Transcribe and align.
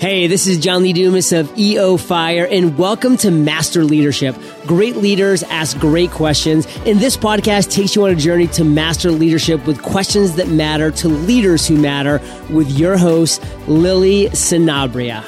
Hey, 0.00 0.28
this 0.28 0.46
is 0.46 0.56
John 0.56 0.82
Lee 0.82 0.94
Dumas 0.94 1.30
of 1.30 1.52
EO 1.58 1.98
Fire, 1.98 2.48
and 2.50 2.78
welcome 2.78 3.18
to 3.18 3.30
Master 3.30 3.84
Leadership. 3.84 4.34
Great 4.66 4.96
leaders 4.96 5.42
ask 5.42 5.78
great 5.78 6.10
questions, 6.10 6.66
and 6.86 6.98
this 6.98 7.18
podcast 7.18 7.70
takes 7.70 7.94
you 7.94 8.04
on 8.04 8.10
a 8.10 8.14
journey 8.14 8.46
to 8.46 8.64
master 8.64 9.10
leadership 9.10 9.66
with 9.66 9.82
questions 9.82 10.36
that 10.36 10.48
matter 10.48 10.90
to 10.92 11.08
leaders 11.08 11.68
who 11.68 11.76
matter 11.76 12.18
with 12.48 12.70
your 12.70 12.96
host, 12.96 13.44
Lily 13.68 14.30
Sinabria. 14.30 15.20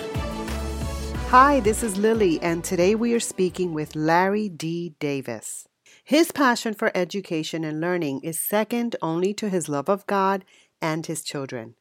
Hi, 1.29 1.61
this 1.61 1.83
is 1.83 1.99
Lily, 1.99 2.41
and 2.41 2.65
today 2.65 2.95
we 2.95 3.13
are 3.13 3.21
speaking 3.21 3.75
with 3.75 3.95
Larry 3.95 4.49
D. 4.49 4.95
Davis. 4.99 5.69
His 6.03 6.33
passion 6.33 6.73
for 6.73 6.91
education 6.95 7.63
and 7.63 7.79
learning 7.79 8.23
is 8.23 8.39
second 8.39 8.97
only 9.03 9.35
to 9.35 9.51
his 9.51 9.69
love 9.69 9.91
of 9.91 10.07
God 10.07 10.47
and 10.81 11.05
his 11.05 11.23
children. 11.23 11.75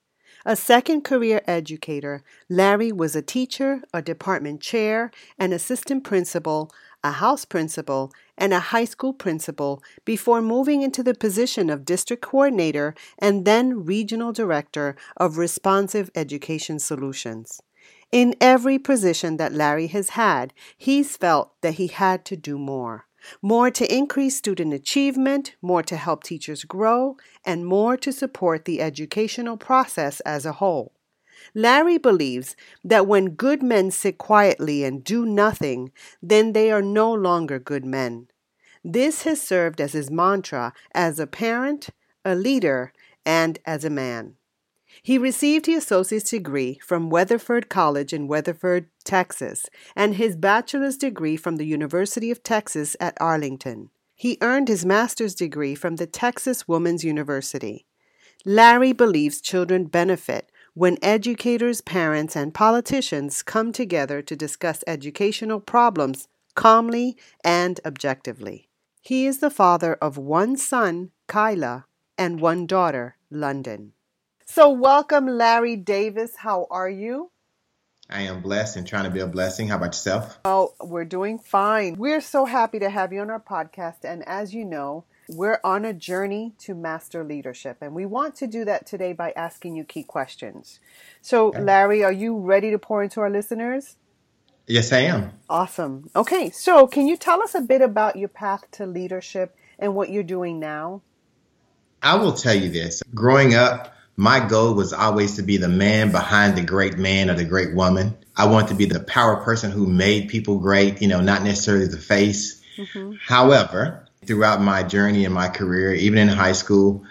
A 0.44 0.56
second 0.56 1.04
career 1.04 1.44
educator, 1.46 2.24
Larry 2.50 2.92
was 2.92 3.16
a 3.16 3.22
teacher, 3.22 3.84
a 3.94 4.02
department 4.02 4.60
chair, 4.60 5.12
an 5.38 5.54
assistant 5.54 6.04
principal, 6.04 6.72
a 7.04 7.12
house 7.12 7.46
principal, 7.46 8.12
and 8.40 8.52
a 8.52 8.60
high 8.60 8.86
school 8.86 9.14
principal 9.14 9.84
before 10.04 10.42
moving 10.42 10.82
into 10.82 11.04
the 11.04 11.14
position 11.14 11.70
of 11.70 11.86
district 11.86 12.24
coordinator 12.24 12.96
and 13.20 13.46
then 13.46 13.86
regional 13.86 14.32
director 14.32 14.96
of 15.16 15.38
responsive 15.38 16.10
education 16.16 16.80
solutions. 16.80 17.62
In 18.12 18.34
every 18.42 18.80
position 18.80 19.38
that 19.38 19.54
Larry 19.54 19.88
has 19.88 20.10
had, 20.10 20.54
he's 20.76 21.18
felt 21.18 21.54
that 21.62 21.76
he 21.76 21.86
had 21.86 22.26
to 22.26 22.36
do 22.36 22.58
more 22.58 23.06
more 23.42 23.72
to 23.72 23.94
increase 23.94 24.36
student 24.36 24.74
achievement, 24.74 25.56
more 25.62 25.84
to 25.84 25.96
help 25.96 26.24
teachers 26.24 26.64
grow, 26.64 27.18
and 27.46 27.66
more 27.66 27.98
to 27.98 28.12
support 28.12 28.66
the 28.66 28.82
educational 28.82 29.58
process 29.58 30.20
as 30.22 30.46
a 30.46 30.54
whole. 30.54 30.94
Larry 31.54 31.98
believes 31.98 32.56
that 32.84 33.08
when 33.08 33.36
good 33.36 33.64
men 33.64 33.92
sit 33.92 34.18
quietly 34.18 34.84
and 34.84 35.04
do 35.04 35.26
nothing, 35.26 35.92
then 36.22 36.54
they 36.54 36.72
are 36.72 36.82
no 36.82 37.12
longer 37.12 37.60
good 37.60 37.86
men. 37.86 38.28
This 38.84 39.24
has 39.24 39.42
served 39.42 39.82
as 39.82 39.94
his 39.94 40.10
mantra 40.10 40.74
as 40.94 41.20
a 41.20 41.28
parent, 41.28 41.90
a 42.24 42.36
leader, 42.36 42.94
and 43.26 43.60
as 43.66 43.86
a 43.86 43.90
man. 43.90 44.36
He 45.04 45.18
received 45.18 45.66
his 45.66 45.84
associate's 45.84 46.30
degree 46.30 46.80
from 46.84 47.10
Weatherford 47.10 47.70
College 47.70 48.14
in 48.14 48.28
Weatherford, 48.28 48.88
Texas, 49.04 49.66
and 49.96 50.16
his 50.16 50.36
bachelor's 50.36 50.96
degree 50.96 51.36
from 51.36 51.56
the 51.56 51.66
University 51.66 52.30
of 52.30 52.44
Texas 52.44 52.96
at 53.00 53.18
Arlington. 53.20 53.90
He 54.14 54.38
earned 54.42 54.68
his 54.68 54.86
master's 54.86 55.34
degree 55.34 55.74
from 55.74 55.96
the 55.96 56.06
Texas 56.06 56.68
Woman's 56.68 57.04
University. 57.04 57.88
Larry 58.46 58.94
believes 58.94 59.42
children 59.42 59.86
benefit 59.86 60.52
when 60.76 61.00
educators, 61.02 61.82
parents, 61.82 62.36
and 62.36 62.54
politicians 62.54 63.42
come 63.42 63.72
together 63.72 64.22
to 64.22 64.36
discuss 64.36 64.84
educational 64.86 65.60
problems 65.60 66.28
calmly 66.54 67.18
and 67.44 67.80
objectively. 67.86 68.70
He 69.02 69.26
is 69.26 69.40
the 69.40 69.50
father 69.50 69.96
of 69.96 70.18
one 70.18 70.58
son, 70.58 71.10
Kyla, 71.28 71.86
and 72.20 72.40
one 72.40 72.68
daughter, 72.68 73.18
London. 73.32 73.94
So, 74.54 74.70
welcome, 74.70 75.28
Larry 75.28 75.78
Davis. 75.78 76.36
How 76.36 76.68
are 76.70 76.90
you? 76.90 77.32
I 78.10 78.24
am 78.24 78.42
blessed 78.42 78.76
and 78.76 78.86
trying 78.86 79.06
to 79.06 79.10
be 79.10 79.22
a 79.22 79.26
blessing. 79.26 79.70
How 79.70 79.78
about 79.78 79.94
yourself? 79.94 80.40
Oh, 80.44 80.74
we're 80.82 81.06
doing 81.06 81.40
fine. 81.40 81.96
We're 81.96 82.20
so 82.20 82.44
happy 82.44 82.78
to 82.80 82.90
have 82.90 83.14
you 83.14 83.22
on 83.22 83.30
our 83.30 83.40
podcast. 83.40 84.04
And 84.04 84.28
as 84.28 84.54
you 84.54 84.66
know, 84.66 85.06
we're 85.30 85.62
on 85.64 85.86
a 85.86 85.94
journey 85.94 86.52
to 86.60 86.76
master 86.76 87.24
leadership. 87.24 87.78
And 87.80 87.96
we 87.96 88.06
want 88.06 88.36
to 88.36 88.48
do 88.48 88.66
that 88.66 88.86
today 88.86 89.14
by 89.14 89.32
asking 89.38 89.78
you 89.78 89.86
key 89.86 90.04
questions. 90.04 90.82
So, 91.22 91.48
okay. 91.48 91.62
Larry, 91.62 92.04
are 92.04 92.12
you 92.12 92.38
ready 92.38 92.72
to 92.72 92.78
pour 92.78 93.02
into 93.02 93.22
our 93.22 93.30
listeners? 93.30 93.96
Yes, 94.68 94.92
I 94.92 95.00
am. 95.00 95.32
Awesome. 95.50 96.10
Okay, 96.14 96.50
so 96.50 96.88
can 96.88 97.08
you 97.08 97.16
tell 97.16 97.42
us 97.42 97.56
a 97.56 97.62
bit 97.62 97.82
about 97.82 98.18
your 98.18 98.28
path 98.28 98.66
to 98.72 98.86
leadership 98.86 99.56
and 99.80 99.96
what 99.96 100.10
you're 100.10 100.24
doing 100.24 100.60
now? 100.60 101.04
I 102.04 102.16
will 102.16 102.34
tell 102.34 102.56
you 102.56 102.70
this. 102.70 103.02
Growing 103.16 103.56
up, 103.56 103.96
my 104.22 104.40
goal 104.40 104.76
was 104.76 104.94
always 104.94 105.38
to 105.38 105.42
be 105.42 105.58
the 105.58 105.68
man 105.68 106.12
behind 106.12 106.56
the 106.56 106.62
great 106.62 106.96
man 106.96 107.28
or 107.28 107.34
the 107.34 107.44
great 107.44 107.74
woman. 107.74 108.16
I 108.38 108.46
want 108.46 108.68
to 108.68 108.76
be 108.76 108.86
the 108.86 109.00
power 109.00 109.38
person 109.38 109.72
who 109.72 109.88
made 109.88 110.30
people 110.30 110.60
great, 110.60 111.02
you 111.02 111.08
know, 111.08 111.22
not 111.22 111.42
necessarily 111.42 111.88
the 111.88 111.98
face. 111.98 112.62
Mm-hmm. 112.78 113.14
However, 113.20 114.06
throughout 114.24 114.62
my 114.62 114.84
journey 114.84 115.26
in 115.26 115.34
my 115.34 115.48
career, 115.48 115.96
even 115.96 116.20
in 116.20 116.28
high 116.28 116.52
school, 116.52 117.04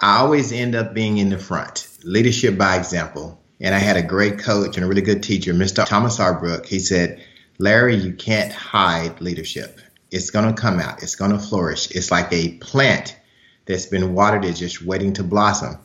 I 0.00 0.18
always 0.18 0.52
end 0.52 0.76
up 0.76 0.94
being 0.94 1.18
in 1.18 1.30
the 1.30 1.38
front, 1.38 1.88
leadership 2.04 2.56
by 2.56 2.76
example. 2.76 3.42
And 3.58 3.74
I 3.74 3.78
had 3.78 3.96
a 3.96 4.02
great 4.02 4.38
coach 4.38 4.76
and 4.76 4.84
a 4.84 4.88
really 4.88 5.02
good 5.02 5.24
teacher, 5.24 5.52
Mr. 5.52 5.84
Thomas 5.86 6.20
Arbrook. 6.20 6.66
He 6.66 6.78
said, 6.78 7.20
Larry, 7.58 7.96
you 7.96 8.12
can't 8.12 8.52
hide 8.52 9.20
leadership. 9.20 9.80
It's 10.12 10.30
going 10.30 10.54
to 10.54 10.60
come 10.60 10.78
out. 10.78 11.02
It's 11.02 11.16
going 11.16 11.32
to 11.32 11.40
flourish. 11.40 11.90
It's 11.90 12.12
like 12.12 12.32
a 12.32 12.58
plant 12.58 13.16
that's 13.66 13.86
been 13.86 14.14
watered, 14.14 14.44
it's 14.44 14.60
just 14.60 14.82
waiting 14.82 15.14
to 15.14 15.24
blossom. 15.24 15.78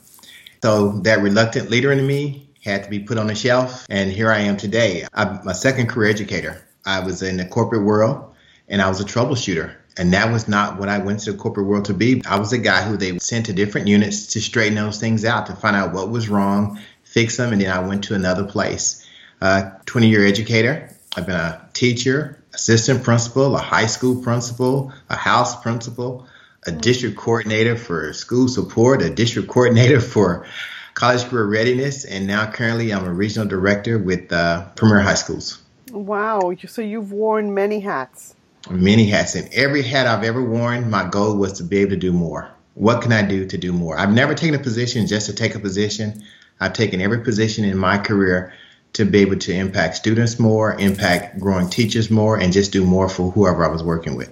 So 0.63 0.93
that 0.99 1.21
reluctant 1.21 1.69
leader 1.69 1.91
in 1.91 2.07
me 2.07 2.47
had 2.63 2.85
to 2.85 2.89
be 2.89 3.01
put 3.01 3.17
on 3.17 3.27
the 3.27 3.35
shelf. 3.35 3.85
And 3.89 4.09
here 4.09 4.31
I 4.31 4.39
am 4.43 4.55
today. 4.55 5.05
I'm 5.13 5.45
a 5.45 5.53
second 5.53 5.87
career 5.87 6.09
educator. 6.09 6.65
I 6.85 7.01
was 7.01 7.21
in 7.21 7.35
the 7.35 7.43
corporate 7.43 7.83
world 7.83 8.33
and 8.69 8.81
I 8.81 8.87
was 8.87 9.01
a 9.01 9.03
troubleshooter. 9.03 9.75
And 9.97 10.13
that 10.13 10.31
was 10.31 10.47
not 10.47 10.79
what 10.79 10.87
I 10.87 10.99
went 10.99 11.19
to 11.23 11.33
the 11.33 11.37
corporate 11.37 11.67
world 11.67 11.83
to 11.85 11.93
be. 11.93 12.21
I 12.25 12.39
was 12.39 12.53
a 12.53 12.57
guy 12.57 12.81
who 12.81 12.95
they 12.95 13.19
sent 13.19 13.47
to 13.47 13.53
different 13.53 13.89
units 13.89 14.27
to 14.27 14.39
straighten 14.39 14.75
those 14.75 15.01
things 15.01 15.25
out, 15.25 15.47
to 15.47 15.53
find 15.53 15.75
out 15.75 15.93
what 15.93 16.09
was 16.09 16.29
wrong, 16.29 16.79
fix 17.03 17.35
them, 17.35 17.51
and 17.51 17.61
then 17.61 17.69
I 17.69 17.85
went 17.85 18.05
to 18.05 18.15
another 18.15 18.45
place. 18.45 19.05
Uh, 19.41 19.69
20 19.85 20.07
year 20.07 20.25
educator. 20.25 20.95
I've 21.17 21.25
been 21.25 21.35
a 21.35 21.67
teacher, 21.73 22.41
assistant 22.53 23.03
principal, 23.03 23.53
a 23.57 23.59
high 23.59 23.87
school 23.87 24.23
principal, 24.23 24.93
a 25.09 25.17
house 25.17 25.61
principal, 25.61 26.25
a 26.65 26.71
district 26.71 27.17
coordinator 27.17 27.75
for 27.75 28.13
school 28.13 28.47
support, 28.47 29.01
a 29.01 29.09
district 29.09 29.49
coordinator 29.49 29.99
for 29.99 30.45
college 30.93 31.23
career 31.25 31.45
readiness, 31.45 32.05
and 32.05 32.27
now 32.27 32.49
currently 32.49 32.93
I'm 32.93 33.05
a 33.05 33.13
regional 33.13 33.47
director 33.47 33.97
with 33.97 34.31
uh, 34.31 34.65
Premier 34.75 34.99
High 34.99 35.15
Schools. 35.15 35.61
Wow. 35.91 36.53
So 36.67 36.81
you've 36.81 37.11
worn 37.11 37.53
many 37.53 37.79
hats. 37.79 38.35
Many 38.69 39.07
hats. 39.07 39.35
And 39.35 39.51
every 39.53 39.81
hat 39.81 40.07
I've 40.07 40.23
ever 40.23 40.43
worn, 40.43 40.89
my 40.89 41.07
goal 41.07 41.35
was 41.35 41.53
to 41.53 41.63
be 41.63 41.79
able 41.79 41.91
to 41.91 41.97
do 41.97 42.13
more. 42.13 42.49
What 42.75 43.01
can 43.01 43.11
I 43.11 43.21
do 43.21 43.45
to 43.45 43.57
do 43.57 43.71
more? 43.71 43.97
I've 43.97 44.13
never 44.13 44.33
taken 44.33 44.55
a 44.55 44.63
position 44.63 45.05
just 45.07 45.27
to 45.27 45.33
take 45.33 45.55
a 45.55 45.59
position. 45.59 46.23
I've 46.59 46.73
taken 46.73 47.01
every 47.01 47.19
position 47.23 47.65
in 47.65 47.77
my 47.77 47.97
career 47.97 48.53
to 48.93 49.05
be 49.05 49.19
able 49.19 49.37
to 49.37 49.53
impact 49.53 49.95
students 49.95 50.39
more, 50.39 50.73
impact 50.79 51.39
growing 51.39 51.69
teachers 51.69 52.09
more, 52.09 52.39
and 52.39 52.53
just 52.53 52.71
do 52.71 52.85
more 52.85 53.09
for 53.09 53.31
whoever 53.31 53.65
I 53.65 53.71
was 53.71 53.83
working 53.83 54.15
with 54.15 54.31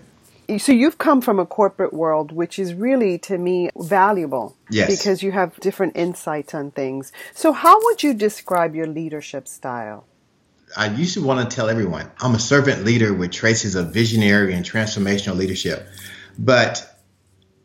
so 0.59 0.71
you've 0.71 0.97
come 0.97 1.21
from 1.21 1.39
a 1.39 1.45
corporate 1.45 1.93
world, 1.93 2.31
which 2.31 2.57
is 2.59 2.73
really 2.73 3.17
to 3.19 3.37
me 3.37 3.69
valuable. 3.77 4.55
Yes. 4.69 4.97
Because 4.97 5.23
you 5.23 5.31
have 5.31 5.55
different 5.59 5.95
insights 5.95 6.53
on 6.53 6.71
things. 6.71 7.11
So 7.33 7.51
how 7.51 7.79
would 7.83 8.03
you 8.03 8.13
describe 8.13 8.75
your 8.75 8.87
leadership 8.87 9.47
style? 9.47 10.05
I 10.75 10.87
usually 10.87 11.25
want 11.25 11.49
to 11.49 11.55
tell 11.55 11.69
everyone 11.69 12.09
I'm 12.19 12.33
a 12.33 12.39
servant 12.39 12.85
leader 12.85 13.13
with 13.13 13.31
traces 13.31 13.75
of 13.75 13.93
visionary 13.93 14.53
and 14.53 14.65
transformational 14.65 15.35
leadership. 15.35 15.87
But 16.39 16.87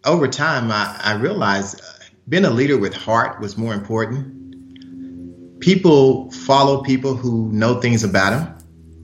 over 0.04 0.28
time, 0.28 0.70
I, 0.70 1.00
I 1.02 1.14
realized 1.14 1.80
uh, 1.80 1.84
being 2.28 2.44
a 2.44 2.50
leader 2.50 2.76
with 2.76 2.94
heart 2.94 3.40
was 3.40 3.56
more 3.56 3.74
important. 3.74 5.60
People 5.60 6.30
follow 6.32 6.82
people 6.82 7.14
who 7.14 7.50
know 7.52 7.80
things 7.80 8.04
about 8.04 8.30
them 8.30 8.55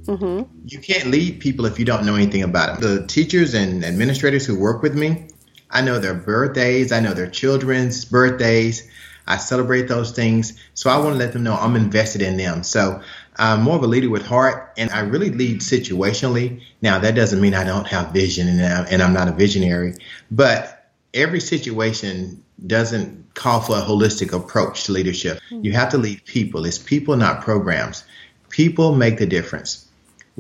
Mm-hmm. 0.07 0.67
You 0.67 0.79
can't 0.79 1.07
lead 1.07 1.41
people 1.41 1.67
if 1.67 1.79
you 1.79 1.85
don't 1.85 2.05
know 2.05 2.15
anything 2.15 2.43
about 2.43 2.81
them. 2.81 2.99
The 2.99 3.07
teachers 3.07 3.55
and 3.55 3.85
administrators 3.85 4.45
who 4.45 4.59
work 4.59 4.83
with 4.83 4.97
me, 4.97 5.29
I 5.71 5.81
know 5.83 5.99
their 5.99 6.15
birthdays, 6.15 6.93
I 6.93 7.01
know 7.01 7.15
their 7.15 7.31
children's 7.31 8.05
birthdays. 8.05 8.89
I 9.25 9.37
celebrate 9.37 9.87
those 9.87 10.11
things. 10.11 10.59
So 10.75 10.91
I 10.91 10.99
want 10.99 11.13
to 11.13 11.19
let 11.19 11.33
them 11.33 11.45
know 11.45 11.55
I'm 11.55 11.77
invested 11.77 12.23
in 12.23 12.37
them. 12.37 12.65
So 12.65 13.01
I'm 13.37 13.63
more 13.63 13.77
of 13.77 13.83
a 13.85 13.87
leader 13.87 14.11
with 14.11 14.27
heart 14.27 14.73
and 14.77 14.91
I 14.91 15.01
really 15.01 15.31
lead 15.31 15.61
situationally. 15.61 16.61
Now, 16.83 16.99
that 16.99 17.15
doesn't 17.15 17.41
mean 17.41 17.55
I 17.55 17.63
don't 17.63 17.87
have 17.87 18.11
vision 18.11 18.49
and 18.49 19.03
I'm 19.03 19.13
not 19.13 19.29
a 19.29 19.33
visionary, 19.33 19.95
but 20.33 20.91
every 21.15 21.39
situation 21.39 22.43
doesn't 22.67 23.35
call 23.35 23.61
for 23.61 23.77
a 23.77 23.83
holistic 23.83 24.33
approach 24.33 24.85
to 24.85 24.93
leadership. 24.93 25.39
Mm-hmm. 25.51 25.67
You 25.67 25.73
have 25.73 25.91
to 25.91 25.99
lead 25.99 26.25
people. 26.25 26.65
It's 26.65 26.79
people, 26.79 27.17
not 27.17 27.43
programs. 27.43 28.03
People 28.49 28.95
make 28.97 29.19
the 29.19 29.27
difference 29.27 29.87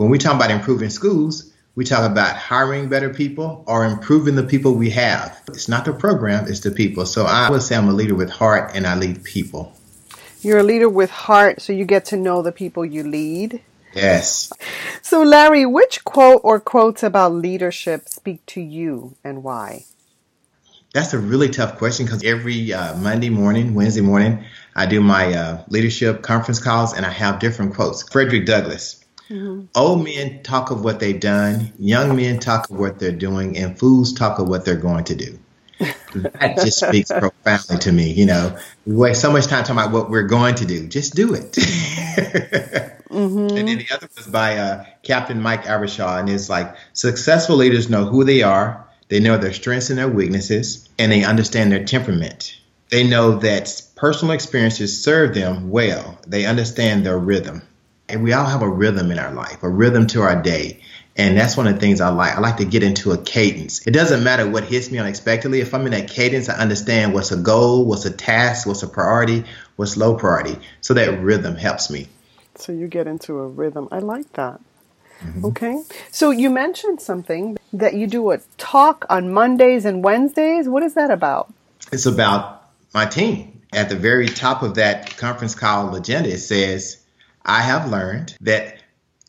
when 0.02 0.10
we 0.10 0.18
talk 0.18 0.34
about 0.34 0.50
improving 0.50 0.90
schools, 0.90 1.52
we 1.76 1.84
talk 1.84 2.10
about 2.10 2.36
hiring 2.36 2.88
better 2.88 3.14
people 3.14 3.62
or 3.68 3.84
improving 3.86 4.34
the 4.34 4.42
people 4.42 4.74
we 4.74 4.90
have. 4.90 5.40
It's 5.48 5.68
not 5.68 5.84
the 5.84 5.92
program, 5.92 6.48
it's 6.48 6.60
the 6.60 6.72
people. 6.72 7.06
So 7.06 7.24
I 7.24 7.48
would 7.48 7.62
say 7.62 7.76
I'm 7.76 7.88
a 7.88 7.92
leader 7.92 8.16
with 8.16 8.28
heart 8.28 8.72
and 8.74 8.84
I 8.84 8.96
lead 8.96 9.22
people. 9.22 9.72
You're 10.40 10.58
a 10.58 10.64
leader 10.64 10.88
with 10.88 11.10
heart, 11.10 11.62
so 11.62 11.72
you 11.72 11.84
get 11.84 12.04
to 12.06 12.16
know 12.16 12.42
the 12.42 12.50
people 12.50 12.84
you 12.84 13.04
lead. 13.04 13.62
Yes. 13.94 14.52
So, 15.02 15.22
Larry, 15.22 15.66
which 15.66 16.04
quote 16.04 16.40
or 16.42 16.58
quotes 16.58 17.04
about 17.04 17.32
leadership 17.32 18.08
speak 18.08 18.44
to 18.46 18.60
you 18.60 19.14
and 19.22 19.44
why? 19.44 19.84
That's 20.92 21.14
a 21.14 21.18
really 21.18 21.48
tough 21.48 21.78
question 21.78 22.06
because 22.06 22.24
every 22.24 22.72
uh, 22.72 22.96
Monday 22.96 23.30
morning, 23.30 23.74
Wednesday 23.74 24.00
morning, 24.00 24.44
I 24.74 24.86
do 24.86 25.00
my 25.00 25.32
uh, 25.32 25.64
leadership 25.68 26.22
conference 26.22 26.58
calls 26.58 26.92
and 26.92 27.06
I 27.06 27.10
have 27.10 27.38
different 27.38 27.74
quotes. 27.74 28.02
Frederick 28.02 28.44
Douglass. 28.44 29.01
Mm-hmm. 29.32 29.64
Old 29.74 30.04
men 30.04 30.42
talk 30.42 30.70
of 30.70 30.84
what 30.84 31.00
they've 31.00 31.18
done, 31.18 31.72
young 31.78 32.16
men 32.16 32.38
talk 32.38 32.68
of 32.68 32.78
what 32.78 32.98
they're 32.98 33.12
doing, 33.12 33.56
and 33.56 33.78
fools 33.78 34.12
talk 34.12 34.38
of 34.38 34.46
what 34.46 34.66
they're 34.66 34.76
going 34.76 35.04
to 35.04 35.14
do. 35.14 35.38
that 35.78 36.56
just 36.56 36.80
speaks 36.86 37.10
profoundly 37.10 37.78
to 37.78 37.92
me. 37.92 38.12
You 38.12 38.26
know, 38.26 38.58
we 38.84 38.94
waste 38.94 39.22
so 39.22 39.32
much 39.32 39.46
time 39.46 39.64
talking 39.64 39.80
about 39.80 39.90
what 39.90 40.10
we're 40.10 40.24
going 40.24 40.56
to 40.56 40.66
do. 40.66 40.86
Just 40.86 41.14
do 41.14 41.32
it. 41.32 41.52
mm-hmm. 43.08 43.56
And 43.56 43.68
then 43.68 43.78
the 43.78 43.86
other 43.90 44.06
was 44.14 44.26
by 44.26 44.58
uh, 44.58 44.84
Captain 45.02 45.40
Mike 45.40 45.64
Abrashoff, 45.64 46.20
and 46.20 46.28
it's 46.28 46.50
like 46.50 46.76
successful 46.92 47.56
leaders 47.56 47.88
know 47.88 48.04
who 48.04 48.24
they 48.24 48.42
are, 48.42 48.86
they 49.08 49.20
know 49.20 49.38
their 49.38 49.54
strengths 49.54 49.88
and 49.88 49.98
their 49.98 50.08
weaknesses, 50.08 50.90
and 50.98 51.10
they 51.10 51.24
understand 51.24 51.72
their 51.72 51.84
temperament. 51.84 52.58
They 52.90 53.08
know 53.08 53.38
that 53.38 53.80
personal 53.96 54.34
experiences 54.34 55.02
serve 55.02 55.34
them 55.34 55.70
well. 55.70 56.18
They 56.26 56.44
understand 56.44 57.06
their 57.06 57.18
rhythm. 57.18 57.62
And 58.12 58.22
we 58.22 58.34
all 58.34 58.44
have 58.44 58.62
a 58.62 58.68
rhythm 58.68 59.10
in 59.10 59.18
our 59.18 59.32
life, 59.32 59.62
a 59.62 59.68
rhythm 59.68 60.06
to 60.08 60.20
our 60.20 60.40
day. 60.40 60.80
And 61.16 61.36
that's 61.36 61.56
one 61.56 61.66
of 61.66 61.74
the 61.74 61.80
things 61.80 62.00
I 62.00 62.10
like. 62.10 62.36
I 62.36 62.40
like 62.40 62.58
to 62.58 62.64
get 62.64 62.82
into 62.82 63.12
a 63.12 63.18
cadence. 63.18 63.86
It 63.86 63.90
doesn't 63.90 64.22
matter 64.22 64.48
what 64.48 64.64
hits 64.64 64.90
me 64.90 64.98
unexpectedly. 64.98 65.60
If 65.60 65.74
I'm 65.74 65.84
in 65.86 65.92
that 65.92 66.08
cadence, 66.08 66.48
I 66.48 66.56
understand 66.56 67.12
what's 67.12 67.32
a 67.32 67.36
goal, 67.36 67.84
what's 67.84 68.04
a 68.04 68.10
task, 68.10 68.66
what's 68.66 68.82
a 68.82 68.88
priority, 68.88 69.44
what's 69.76 69.96
low 69.96 70.14
priority. 70.14 70.58
So 70.80 70.94
that 70.94 71.20
rhythm 71.20 71.56
helps 71.56 71.90
me. 71.90 72.08
So 72.54 72.72
you 72.72 72.86
get 72.86 73.06
into 73.06 73.38
a 73.38 73.48
rhythm. 73.48 73.88
I 73.90 73.98
like 73.98 74.32
that. 74.34 74.60
Mm-hmm. 75.20 75.44
Okay. 75.46 75.82
So 76.10 76.30
you 76.30 76.50
mentioned 76.50 77.00
something 77.00 77.58
that 77.72 77.94
you 77.94 78.06
do 78.06 78.30
a 78.30 78.38
talk 78.58 79.06
on 79.08 79.32
Mondays 79.32 79.84
and 79.84 80.02
Wednesdays. 80.04 80.68
What 80.68 80.82
is 80.82 80.94
that 80.94 81.10
about? 81.10 81.52
It's 81.90 82.06
about 82.06 82.70
my 82.92 83.06
team. 83.06 83.60
At 83.72 83.88
the 83.88 83.96
very 83.96 84.28
top 84.28 84.62
of 84.62 84.74
that 84.74 85.16
conference 85.16 85.54
call 85.54 85.94
agenda, 85.94 86.30
it 86.30 86.38
says, 86.38 87.01
I 87.44 87.62
have 87.62 87.90
learned 87.90 88.36
that 88.40 88.78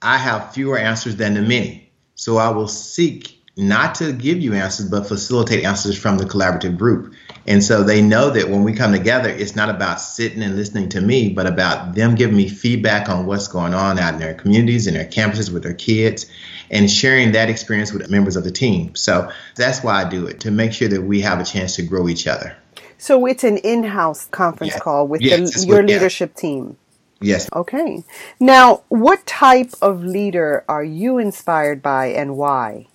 I 0.01 0.18
have 0.18 0.54
fewer 0.54 0.77
answers 0.77 1.15
than 1.15 1.33
the 1.33 1.42
many. 1.42 1.92
So 2.15 2.38
I 2.38 2.50
will 2.50 2.68
seek 2.68 3.39
not 3.56 3.95
to 3.95 4.12
give 4.12 4.39
you 4.39 4.54
answers, 4.54 4.89
but 4.89 5.07
facilitate 5.07 5.63
answers 5.63 5.98
from 5.98 6.18
the 6.18 6.25
collaborative 6.25 6.77
group. 6.77 7.13
And 7.45 7.63
so 7.63 7.83
they 7.83 8.01
know 8.01 8.31
that 8.31 8.50
when 8.50 8.63
we 8.63 8.74
come 8.74 8.92
together, 8.92 9.30
it's 9.30 9.56
not 9.56 9.69
about 9.69 10.01
sitting 10.01 10.42
and 10.42 10.56
listening 10.56 10.89
to 10.89 11.01
me, 11.01 11.30
but 11.30 11.45
about 11.45 11.94
them 11.94 12.15
giving 12.15 12.36
me 12.38 12.48
feedback 12.50 13.10
on 13.10 13.25
what's 13.25 13.48
going 13.48 13.74
on 13.74 14.00
out 14.00 14.13
in 14.13 14.19
their 14.19 14.33
communities 14.33 14.88
and 14.88 14.95
their 14.95 15.06
campuses 15.06 15.51
with 15.51 15.63
their 15.63 15.74
kids 15.74 16.25
and 16.71 16.89
sharing 16.89 17.33
that 17.33 17.50
experience 17.50 17.94
with 17.94 18.10
members 18.10 18.36
of 18.36 18.44
the 18.44 18.51
team. 18.51 18.95
So 18.95 19.30
that's 19.56 19.83
why 19.83 20.04
I 20.04 20.10
do 20.10 20.25
it, 20.25 20.39
to 20.42 20.51
make 20.51 20.74
sure 20.74 20.88
that 20.88 21.04
we 21.04 21.21
have 21.21 21.39
a 21.39 21.44
chance 21.44 21.75
to 21.75 21.83
grow 21.83 22.07
each 22.07 22.25
other. 22.25 22.56
So 22.98 23.25
it's 23.25 23.44
an 23.44 23.57
in 23.57 23.83
house 23.83 24.27
conference 24.31 24.74
yes. 24.74 24.81
call 24.81 25.07
with 25.07 25.21
yes, 25.21 25.62
the, 25.62 25.68
your 25.68 25.77
what, 25.77 25.86
leadership 25.86 26.31
yeah. 26.36 26.42
team. 26.42 26.77
Yes. 27.24 27.50
Okay. 27.54 28.04
Now, 28.40 28.84
what 28.90 29.25
type 29.25 29.74
of 29.81 30.04
leader 30.04 30.66
are 30.68 30.84
you 30.84 31.18
inspired 31.18 31.81
by 31.81 32.08
and 32.08 32.36
why? 32.36 32.88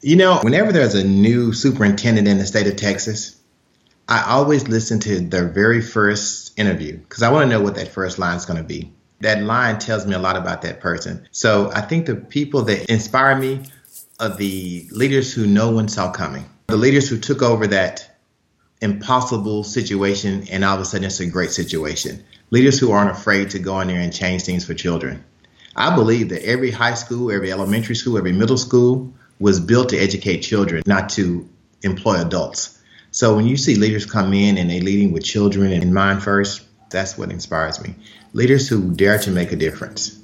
You 0.00 0.16
know, 0.16 0.38
whenever 0.42 0.70
there's 0.70 0.94
a 0.94 1.04
new 1.04 1.52
superintendent 1.52 2.28
in 2.28 2.38
the 2.38 2.46
state 2.46 2.66
of 2.66 2.76
Texas, 2.76 3.36
I 4.08 4.24
always 4.28 4.68
listen 4.68 5.00
to 5.00 5.20
their 5.20 5.48
very 5.48 5.80
first 5.80 6.58
interview 6.58 6.98
because 6.98 7.22
I 7.22 7.32
want 7.32 7.44
to 7.44 7.48
know 7.48 7.62
what 7.62 7.74
that 7.76 7.88
first 7.88 8.18
line 8.18 8.36
is 8.36 8.44
going 8.44 8.58
to 8.58 8.64
be. 8.64 8.92
That 9.20 9.42
line 9.42 9.78
tells 9.78 10.06
me 10.06 10.14
a 10.14 10.18
lot 10.18 10.36
about 10.36 10.62
that 10.62 10.80
person. 10.80 11.26
So 11.30 11.70
I 11.72 11.80
think 11.80 12.06
the 12.06 12.16
people 12.16 12.62
that 12.62 12.90
inspire 12.90 13.36
me 13.36 13.62
are 14.20 14.28
the 14.28 14.86
leaders 14.90 15.32
who 15.32 15.46
no 15.46 15.70
one 15.70 15.88
saw 15.88 16.12
coming, 16.12 16.44
the 16.66 16.76
leaders 16.76 17.08
who 17.08 17.18
took 17.18 17.42
over 17.42 17.66
that 17.68 18.13
impossible 18.84 19.64
situation 19.64 20.46
and 20.50 20.64
all 20.64 20.76
of 20.76 20.80
a 20.80 20.84
sudden 20.84 21.04
it's 21.04 21.18
a 21.20 21.26
great 21.26 21.50
situation 21.50 22.22
leaders 22.54 22.78
who 22.78 22.92
aren't 22.92 23.10
afraid 23.10 23.50
to 23.50 23.58
go 23.58 23.80
in 23.80 23.88
there 23.88 23.98
and 23.98 24.12
change 24.12 24.42
things 24.42 24.64
for 24.64 24.74
children. 24.74 25.24
I 25.74 25.94
believe 25.94 26.28
that 26.28 26.44
every 26.44 26.70
high 26.70 26.94
school, 26.94 27.32
every 27.32 27.50
elementary 27.50 27.96
school, 27.96 28.16
every 28.16 28.32
middle 28.32 28.56
school 28.56 29.12
was 29.40 29.58
built 29.58 29.88
to 29.88 29.98
educate 29.98 30.38
children, 30.38 30.84
not 30.86 31.08
to 31.10 31.48
employ 31.82 32.20
adults. 32.20 32.80
So 33.10 33.34
when 33.34 33.46
you 33.46 33.56
see 33.56 33.74
leaders 33.74 34.06
come 34.06 34.32
in 34.32 34.56
and 34.56 34.70
they're 34.70 34.80
leading 34.80 35.10
with 35.10 35.24
children 35.24 35.72
in 35.72 35.92
mind 35.92 36.22
first, 36.22 36.62
that's 36.90 37.18
what 37.18 37.32
inspires 37.32 37.82
me. 37.82 37.96
Leaders 38.32 38.68
who 38.68 38.92
dare 38.94 39.18
to 39.18 39.32
make 39.32 39.50
a 39.50 39.56
difference. 39.56 40.16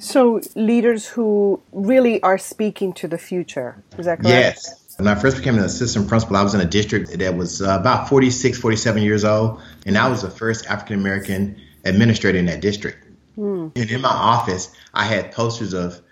So 0.00 0.40
leaders 0.56 1.06
who 1.06 1.62
really 1.70 2.20
are 2.22 2.38
speaking 2.38 2.92
to 2.94 3.06
the 3.06 3.18
future. 3.18 3.82
Is 3.96 4.06
that 4.06 4.18
correct? 4.18 4.28
Yes. 4.28 4.79
When 5.00 5.08
I 5.08 5.14
first 5.14 5.38
became 5.38 5.56
an 5.56 5.64
assistant 5.64 6.08
principal, 6.08 6.36
I 6.36 6.42
was 6.42 6.54
in 6.54 6.60
a 6.60 6.66
district 6.66 7.18
that 7.18 7.34
was 7.34 7.62
uh, 7.62 7.78
about 7.80 8.10
46, 8.10 8.58
47 8.58 9.02
years 9.02 9.24
old, 9.24 9.58
and 9.86 9.96
I 9.96 10.08
was 10.10 10.20
the 10.20 10.28
first 10.28 10.66
African 10.66 11.00
American 11.00 11.58
administrator 11.86 12.38
in 12.38 12.44
that 12.46 12.60
district. 12.60 13.06
Mm. 13.38 13.72
And 13.76 13.90
in 13.90 14.02
my 14.02 14.10
office, 14.10 14.70
I 14.92 15.06
had 15.06 15.32
posters 15.32 15.72
of 15.72 16.02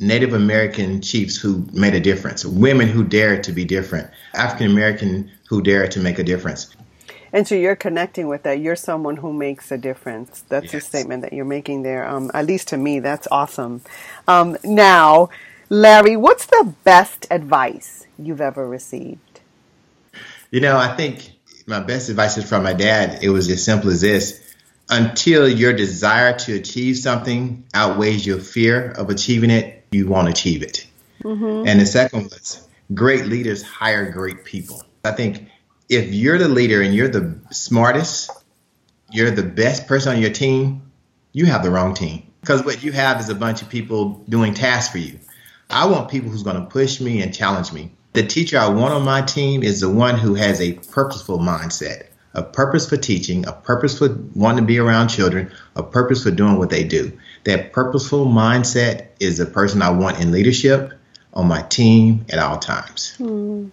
Native 0.00 0.32
American 0.32 1.00
chiefs 1.00 1.36
who 1.36 1.64
made 1.72 1.94
a 1.94 2.00
difference, 2.00 2.44
women 2.44 2.88
who 2.88 3.04
dared 3.04 3.44
to 3.44 3.52
be 3.52 3.64
different, 3.64 4.10
African 4.34 4.66
American 4.68 5.30
who 5.48 5.62
dared 5.62 5.92
to 5.92 6.00
make 6.00 6.18
a 6.18 6.24
difference. 6.24 6.74
And 7.32 7.46
so 7.46 7.54
you're 7.54 7.76
connecting 7.76 8.26
with 8.26 8.42
that. 8.42 8.58
You're 8.58 8.74
someone 8.74 9.16
who 9.16 9.32
makes 9.32 9.70
a 9.70 9.78
difference. 9.78 10.42
That's 10.48 10.72
yes. 10.72 10.74
a 10.74 10.80
statement 10.80 11.22
that 11.22 11.32
you're 11.32 11.44
making 11.44 11.82
there. 11.82 12.04
Um, 12.04 12.32
at 12.34 12.46
least 12.46 12.66
to 12.68 12.76
me, 12.76 12.98
that's 12.98 13.28
awesome. 13.30 13.82
Um, 14.26 14.56
now, 14.64 15.30
Larry, 15.68 16.16
what's 16.16 16.46
the 16.46 16.74
best 16.84 17.26
advice 17.30 18.06
you've 18.18 18.40
ever 18.40 18.66
received? 18.66 19.40
You 20.50 20.60
know, 20.60 20.76
I 20.76 20.94
think 20.94 21.32
my 21.66 21.80
best 21.80 22.08
advice 22.08 22.36
is 22.36 22.48
from 22.48 22.62
my 22.62 22.74
dad. 22.74 23.22
It 23.22 23.30
was 23.30 23.48
as 23.50 23.64
simple 23.64 23.90
as 23.90 24.02
this 24.02 24.44
until 24.90 25.48
your 25.48 25.72
desire 25.72 26.36
to 26.38 26.54
achieve 26.54 26.98
something 26.98 27.64
outweighs 27.72 28.26
your 28.26 28.38
fear 28.38 28.90
of 28.90 29.10
achieving 29.10 29.50
it, 29.50 29.84
you 29.92 30.06
won't 30.06 30.28
achieve 30.28 30.62
it. 30.62 30.86
Mm-hmm. 31.22 31.66
And 31.66 31.80
the 31.80 31.86
second 31.86 32.24
was 32.24 32.66
great 32.92 33.26
leaders 33.26 33.62
hire 33.62 34.10
great 34.10 34.44
people. 34.44 34.82
I 35.04 35.12
think 35.12 35.48
if 35.88 36.12
you're 36.12 36.38
the 36.38 36.48
leader 36.48 36.82
and 36.82 36.94
you're 36.94 37.08
the 37.08 37.38
smartest, 37.50 38.30
you're 39.10 39.30
the 39.30 39.42
best 39.42 39.86
person 39.86 40.16
on 40.16 40.20
your 40.20 40.32
team, 40.32 40.90
you 41.32 41.46
have 41.46 41.62
the 41.62 41.70
wrong 41.70 41.94
team. 41.94 42.30
Because 42.40 42.64
what 42.64 42.82
you 42.82 42.92
have 42.92 43.20
is 43.20 43.30
a 43.30 43.34
bunch 43.34 43.62
of 43.62 43.70
people 43.70 44.22
doing 44.28 44.52
tasks 44.52 44.92
for 44.92 44.98
you. 44.98 45.18
I 45.74 45.86
want 45.86 46.08
people 46.08 46.30
who's 46.30 46.44
going 46.44 46.56
to 46.56 46.70
push 46.70 47.00
me 47.00 47.20
and 47.20 47.34
challenge 47.34 47.72
me. 47.72 47.90
The 48.12 48.24
teacher 48.24 48.56
I 48.56 48.68
want 48.68 48.94
on 48.94 49.04
my 49.04 49.22
team 49.22 49.64
is 49.64 49.80
the 49.80 49.90
one 49.90 50.16
who 50.16 50.36
has 50.36 50.60
a 50.60 50.74
purposeful 50.74 51.40
mindset, 51.40 52.06
a 52.32 52.44
purpose 52.44 52.88
for 52.88 52.96
teaching, 52.96 53.44
a 53.44 53.52
purpose 53.52 53.98
for 53.98 54.16
wanting 54.34 54.62
to 54.62 54.66
be 54.66 54.78
around 54.78 55.08
children, 55.08 55.50
a 55.74 55.82
purpose 55.82 56.22
for 56.22 56.30
doing 56.30 56.58
what 56.58 56.70
they 56.70 56.84
do. 56.84 57.12
That 57.42 57.72
purposeful 57.72 58.26
mindset 58.26 59.08
is 59.18 59.38
the 59.38 59.46
person 59.46 59.82
I 59.82 59.90
want 59.90 60.20
in 60.20 60.30
leadership 60.30 60.92
on 61.32 61.48
my 61.48 61.62
team 61.62 62.24
at 62.30 62.38
all 62.38 62.58
times. 62.58 63.16
Hmm. 63.16 63.70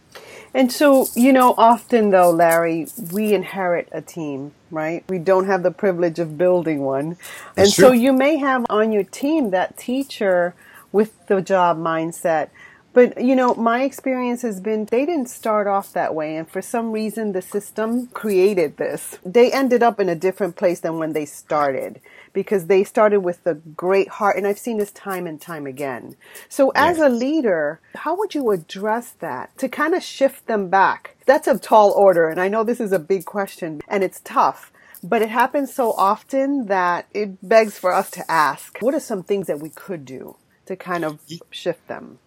And 0.56 0.72
so, 0.72 1.06
you 1.16 1.32
know, 1.32 1.54
often 1.56 2.10
though, 2.10 2.32
Larry, 2.32 2.88
we 3.12 3.36
inherit 3.36 3.90
a 3.92 4.02
team, 4.02 4.54
right? 4.72 5.04
We 5.08 5.20
don't 5.20 5.46
have 5.46 5.62
the 5.62 5.72
privilege 5.72 6.18
of 6.18 6.36
building 6.36 6.82
one. 6.82 7.18
and 7.56 7.70
so 7.70 7.92
you 7.92 8.12
may 8.12 8.38
have 8.38 8.66
on 8.72 8.92
your 8.92 9.04
team 9.04 9.52
that 9.52 9.78
teacher 9.78 10.56
with 10.92 11.28
the 11.28 11.42
job 11.42 11.78
mindset 11.78 12.50
but, 12.94 13.22
you 13.24 13.38
know, 13.38 13.56
my 13.56 13.84
experience 13.84 14.42
has 14.42 14.60
been 14.60 14.86
they 14.86 15.06
didn't 15.06 15.30
start 15.30 15.66
off 15.66 15.94
that 15.94 16.14
way. 16.14 16.36
And 16.36 16.50
for 16.50 16.62
some 16.62 16.92
reason, 16.92 17.32
the 17.32 17.42
system 17.42 18.08
created 18.08 18.78
this. 18.78 19.18
They 19.26 19.52
ended 19.52 19.82
up 19.82 20.00
in 20.00 20.10
a 20.10 20.16
different 20.16 20.58
place 20.58 20.82
than 20.82 20.98
when 20.98 21.14
they 21.14 21.26
started 21.26 22.02
because 22.34 22.66
they 22.66 22.84
started 22.84 23.22
with 23.22 23.44
the 23.44 23.56
great 23.56 24.10
heart. 24.10 24.36
And 24.36 24.46
I've 24.46 24.60
seen 24.60 24.78
this 24.78 24.92
time 24.92 25.26
and 25.26 25.40
time 25.40 25.66
again. 25.66 26.18
So 26.50 26.72
as 26.76 26.98
yes. 26.98 27.08
a 27.08 27.10
leader, 27.10 27.80
how 27.96 28.18
would 28.18 28.36
you 28.36 28.52
address 28.52 29.12
that 29.20 29.58
to 29.60 29.70
kind 29.70 29.94
of 29.94 30.04
shift 30.04 30.48
them 30.48 30.70
back? 30.70 31.16
That's 31.26 31.48
a 31.48 31.58
tall 31.58 31.92
order. 31.92 32.28
And 32.28 32.42
I 32.42 32.50
know 32.50 32.64
this 32.66 32.82
is 32.82 32.92
a 32.92 33.00
big 33.00 33.24
question 33.24 33.82
and 33.88 34.04
it's 34.04 34.20
tough. 34.22 34.72
But 35.04 35.24
it 35.24 35.30
happens 35.30 35.74
so 35.74 35.94
often 35.94 36.68
that 36.68 37.08
it 37.12 37.48
begs 37.48 37.76
for 37.80 37.92
us 37.92 38.12
to 38.12 38.30
ask, 38.30 38.78
what 38.82 38.94
are 38.94 39.00
some 39.00 39.24
things 39.24 39.48
that 39.48 39.60
we 39.60 39.70
could 39.70 40.06
do 40.06 40.36
to 40.66 40.76
kind 40.76 41.06
of 41.06 41.20
shift 41.50 41.88
them? 41.88 42.20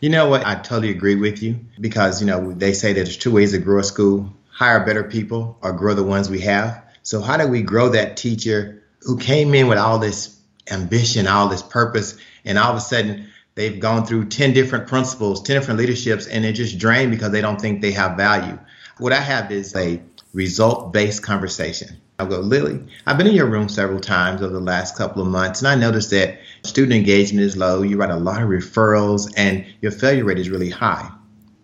You 0.00 0.10
know 0.10 0.28
what? 0.28 0.46
I 0.46 0.56
totally 0.56 0.90
agree 0.90 1.16
with 1.16 1.42
you 1.42 1.60
because, 1.80 2.20
you 2.20 2.26
know, 2.26 2.52
they 2.52 2.72
say 2.72 2.92
that 2.92 3.04
there's 3.04 3.16
two 3.16 3.32
ways 3.32 3.52
to 3.52 3.58
grow 3.58 3.80
a 3.80 3.84
school 3.84 4.32
hire 4.52 4.84
better 4.84 5.02
people 5.02 5.58
or 5.62 5.72
grow 5.72 5.94
the 5.94 6.02
ones 6.02 6.30
we 6.30 6.40
have. 6.40 6.82
So, 7.02 7.20
how 7.20 7.36
do 7.36 7.48
we 7.48 7.62
grow 7.62 7.88
that 7.90 8.16
teacher 8.16 8.82
who 9.00 9.16
came 9.18 9.54
in 9.54 9.66
with 9.66 9.78
all 9.78 9.98
this 9.98 10.38
ambition, 10.70 11.26
all 11.26 11.48
this 11.48 11.62
purpose, 11.62 12.16
and 12.44 12.58
all 12.58 12.70
of 12.70 12.76
a 12.76 12.80
sudden 12.80 13.28
they've 13.54 13.80
gone 13.80 14.06
through 14.06 14.26
10 14.26 14.52
different 14.52 14.86
principals, 14.86 15.42
10 15.42 15.56
different 15.56 15.80
leaderships, 15.80 16.26
and 16.26 16.44
they're 16.44 16.52
just 16.52 16.78
drained 16.78 17.10
because 17.10 17.32
they 17.32 17.40
don't 17.40 17.60
think 17.60 17.80
they 17.80 17.92
have 17.92 18.16
value? 18.16 18.58
What 18.98 19.12
I 19.12 19.20
have 19.20 19.50
is 19.50 19.74
a 19.74 20.00
result 20.32 20.92
based 20.92 21.22
conversation. 21.22 22.00
I'll 22.18 22.26
go, 22.26 22.40
Lily, 22.40 22.80
I've 23.06 23.18
been 23.18 23.26
in 23.26 23.34
your 23.34 23.46
room 23.46 23.68
several 23.68 24.00
times 24.00 24.42
over 24.42 24.52
the 24.52 24.60
last 24.60 24.96
couple 24.96 25.22
of 25.22 25.28
months, 25.28 25.60
and 25.60 25.68
I 25.68 25.74
noticed 25.74 26.10
that 26.10 26.38
student 26.62 26.92
engagement 26.92 27.44
is 27.44 27.56
low. 27.56 27.82
You 27.82 27.96
write 27.96 28.10
a 28.10 28.16
lot 28.16 28.42
of 28.42 28.48
referrals, 28.48 29.32
and 29.36 29.64
your 29.80 29.92
failure 29.92 30.24
rate 30.24 30.38
is 30.38 30.50
really 30.50 30.70
high. 30.70 31.10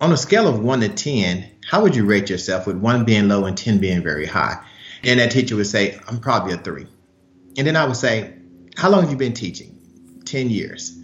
On 0.00 0.12
a 0.12 0.16
scale 0.16 0.48
of 0.48 0.60
1 0.60 0.80
to 0.80 0.88
10, 0.88 1.48
how 1.68 1.82
would 1.82 1.94
you 1.94 2.04
rate 2.04 2.30
yourself 2.30 2.66
with 2.66 2.76
1 2.76 3.04
being 3.04 3.28
low 3.28 3.44
and 3.44 3.56
10 3.56 3.78
being 3.78 4.02
very 4.02 4.26
high? 4.26 4.56
And 5.04 5.20
that 5.20 5.30
teacher 5.30 5.54
would 5.56 5.66
say, 5.66 5.98
I'm 6.08 6.18
probably 6.18 6.54
a 6.54 6.58
3. 6.58 6.86
And 7.56 7.66
then 7.66 7.76
I 7.76 7.84
would 7.84 7.96
say, 7.96 8.34
How 8.76 8.90
long 8.90 9.02
have 9.02 9.10
you 9.10 9.16
been 9.16 9.34
teaching? 9.34 9.76
10 10.24 10.50
years. 10.50 10.96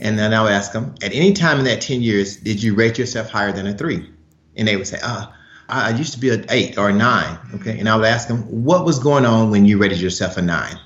And 0.00 0.18
then 0.18 0.32
I 0.32 0.42
would 0.42 0.52
ask 0.52 0.72
them, 0.72 0.94
At 1.02 1.12
any 1.12 1.32
time 1.32 1.58
in 1.58 1.64
that 1.66 1.80
10 1.80 2.02
years, 2.02 2.36
did 2.36 2.62
you 2.62 2.74
rate 2.74 2.98
yourself 2.98 3.28
higher 3.28 3.52
than 3.52 3.66
a 3.66 3.74
3? 3.76 4.08
And 4.56 4.66
they 4.66 4.76
would 4.76 4.86
say, 4.86 4.98
Ah, 5.02 5.34
I 5.68 5.90
used 5.90 6.14
to 6.14 6.18
be 6.18 6.30
an 6.30 6.46
eight 6.48 6.78
or 6.78 6.88
a 6.88 6.92
nine. 6.92 7.38
Okay. 7.56 7.78
And 7.78 7.88
I 7.88 7.96
would 7.96 8.06
ask 8.06 8.28
them, 8.28 8.64
what 8.64 8.84
was 8.84 8.98
going 8.98 9.26
on 9.26 9.50
when 9.50 9.66
you 9.66 9.78
rated 9.78 10.00
yourself 10.00 10.36
a 10.36 10.42
nine? 10.42 10.78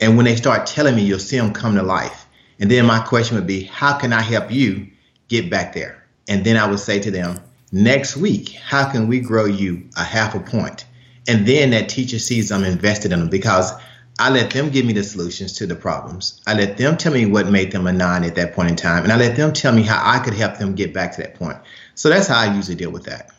And 0.00 0.16
when 0.16 0.26
they 0.26 0.36
start 0.36 0.66
telling 0.66 0.94
me, 0.94 1.02
you'll 1.02 1.18
see 1.18 1.36
them 1.36 1.52
come 1.52 1.74
to 1.74 1.82
life. 1.82 2.26
And 2.60 2.70
then 2.70 2.86
my 2.86 3.00
question 3.00 3.36
would 3.36 3.46
be, 3.46 3.64
how 3.64 3.98
can 3.98 4.12
I 4.12 4.20
help 4.20 4.50
you 4.50 4.88
get 5.28 5.50
back 5.50 5.72
there? 5.72 6.04
And 6.28 6.44
then 6.44 6.56
I 6.56 6.68
would 6.68 6.78
say 6.78 7.00
to 7.00 7.10
them, 7.10 7.40
next 7.72 8.16
week, 8.16 8.50
how 8.50 8.90
can 8.90 9.08
we 9.08 9.20
grow 9.20 9.44
you 9.46 9.88
a 9.96 10.04
half 10.04 10.34
a 10.34 10.40
point? 10.40 10.84
And 11.26 11.46
then 11.46 11.70
that 11.70 11.88
teacher 11.88 12.18
sees 12.18 12.52
I'm 12.52 12.64
invested 12.64 13.12
in 13.12 13.18
them 13.18 13.28
because 13.28 13.72
I 14.20 14.30
let 14.30 14.50
them 14.50 14.70
give 14.70 14.84
me 14.84 14.92
the 14.92 15.04
solutions 15.04 15.52
to 15.54 15.66
the 15.66 15.76
problems. 15.76 16.40
I 16.46 16.54
let 16.54 16.76
them 16.76 16.96
tell 16.96 17.12
me 17.12 17.26
what 17.26 17.48
made 17.48 17.70
them 17.70 17.86
a 17.86 17.92
nine 17.92 18.24
at 18.24 18.34
that 18.36 18.54
point 18.54 18.70
in 18.70 18.76
time. 18.76 19.04
And 19.04 19.12
I 19.12 19.16
let 19.16 19.36
them 19.36 19.52
tell 19.52 19.72
me 19.72 19.82
how 19.82 20.00
I 20.02 20.18
could 20.20 20.34
help 20.34 20.58
them 20.58 20.74
get 20.74 20.92
back 20.92 21.12
to 21.12 21.22
that 21.22 21.34
point. 21.34 21.58
So 21.94 22.08
that's 22.08 22.28
how 22.28 22.38
I 22.38 22.54
usually 22.54 22.76
deal 22.76 22.90
with 22.90 23.04
that. 23.04 23.30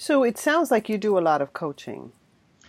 So 0.00 0.22
it 0.22 0.38
sounds 0.38 0.70
like 0.70 0.88
you 0.88 0.96
do 0.96 1.18
a 1.18 1.20
lot 1.20 1.42
of 1.42 1.52
coaching. 1.52 2.12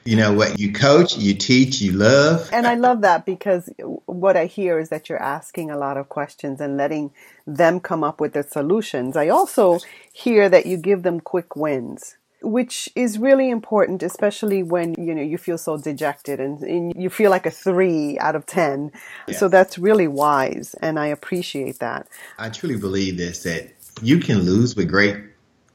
You 0.04 0.16
know 0.16 0.34
what? 0.34 0.58
You 0.58 0.74
coach, 0.74 1.16
you 1.16 1.36
teach, 1.36 1.80
you 1.80 1.92
love. 1.92 2.50
And 2.52 2.66
I 2.66 2.74
love 2.74 3.02
that 3.02 3.24
because 3.24 3.70
what 4.08 4.36
I 4.36 4.48
hear 4.48 4.80
is 4.80 4.90
that 4.90 5.10
you're 5.10 5.22
asking 5.22 5.70
a 5.70 5.78
lot 5.78 5.96
of 5.96 6.10
questions 6.10 6.60
and 6.60 6.76
letting 6.76 7.12
them 7.46 7.82
come 7.82 8.04
up 8.04 8.20
with 8.20 8.34
the 8.34 8.42
solutions. 8.42 9.16
I 9.16 9.28
also 9.28 9.78
hear 10.12 10.50
that 10.50 10.66
you 10.66 10.76
give 10.76 11.04
them 11.04 11.20
quick 11.20 11.56
wins 11.56 12.18
which 12.42 12.88
is 12.96 13.20
really 13.20 13.50
important, 13.50 14.02
especially 14.02 14.64
when 14.64 14.96
you 14.98 15.14
know 15.14 15.22
you 15.22 15.38
feel 15.38 15.58
so 15.58 15.78
dejected 15.78 16.40
and, 16.40 16.64
and 16.64 16.94
you 16.96 17.10
feel 17.10 17.30
like 17.30 17.46
a 17.46 17.52
three 17.52 18.18
out 18.18 18.34
of 18.34 18.46
ten. 18.46 18.94
So 19.38 19.50
that's 19.50 19.78
really 19.78 20.08
wise, 20.08 20.74
and 20.76 20.98
I 20.98 21.08
appreciate 21.08 21.80
that. 21.80 22.08
I 22.38 22.50
truly 22.50 22.78
believe 22.78 23.18
this 23.18 23.44
that 23.44 23.74
you 24.02 24.20
can 24.20 24.40
lose 24.40 24.74
with 24.74 24.88
great 24.88 25.18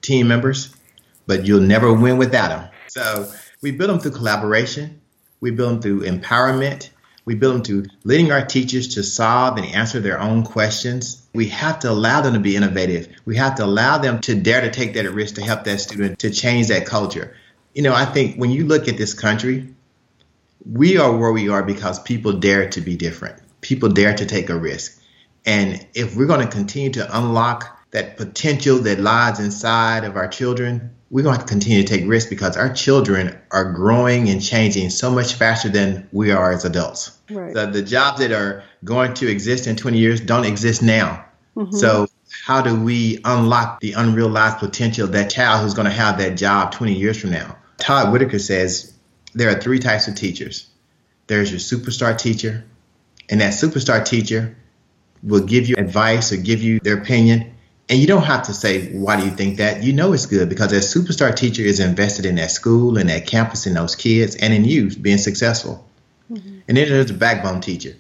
team 0.01 0.27
members, 0.27 0.75
but 1.27 1.47
you'll 1.47 1.61
never 1.61 1.93
win 1.93 2.19
without 2.19 2.49
them. 2.49 2.71
So 2.89 3.31
we 3.63 3.71
build 3.71 3.91
them 3.91 4.01
through 4.01 4.13
collaboration. 4.13 5.01
We 5.41 5.51
build 5.51 5.73
them 5.73 5.83
through 5.83 6.01
empowerment. 6.03 6.91
We 7.25 7.35
build 7.35 7.55
them 7.55 7.63
through 7.63 7.87
leading 8.05 8.33
our 8.33 8.45
teachers 8.45 8.95
to 8.95 9.03
solve 9.03 9.57
and 9.57 9.67
answer 9.67 10.01
their 10.01 10.21
own 10.21 10.43
questions. 10.45 11.27
We 11.35 11.49
have 11.49 11.81
to 11.81 11.91
allow 11.91 12.21
them 12.21 12.35
to 12.35 12.41
be 12.41 12.57
innovative. 12.57 13.09
We 13.25 13.37
have 13.37 13.55
to 13.57 13.65
allow 13.65 13.99
them 13.99 14.21
to 14.23 14.35
dare 14.35 14.61
to 14.61 14.71
take 14.71 14.95
that 14.95 15.11
risk 15.11 15.37
to 15.37 15.43
help 15.43 15.65
that 15.65 15.81
student 15.81 16.19
to 16.19 16.31
change 16.31 16.69
that 16.69 16.87
culture. 16.87 17.35
You 17.73 17.83
know, 17.83 17.95
I 17.95 18.05
think 18.05 18.37
when 18.37 18.51
you 18.51 18.67
look 18.67 18.89
at 18.89 18.99
this 18.99 19.15
country, 19.15 19.75
we 20.71 20.99
are 20.99 21.15
where 21.17 21.33
we 21.33 21.49
are 21.49 21.63
because 21.63 21.99
people 21.99 22.35
dare 22.35 22.69
to 22.71 22.81
be 22.81 22.97
different. 22.97 23.41
People 23.61 23.89
dare 23.89 24.15
to 24.15 24.27
take 24.27 24.51
a 24.51 24.57
risk. 24.57 25.01
And 25.47 25.87
if 25.95 26.17
we're 26.17 26.27
going 26.27 26.47
to 26.47 26.53
continue 26.53 26.91
to 26.91 27.19
unlock 27.19 27.79
that 27.91 28.17
potential 28.17 28.79
that 28.81 29.01
lies 29.01 29.41
inside 29.41 30.05
of 30.05 30.17
our 30.17 30.29
children, 30.29 30.95
we're 31.15 31.23
going 31.23 31.33
to 31.33 31.39
have 31.39 31.47
to 31.47 31.53
continue 31.53 31.81
to 31.81 31.87
take 31.87 32.09
risks 32.09 32.29
because 32.29 32.57
our 32.57 32.73
children 32.73 33.39
are 33.53 33.71
growing 33.73 34.29
and 34.31 34.43
changing 34.43 34.91
so 34.91 35.13
much 35.13 35.35
faster 35.35 35.69
than 35.69 36.09
we 36.11 36.33
are 36.33 36.51
as 36.51 36.65
adults. 36.65 37.17
Right. 37.31 37.55
The, 37.55 37.67
the 37.67 37.83
jobs 37.83 38.19
that 38.19 38.33
are 38.33 38.65
going 38.83 39.15
to 39.15 39.31
exist 39.31 39.69
in 39.69 39.77
20 39.77 39.97
years 39.97 40.21
don't 40.21 40.45
exist 40.45 40.83
now. 40.83 41.25
Mm-hmm. 41.57 41.77
So, 41.77 42.09
how 42.45 42.63
do 42.63 42.75
we 42.75 43.21
unlock 43.25 43.79
the 43.79 43.93
unrealized 43.93 44.59
potential 44.59 45.05
of 45.05 45.13
that 45.13 45.31
child 45.31 45.63
who's 45.63 45.75
going 45.75 45.87
to 45.87 45.93
have 45.93 46.19
that 46.19 46.37
job 46.37 46.73
20 46.73 46.95
years 46.95 47.21
from 47.21 47.31
now? 47.31 47.59
Todd 47.79 48.11
Whitaker 48.13 48.41
says 48.41 48.93
there 49.35 49.57
are 49.57 49.61
three 49.61 49.79
types 49.79 50.09
of 50.09 50.17
teachers 50.17 50.69
there's 51.29 51.53
your 51.53 51.61
superstar 51.61 52.19
teacher, 52.19 52.65
and 53.31 53.41
that 53.41 53.53
superstar 53.53 54.05
teacher 54.05 54.57
will 55.23 55.45
give 55.45 55.69
you 55.69 55.77
advice 55.77 56.33
or 56.33 56.39
give 56.39 56.61
you 56.61 56.81
their 56.81 56.99
opinion 56.99 57.55
and 57.95 58.01
you 58.01 58.09
don't 58.09 58.25
have 58.25 58.47
to 58.47 58.55
say, 58.55 58.91
why 58.91 59.17
do 59.17 59.25
you 59.25 59.31
think 59.31 59.59
that? 59.59 59.85
You 59.85 59.93
know 59.93 60.13
it's 60.15 60.27
good 60.27 60.49
because 60.49 60.73
that 60.73 60.79
superstar 60.79 61.33
teacher 61.33 61.63
is 61.63 61.79
invested 61.79 62.27
in 62.27 62.35
that 62.35 62.51
school 62.51 62.99
and 62.99 63.09
that 63.09 63.29
campus 63.29 63.67
and 63.67 63.77
those 63.77 63.95
kids 63.95 64.35
and 64.35 64.53
in 64.53 64.65
you 64.65 64.91
being 64.91 65.19
successful. 65.19 65.89
Mm-hmm. 66.29 66.59
And 66.67 66.77
then 66.77 66.89
there's 66.89 67.07
the 67.07 67.15
backbone 67.15 67.61
teacher. 67.61 67.95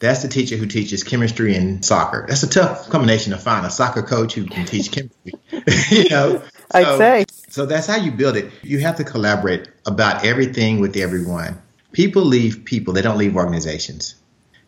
That's 0.00 0.20
the 0.20 0.28
teacher 0.28 0.58
who 0.58 0.66
teaches 0.66 1.02
chemistry 1.02 1.56
and 1.56 1.82
soccer. 1.82 2.26
That's 2.28 2.42
a 2.42 2.46
tough 2.50 2.90
combination 2.90 3.32
to 3.32 3.38
find 3.38 3.64
a 3.64 3.70
soccer 3.70 4.02
coach 4.02 4.34
who 4.34 4.44
can 4.44 4.66
teach 4.66 4.92
chemistry. 4.92 5.32
you 5.96 6.10
know, 6.10 6.42
so, 6.42 6.44
I'd 6.72 6.98
say. 6.98 7.24
So 7.48 7.64
that's 7.64 7.86
how 7.86 7.96
you 7.96 8.12
build 8.12 8.36
it. 8.36 8.52
You 8.62 8.80
have 8.80 8.96
to 8.96 9.04
collaborate 9.04 9.66
about 9.86 10.26
everything 10.26 10.78
with 10.78 10.94
everyone. 10.94 11.58
People 11.92 12.20
leave 12.20 12.66
people, 12.66 12.92
they 12.92 13.00
don't 13.00 13.16
leave 13.16 13.34
organizations 13.34 14.14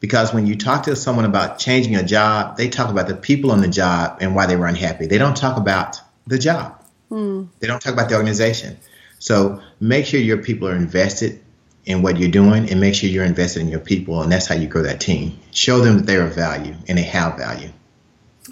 because 0.00 0.33
when 0.33 0.47
you 0.47 0.57
talk 0.57 0.85
to 0.85 0.97
someone 0.97 1.26
about 1.26 1.59
changing 1.59 1.95
a 1.95 2.02
job, 2.02 2.57
they 2.57 2.69
talk 2.69 2.90
about 2.90 3.07
the 3.07 3.14
people 3.14 3.52
on 3.52 3.61
the 3.61 3.69
job 3.69 4.19
and 4.21 4.35
why 4.35 4.47
they 4.47 4.57
were 4.57 4.66
unhappy. 4.66 5.07
They 5.07 5.19
don't 5.19 5.37
talk 5.37 5.57
about 5.57 6.00
the 6.26 6.38
job. 6.38 6.83
Mm. 7.11 7.49
They 7.61 7.66
don't 7.66 7.80
talk 7.80 7.92
about 7.92 8.09
the 8.09 8.16
organization. 8.16 8.78
So 9.19 9.62
make 9.78 10.07
sure 10.07 10.19
your 10.19 10.38
people 10.38 10.69
are 10.69 10.76
invested 10.76 11.40
in 11.85 12.02
what 12.02 12.19
you're 12.19 12.30
doing 12.30 12.71
and 12.71 12.80
make 12.80 12.95
sure 12.95 13.09
you're 13.11 13.25
invested 13.25 13.61
in 13.61 13.69
your 13.69 13.80
people 13.80 14.23
and 14.23 14.33
that's 14.33 14.47
how 14.47 14.54
you 14.54 14.66
grow 14.66 14.83
that 14.83 15.00
team. 15.00 15.38
Show 15.50 15.80
them 15.80 15.99
that 15.99 16.07
they're 16.07 16.26
of 16.26 16.35
value 16.35 16.75
and 16.88 16.97
they 16.97 17.02
have 17.02 17.37
value. 17.37 17.71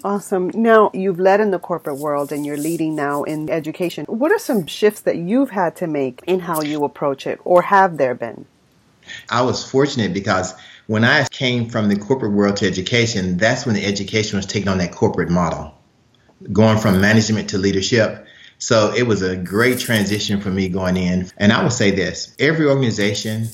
Awesome. 0.03 0.51
Now, 0.53 0.91
you've 0.93 1.19
led 1.19 1.41
in 1.41 1.51
the 1.51 1.59
corporate 1.59 1.97
world 1.97 2.31
and 2.31 2.45
you're 2.45 2.57
leading 2.57 2.95
now 2.95 3.23
in 3.23 3.49
education. 3.49 4.05
What 4.05 4.31
are 4.31 4.39
some 4.39 4.65
shifts 4.67 5.01
that 5.01 5.17
you've 5.17 5.49
had 5.49 5.75
to 5.77 5.87
make 5.87 6.21
in 6.27 6.41
how 6.41 6.61
you 6.61 6.83
approach 6.83 7.27
it 7.27 7.39
or 7.43 7.63
have 7.63 7.97
there 7.97 8.15
been? 8.15 8.45
I 9.29 9.41
was 9.41 9.69
fortunate 9.69 10.13
because 10.13 10.53
when 10.89 11.03
I 11.03 11.27
came 11.27 11.69
from 11.69 11.87
the 11.87 11.95
corporate 11.95 12.31
world 12.31 12.57
to 12.57 12.65
education, 12.65 13.37
that's 13.37 13.63
when 13.63 13.75
the 13.75 13.85
education 13.85 14.37
was 14.37 14.47
taking 14.47 14.69
on 14.69 14.79
that 14.79 14.91
corporate 14.91 15.29
model, 15.29 15.77
going 16.51 16.79
from 16.79 16.99
management 16.99 17.51
to 17.51 17.59
leadership. 17.59 18.25
So 18.57 18.91
it 18.97 19.03
was 19.03 19.21
a 19.21 19.35
great 19.35 19.77
transition 19.77 20.41
for 20.41 20.49
me 20.49 20.67
going 20.67 20.97
in. 20.97 21.29
And 21.37 21.53
I 21.53 21.61
will 21.61 21.69
say 21.69 21.91
this 21.91 22.35
every 22.39 22.65
organization 22.65 23.49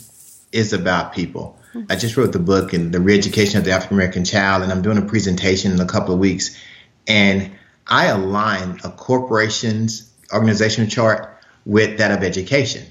is 0.54 0.72
about 0.72 1.12
people. 1.12 1.60
I 1.90 1.98
just 1.98 2.16
wrote 2.16 2.32
the 2.32 2.40
book 2.40 2.72
and 2.72 2.94
the 2.94 3.02
re-education 3.02 3.60
of 3.60 3.66
the 3.66 3.72
African 3.72 3.98
American 3.98 4.24
child, 4.24 4.64
and 4.64 4.72
I'm 4.72 4.82
doing 4.82 4.98
a 4.98 5.06
presentation 5.06 5.74
in 5.74 5.80
a 5.82 5.86
couple 5.86 6.14
of 6.14 6.22
weeks. 6.22 6.58
And 7.06 7.52
I 7.86 8.06
align 8.06 8.80
a 8.86 8.90
corporation's 8.92 10.10
organizational 10.32 10.90
chart 10.90 11.38
with 11.66 11.98
that 11.98 12.12
of 12.18 12.24
education. 12.24 12.86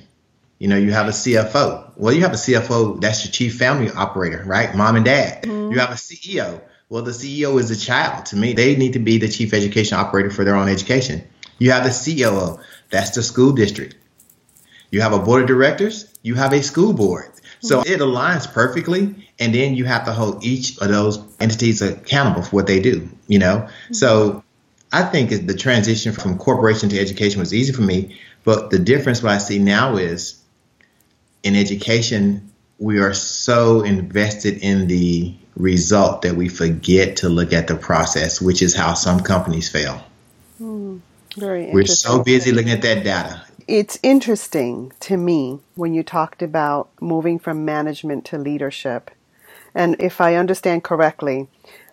You 0.59 0.69
know, 0.69 0.77
you 0.77 0.93
have 0.93 1.09
a 1.09 1.13
CFO. 1.13 1.93
Well, 1.97 2.15
you 2.15 2.23
have 2.23 2.33
a 2.33 2.37
CFO, 2.37 3.01
that's 3.01 3.25
your 3.25 3.33
chief 3.33 3.57
family 3.59 3.91
operator, 3.91 4.43
right? 4.47 4.75
Mom 4.75 4.97
and 4.97 5.05
dad. 5.05 5.43
Mm-hmm. 5.43 5.73
You 5.73 5.79
have 5.79 5.91
a 5.91 5.95
CEO. 5.95 6.61
Well, 6.89 7.03
the 7.03 7.11
CEO 7.11 7.59
is 7.59 7.71
a 7.71 7.77
child. 7.77 8.27
To 8.27 8.37
me, 8.37 8.53
they 8.53 8.77
need 8.77 8.93
to 8.93 8.99
be 8.99 9.19
the 9.19 9.29
chief 9.29 9.53
education 9.53 9.99
operator 9.99 10.31
for 10.31 10.45
their 10.45 10.55
own 10.55 10.69
education. 10.69 11.25
You 11.59 11.73
have 11.73 11.85
the 11.85 11.91
COO, 11.91 12.61
that's 12.91 13.11
the 13.11 13.23
school 13.23 13.53
district. 13.53 13.97
You 14.91 15.01
have 15.01 15.13
a 15.13 15.19
board 15.19 15.43
of 15.43 15.49
directors, 15.49 16.13
you 16.23 16.35
have 16.35 16.53
a 16.53 16.63
school 16.63 16.93
board. 16.93 17.31
So 17.61 17.81
mm-hmm. 17.81 17.93
it 17.93 18.01
aligns 18.01 18.51
perfectly. 18.53 19.29
And 19.39 19.55
then 19.55 19.75
you 19.75 19.85
have 19.85 20.05
to 20.05 20.13
hold 20.13 20.45
each 20.45 20.79
of 20.79 20.89
those 20.89 21.19
entities 21.41 21.83
accountable 21.83 22.43
for 22.43 22.57
what 22.57 22.67
they 22.67 22.81
do, 22.81 23.09
you 23.27 23.39
know? 23.39 23.67
Mm-hmm. 23.67 23.95
So 23.95 24.45
I 24.93 25.03
think 25.03 25.47
the 25.47 25.55
transition 25.55 26.13
from 26.13 26.39
corporation 26.39 26.91
to 26.91 27.01
education 27.01 27.41
was 27.41 27.53
easy 27.53 27.73
for 27.73 27.83
me. 27.83 28.21
But 28.45 28.71
the 28.71 28.79
difference 28.79 29.23
what 29.23 29.33
I 29.33 29.39
see 29.39 29.59
now 29.59 29.97
is 29.97 30.44
in 31.45 31.55
education, 31.55 32.51
we 32.79 32.99
are 32.99 33.15
so 33.15 33.83
invested 33.83 34.59
in 34.59 34.89
the 34.89 35.35
result 35.57 36.23
that 36.23 36.35
we 36.35 36.49
forget 36.49 37.17
to 37.19 37.29
look 37.29 37.53
at 37.53 37.69
the 37.69 37.77
process, 37.77 38.41
which 38.41 38.63
is 38.63 38.75
how 38.75 38.95
some 38.95 39.21
companies 39.21 39.69
fail. 39.69 40.03
Mm, 40.61 41.01
very 41.37 41.71
We're 41.71 41.87
so 41.87 42.25
busy 42.25 42.51
looking 42.51 42.73
at 42.73 42.83
that 42.83 43.05
data. 43.05 43.43
It's 43.69 43.99
interesting 44.03 44.93
to 45.01 45.17
me 45.17 45.61
when 45.75 45.95
you 45.95 46.03
talked 46.03 46.43
about 46.43 46.89
moving 47.01 47.39
from 47.39 47.65
management 47.65 48.25
to 48.27 48.39
leadership. 48.39 49.11
And 49.75 49.97
if 50.01 50.21
I 50.21 50.35
understand 50.35 50.83
correctly, 50.83 51.49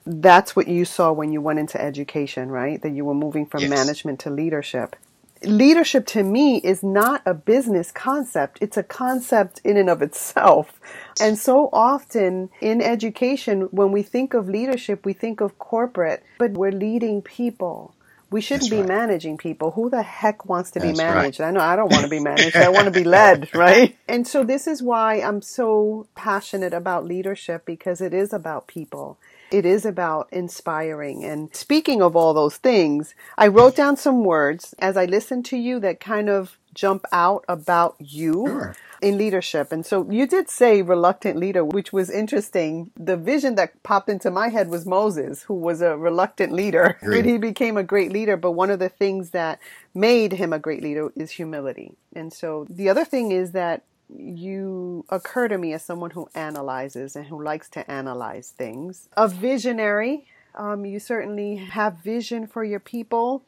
that's 0.06 0.56
what 0.56 0.68
you 0.68 0.86
saw 0.86 1.12
when 1.12 1.32
you 1.32 1.42
went 1.42 1.60
into 1.60 1.80
education, 1.80 2.50
right? 2.50 2.82
That 2.82 2.92
you 2.92 3.06
were 3.06 3.14
moving 3.14 3.46
from 3.46 3.62
yes. 3.62 3.70
management 3.70 4.20
to 4.22 4.30
leadership 4.30 4.96
leadership 5.44 6.06
to 6.08 6.24
me 6.24 6.58
is 6.58 6.84
not 6.84 7.22
a 7.26 7.34
business 7.34 7.92
concept. 7.92 8.58
It's 8.62 8.78
a 8.78 8.84
concept 8.84 9.62
in 9.64 9.78
and 9.78 9.90
of 9.90 10.02
itself. 10.02 10.80
And 11.22 11.38
so 11.38 11.70
often 11.74 12.50
in 12.62 12.82
education, 12.82 13.64
when 13.72 13.92
we 13.92 14.04
think 14.04 14.34
of 14.34 14.48
leadership, 14.50 15.06
we 15.06 15.14
think 15.14 15.42
of 15.42 15.58
corporate, 15.60 16.24
but 16.38 16.52
we're 16.54 16.72
leading 16.72 17.22
people. 17.22 17.94
We 18.30 18.40
shouldn't 18.40 18.70
That's 18.70 18.72
be 18.72 18.78
right. 18.78 18.88
managing 18.88 19.38
people. 19.38 19.72
Who 19.72 19.90
the 19.90 20.04
heck 20.04 20.46
wants 20.46 20.72
to 20.72 20.80
be 20.80 20.94
That's 20.94 21.00
right. 21.06 21.16
managed? 21.16 21.42
I 21.42 21.52
know 21.52 21.60
I 21.60 21.76
don't 21.76 21.92
want 21.92 22.04
to 22.06 22.10
be 22.10 22.20
managed. 22.24 22.56
I 22.56 22.70
want 22.70 22.86
to 22.86 22.92
be 22.92 23.04
led, 23.04 23.50
right? 23.56 23.98
And 24.08 24.26
so 24.28 24.44
this 24.44 24.68
is 24.68 24.82
why 24.82 25.16
I'm 25.22 25.42
so 25.42 26.08
passionate 26.16 26.74
about 26.74 27.06
leadership 27.06 27.66
because 27.66 28.00
it 28.00 28.14
is 28.14 28.32
about 28.32 28.68
people. 28.68 29.18
It 29.52 29.66
is 29.66 29.86
about 29.86 30.30
inspiring. 30.32 31.26
And 31.26 31.54
speaking 31.56 32.02
of 32.02 32.16
all 32.16 32.34
those 32.34 32.58
things, 32.58 33.16
I 33.38 33.48
wrote 33.48 33.76
down 33.76 33.98
some 33.98 34.24
words 34.24 34.74
as 34.80 34.98
I 34.98 35.06
listened 35.06 35.46
to 35.48 35.58
you 35.58 35.80
that 35.82 36.00
kind 36.00 36.30
of 36.30 36.58
jump 36.74 37.06
out 37.12 37.44
about 37.50 37.96
you 38.00 38.46
Sure. 38.48 38.76
in 39.02 39.18
leadership. 39.18 39.74
And 39.74 39.86
so 39.86 40.10
you 40.10 40.26
did 40.26 40.50
say 40.50 40.82
reluctant 40.82 41.38
leader, 41.38 41.66
which 41.66 41.92
was 41.92 42.10
interesting. 42.10 42.92
The 42.98 43.18
vision 43.18 43.56
that 43.56 43.84
popped 43.84 44.10
into 44.10 44.32
my 44.32 44.50
head 44.50 44.70
was 44.70 44.86
Moses, 44.86 45.44
who 45.44 45.56
was 45.56 45.82
a 45.82 45.98
reluctant 45.98 46.54
leader, 46.54 46.98
and 47.02 47.26
he 47.26 47.38
became 47.38 47.78
a 47.78 47.84
great 47.84 48.12
leader. 48.14 48.38
But 48.38 48.52
one 48.54 48.70
of 48.70 48.80
the 48.80 48.90
things 48.90 49.32
that 49.32 49.60
made 49.94 50.34
him 50.34 50.54
a 50.54 50.60
great 50.60 50.82
leader 50.84 51.12
is 51.16 51.32
humility. 51.32 51.94
And 52.16 52.32
so 52.32 52.66
the 52.70 52.90
other 52.90 53.06
thing 53.06 53.32
is 53.32 53.52
that 53.52 53.84
you 54.18 55.06
occur 55.10 55.48
to 55.48 55.58
me 55.58 55.74
as 55.74 55.84
someone 55.84 56.12
who 56.12 56.28
analyzes 56.36 57.16
and 57.16 57.26
who 57.28 57.42
likes 57.44 57.70
to 57.70 57.90
analyze 57.90 58.50
things. 58.58 59.10
A 59.18 59.28
visionary. 59.28 60.26
Um, 60.56 60.86
you 60.86 61.00
certainly 61.00 61.56
have 61.58 61.98
vision 62.04 62.46
for 62.48 62.64
your 62.64 62.80
people 62.80 63.44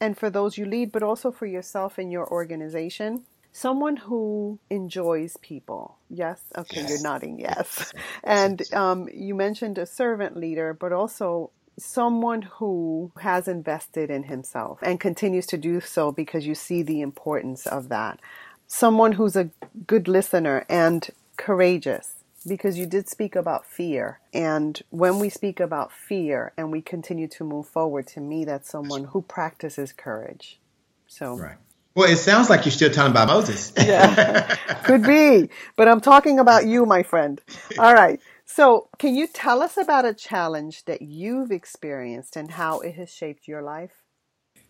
and 0.00 0.16
for 0.16 0.30
those 0.30 0.56
you 0.58 0.64
lead, 0.64 0.92
but 0.92 1.02
also 1.02 1.30
for 1.30 1.46
yourself 1.46 1.98
and 1.98 2.10
your 2.10 2.26
organization. 2.30 3.24
Someone 3.52 3.96
who 3.96 4.58
enjoys 4.68 5.36
people. 5.38 5.96
Yes? 6.10 6.40
Okay, 6.56 6.80
Yes. 6.82 6.90
you're 6.90 7.02
nodding 7.02 7.38
yes. 7.48 7.92
And 8.22 8.62
um, 8.74 9.08
you 9.12 9.34
mentioned 9.34 9.78
a 9.78 9.86
servant 9.86 10.36
leader, 10.36 10.74
but 10.74 10.92
also 10.92 11.50
someone 11.78 12.40
who 12.42 13.12
has 13.20 13.46
invested 13.48 14.10
in 14.10 14.24
himself 14.24 14.78
and 14.82 14.98
continues 14.98 15.44
to 15.46 15.58
do 15.58 15.78
so 15.80 16.10
because 16.10 16.46
you 16.46 16.54
see 16.54 16.82
the 16.82 17.00
importance 17.02 17.66
of 17.66 17.88
that. 17.90 18.18
Someone 18.66 19.12
who's 19.12 19.36
a 19.36 19.50
good 19.86 20.08
listener 20.08 20.64
and 20.68 21.08
courageous 21.36 22.24
because 22.46 22.78
you 22.78 22.86
did 22.86 23.08
speak 23.08 23.34
about 23.34 23.66
fear. 23.66 24.20
And 24.32 24.80
when 24.90 25.18
we 25.18 25.28
speak 25.28 25.60
about 25.60 25.92
fear 25.92 26.52
and 26.56 26.70
we 26.70 26.80
continue 26.80 27.28
to 27.28 27.44
move 27.44 27.66
forward, 27.66 28.06
to 28.08 28.20
me, 28.20 28.44
that's 28.44 28.70
someone 28.70 29.04
who 29.04 29.22
practices 29.22 29.92
courage. 29.92 30.58
So, 31.06 31.36
Right. 31.36 31.56
Well, 31.94 32.10
it 32.10 32.16
sounds 32.16 32.50
like 32.50 32.66
you're 32.66 32.72
still 32.72 32.90
talking 32.90 33.10
about 33.10 33.28
Moses. 33.28 33.72
yeah, 33.78 34.54
could 34.84 35.02
be. 35.02 35.48
But 35.76 35.88
I'm 35.88 36.02
talking 36.02 36.38
about 36.38 36.66
you, 36.66 36.84
my 36.84 37.02
friend. 37.02 37.40
All 37.78 37.94
right. 37.94 38.20
So, 38.44 38.90
can 38.98 39.14
you 39.14 39.26
tell 39.26 39.62
us 39.62 39.78
about 39.78 40.04
a 40.04 40.12
challenge 40.12 40.84
that 40.84 41.00
you've 41.00 41.50
experienced 41.50 42.36
and 42.36 42.50
how 42.50 42.80
it 42.80 42.96
has 42.96 43.10
shaped 43.10 43.48
your 43.48 43.62
life? 43.62 44.02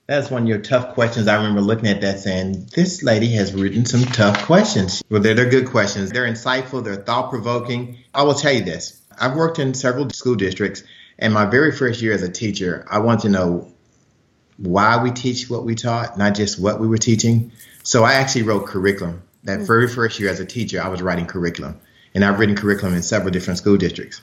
That's 0.06 0.30
one 0.30 0.42
of 0.42 0.48
your 0.48 0.58
tough 0.58 0.94
questions. 0.94 1.26
I 1.26 1.34
remember 1.34 1.60
looking 1.60 1.88
at 1.88 2.00
that 2.02 2.20
saying, 2.20 2.68
this 2.74 3.02
lady 3.02 3.32
has 3.32 3.52
written 3.52 3.84
some 3.84 4.04
tough 4.04 4.44
questions. 4.44 5.02
Well, 5.10 5.20
they're, 5.20 5.34
they're 5.34 5.50
good 5.50 5.66
questions. 5.66 6.12
They're 6.12 6.28
insightful. 6.28 6.84
They're 6.84 6.96
thought 6.96 7.30
provoking. 7.30 7.98
I 8.14 8.22
will 8.22 8.34
tell 8.34 8.52
you 8.52 8.62
this. 8.62 9.02
I've 9.18 9.34
worked 9.34 9.58
in 9.58 9.74
several 9.74 10.08
school 10.10 10.36
districts 10.36 10.84
and 11.18 11.32
my 11.32 11.46
very 11.46 11.72
first 11.72 12.02
year 12.02 12.12
as 12.12 12.22
a 12.22 12.30
teacher, 12.30 12.86
I 12.90 12.98
want 12.98 13.20
to 13.22 13.28
know 13.28 13.72
why 14.58 15.02
we 15.02 15.10
teach 15.10 15.48
what 15.48 15.64
we 15.64 15.74
taught, 15.74 16.18
not 16.18 16.34
just 16.34 16.60
what 16.60 16.80
we 16.80 16.86
were 16.86 16.98
teaching. 16.98 17.52
So 17.82 18.04
I 18.04 18.14
actually 18.14 18.42
wrote 18.42 18.66
curriculum. 18.66 19.22
That 19.44 19.60
mm. 19.60 19.66
very 19.66 19.88
first 19.88 20.20
year 20.20 20.30
as 20.30 20.40
a 20.40 20.46
teacher, 20.46 20.82
I 20.82 20.88
was 20.88 21.02
writing 21.02 21.26
curriculum 21.26 21.80
and 22.14 22.24
I've 22.24 22.38
written 22.38 22.56
curriculum 22.56 22.94
in 22.94 23.02
several 23.02 23.30
different 23.30 23.58
school 23.58 23.76
districts. 23.76 24.20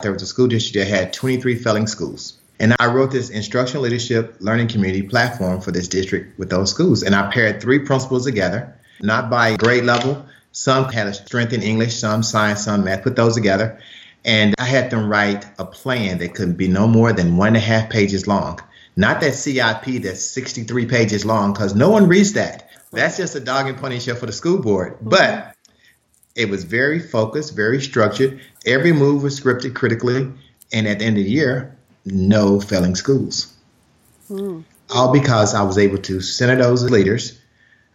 There 0.00 0.12
was 0.12 0.22
a 0.22 0.26
school 0.26 0.48
district 0.48 0.88
that 0.88 0.96
had 0.96 1.12
23 1.12 1.56
failing 1.56 1.86
schools. 1.86 2.38
And 2.60 2.74
I 2.78 2.86
wrote 2.86 3.10
this 3.10 3.30
instructional 3.30 3.82
leadership 3.82 4.36
learning 4.40 4.68
community 4.68 5.02
platform 5.02 5.60
for 5.60 5.72
this 5.72 5.88
district 5.88 6.38
with 6.38 6.50
those 6.50 6.70
schools. 6.70 7.02
And 7.02 7.14
I 7.14 7.30
paired 7.30 7.60
three 7.60 7.80
principals 7.80 8.24
together, 8.24 8.74
not 9.00 9.28
by 9.28 9.56
grade 9.56 9.84
level. 9.84 10.26
Some 10.52 10.84
had 10.84 11.08
a 11.08 11.14
strength 11.14 11.52
in 11.52 11.62
English, 11.62 11.96
some 11.96 12.22
science, 12.22 12.64
some 12.64 12.84
math, 12.84 13.02
put 13.02 13.16
those 13.16 13.34
together. 13.34 13.80
And 14.24 14.54
I 14.58 14.64
had 14.64 14.90
them 14.90 15.08
write 15.08 15.44
a 15.58 15.66
plan 15.66 16.18
that 16.18 16.34
could 16.34 16.56
be 16.56 16.68
no 16.68 16.86
more 16.86 17.12
than 17.12 17.36
one 17.36 17.48
and 17.48 17.56
a 17.56 17.60
half 17.60 17.90
pages 17.90 18.26
long. 18.26 18.60
Not 18.96 19.20
that 19.20 19.34
CIP 19.34 20.02
that's 20.02 20.24
63 20.24 20.86
pages 20.86 21.24
long, 21.24 21.52
because 21.52 21.74
no 21.74 21.90
one 21.90 22.06
reads 22.06 22.34
that. 22.34 22.70
That's 22.92 23.16
just 23.16 23.34
a 23.34 23.40
dog 23.40 23.66
and 23.66 23.76
pony 23.76 23.98
show 23.98 24.14
for 24.14 24.26
the 24.26 24.32
school 24.32 24.58
board. 24.58 24.98
But 25.02 25.56
it 26.36 26.48
was 26.48 26.62
very 26.62 27.00
focused, 27.00 27.56
very 27.56 27.82
structured. 27.82 28.40
Every 28.64 28.92
move 28.92 29.24
was 29.24 29.38
scripted 29.38 29.74
critically. 29.74 30.32
And 30.72 30.86
at 30.86 31.00
the 31.00 31.04
end 31.04 31.18
of 31.18 31.24
the 31.24 31.30
year, 31.30 31.76
no 32.04 32.60
failing 32.60 32.94
schools. 32.94 33.52
Hmm. 34.28 34.60
All 34.90 35.12
because 35.12 35.54
I 35.54 35.62
was 35.62 35.78
able 35.78 35.98
to 35.98 36.20
center 36.20 36.56
those 36.56 36.88
leaders, 36.90 37.40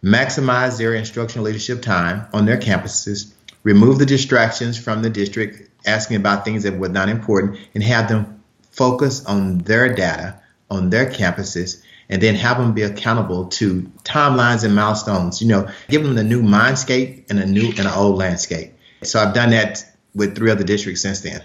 maximize 0.02 0.78
their 0.78 0.94
instructional 0.94 1.44
leadership 1.44 1.82
time 1.82 2.26
on 2.32 2.46
their 2.46 2.58
campuses, 2.58 3.32
remove 3.62 3.98
the 3.98 4.06
distractions 4.06 4.78
from 4.78 5.02
the 5.02 5.10
district, 5.10 5.70
asking 5.86 6.16
about 6.16 6.44
things 6.44 6.64
that 6.64 6.78
were 6.78 6.88
not 6.88 7.08
important, 7.08 7.58
and 7.74 7.82
have 7.82 8.08
them 8.08 8.42
focus 8.70 9.24
on 9.24 9.58
their 9.58 9.94
data, 9.94 10.40
on 10.70 10.90
their 10.90 11.06
campuses, 11.06 11.82
and 12.08 12.20
then 12.20 12.34
have 12.34 12.58
them 12.58 12.74
be 12.74 12.82
accountable 12.82 13.46
to 13.46 13.82
timelines 14.04 14.64
and 14.64 14.74
milestones. 14.74 15.40
You 15.40 15.48
know, 15.48 15.68
give 15.88 16.02
them 16.02 16.14
the 16.14 16.24
new 16.24 16.42
mindscape 16.42 17.30
and 17.30 17.38
a 17.38 17.46
new 17.46 17.68
and 17.68 17.80
an 17.80 17.86
old 17.86 18.16
landscape. 18.16 18.72
So 19.02 19.20
I've 19.20 19.34
done 19.34 19.50
that 19.50 19.84
with 20.14 20.34
three 20.34 20.50
other 20.50 20.64
districts 20.64 21.02
since 21.02 21.20
then. 21.20 21.42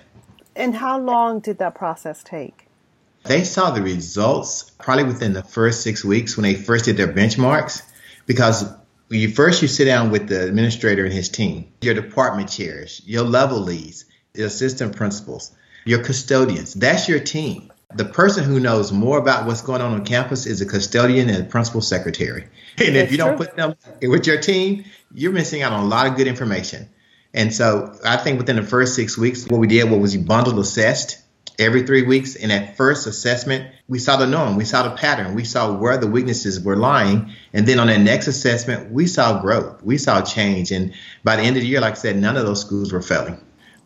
And 0.55 0.75
how 0.75 0.99
long 0.99 1.39
did 1.39 1.57
that 1.57 1.75
process 1.75 2.23
take? 2.23 2.67
They 3.25 3.43
saw 3.43 3.71
the 3.71 3.81
results 3.81 4.71
probably 4.79 5.05
within 5.05 5.33
the 5.33 5.43
first 5.43 5.81
six 5.81 6.05
weeks 6.05 6.37
when 6.37 6.43
they 6.43 6.53
first 6.53 6.85
did 6.85 6.95
their 6.95 7.11
benchmarks, 7.11 7.81
because 8.25 8.63
when 9.07 9.19
you 9.19 9.31
first 9.31 9.61
you 9.61 9.67
sit 9.67 9.85
down 9.85 10.11
with 10.11 10.27
the 10.27 10.43
administrator 10.47 11.05
and 11.05 11.13
his 11.13 11.29
team, 11.29 11.67
your 11.81 11.93
department 11.93 12.49
chairs, 12.49 13.01
your 13.05 13.23
level 13.23 13.59
leads, 13.59 14.05
your 14.33 14.47
assistant 14.47 14.95
principals, 14.95 15.51
your 15.85 16.03
custodians. 16.03 16.73
That's 16.73 17.09
your 17.09 17.19
team. 17.19 17.71
The 17.95 18.05
person 18.05 18.43
who 18.43 18.59
knows 18.59 18.91
more 18.91 19.17
about 19.17 19.45
what's 19.45 19.61
going 19.61 19.81
on 19.81 19.93
on 19.93 20.05
campus 20.05 20.45
is 20.45 20.61
a 20.61 20.65
custodian 20.65 21.29
and 21.29 21.45
a 21.45 21.49
principal 21.49 21.81
secretary. 21.81 22.47
And 22.77 22.89
if 22.89 22.93
That's 22.93 23.11
you 23.13 23.17
don't 23.17 23.37
put 23.37 23.55
them 23.55 23.75
with 24.01 24.27
your 24.27 24.41
team, 24.41 24.83
you're 25.13 25.31
missing 25.31 25.61
out 25.61 25.71
on 25.71 25.85
a 25.85 25.87
lot 25.87 26.07
of 26.07 26.17
good 26.17 26.27
information. 26.27 26.89
And 27.35 27.53
so 27.53 27.93
I 28.03 28.17
think 28.17 28.39
within 28.39 28.55
the 28.55 28.63
first 28.63 28.95
six 28.95 29.17
weeks, 29.17 29.45
what 29.45 29.59
we 29.59 29.67
did 29.67 29.91
what 29.91 29.99
was 29.99 30.15
we 30.15 30.23
bundled 30.23 30.57
assessed 30.57 31.21
every 31.59 31.85
three 31.85 32.01
weeks. 32.01 32.35
And 32.35 32.51
at 32.51 32.77
first 32.77 33.07
assessment, 33.07 33.71
we 33.87 33.99
saw 33.99 34.17
the 34.17 34.25
norm, 34.25 34.55
we 34.55 34.65
saw 34.65 34.83
the 34.83 34.95
pattern, 34.95 35.35
we 35.35 35.43
saw 35.43 35.73
where 35.73 35.97
the 35.97 36.07
weaknesses 36.07 36.63
were 36.63 36.77
lying. 36.77 37.31
And 37.53 37.67
then 37.67 37.77
on 37.79 37.87
that 37.87 37.99
next 37.99 38.27
assessment, 38.27 38.91
we 38.91 39.05
saw 39.05 39.41
growth, 39.41 39.83
we 39.83 39.97
saw 39.97 40.21
change. 40.21 40.71
And 40.71 40.93
by 41.23 41.35
the 41.35 41.43
end 41.43 41.57
of 41.57 41.61
the 41.61 41.67
year, 41.67 41.81
like 41.81 41.93
I 41.93 41.97
said, 41.97 42.17
none 42.17 42.37
of 42.37 42.45
those 42.45 42.61
schools 42.61 42.91
were 42.91 43.01
failing. 43.01 43.39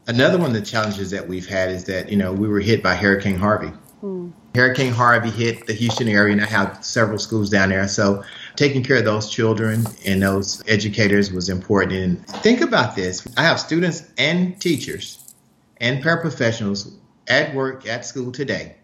Another 0.08 0.38
one 0.38 0.48
of 0.48 0.54
the 0.54 0.62
challenges 0.62 1.12
that 1.12 1.28
we've 1.28 1.48
had 1.48 1.70
is 1.70 1.86
that, 1.86 2.10
you 2.10 2.18
know, 2.18 2.34
we 2.34 2.48
were 2.48 2.60
hit 2.60 2.82
by 2.82 2.96
Hurricane 2.96 3.36
Harvey. 3.36 3.72
Hmm. 4.02 4.30
Hurricane 4.56 4.94
Harvey 4.94 5.30
hit 5.30 5.68
the 5.68 5.74
Houston 5.74 6.08
area, 6.08 6.34
and 6.34 6.42
I 6.42 6.48
have 6.48 6.84
several 6.84 7.20
schools 7.20 7.50
down 7.50 7.70
there. 7.70 7.88
So 7.88 8.24
taking 8.60 8.84
care 8.84 8.98
of 8.98 9.06
those 9.06 9.30
children 9.30 9.86
and 10.06 10.22
those 10.22 10.62
educators 10.68 11.32
was 11.32 11.48
important. 11.48 11.94
And 11.94 12.28
think 12.44 12.60
about 12.60 12.94
this 12.94 13.26
I 13.38 13.44
have 13.44 13.58
students 13.58 14.04
and 14.18 14.60
teachers 14.60 15.34
and 15.78 16.04
paraprofessionals 16.04 16.94
at 17.26 17.56
work, 17.56 17.88
at 17.88 18.06
school 18.06 18.34
today, 18.34 18.76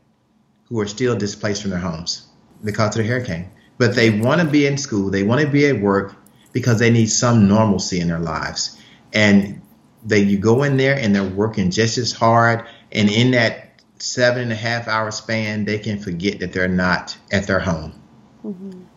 who 0.69 0.79
are 0.79 0.88
still 0.88 1.17
displaced 1.17 1.61
from 1.61 1.71
their 1.71 1.79
homes 1.79 2.25
because 2.63 2.95
of 2.95 3.03
the 3.03 3.09
hurricane. 3.09 3.51
But 3.77 3.95
they 3.95 4.17
want 4.17 4.39
to 4.39 4.47
be 4.47 4.65
in 4.65 4.77
school, 4.77 5.11
they 5.11 5.23
want 5.23 5.41
to 5.41 5.47
be 5.47 5.67
at 5.67 5.81
work 5.81 6.15
because 6.53 6.79
they 6.79 6.89
need 6.89 7.07
some 7.07 7.49
normalcy 7.49 7.99
in 7.99 8.07
their 8.07 8.19
lives. 8.19 8.81
And 9.11 9.61
they 10.05 10.19
you 10.19 10.38
go 10.38 10.63
in 10.63 10.77
there 10.77 10.97
and 10.97 11.13
they're 11.13 11.27
working 11.27 11.69
just 11.69 11.97
as 11.97 12.13
hard. 12.13 12.65
And 12.93 13.09
in 13.09 13.31
that 13.31 13.81
seven 13.99 14.43
and 14.43 14.53
a 14.53 14.55
half 14.55 14.88
hour 14.88 15.11
span, 15.11 15.65
they 15.65 15.79
can 15.79 15.99
forget 15.99 16.39
that 16.39 16.53
they're 16.53 16.69
not 16.69 17.17
at 17.29 17.45
their 17.45 17.59
home. 17.59 18.01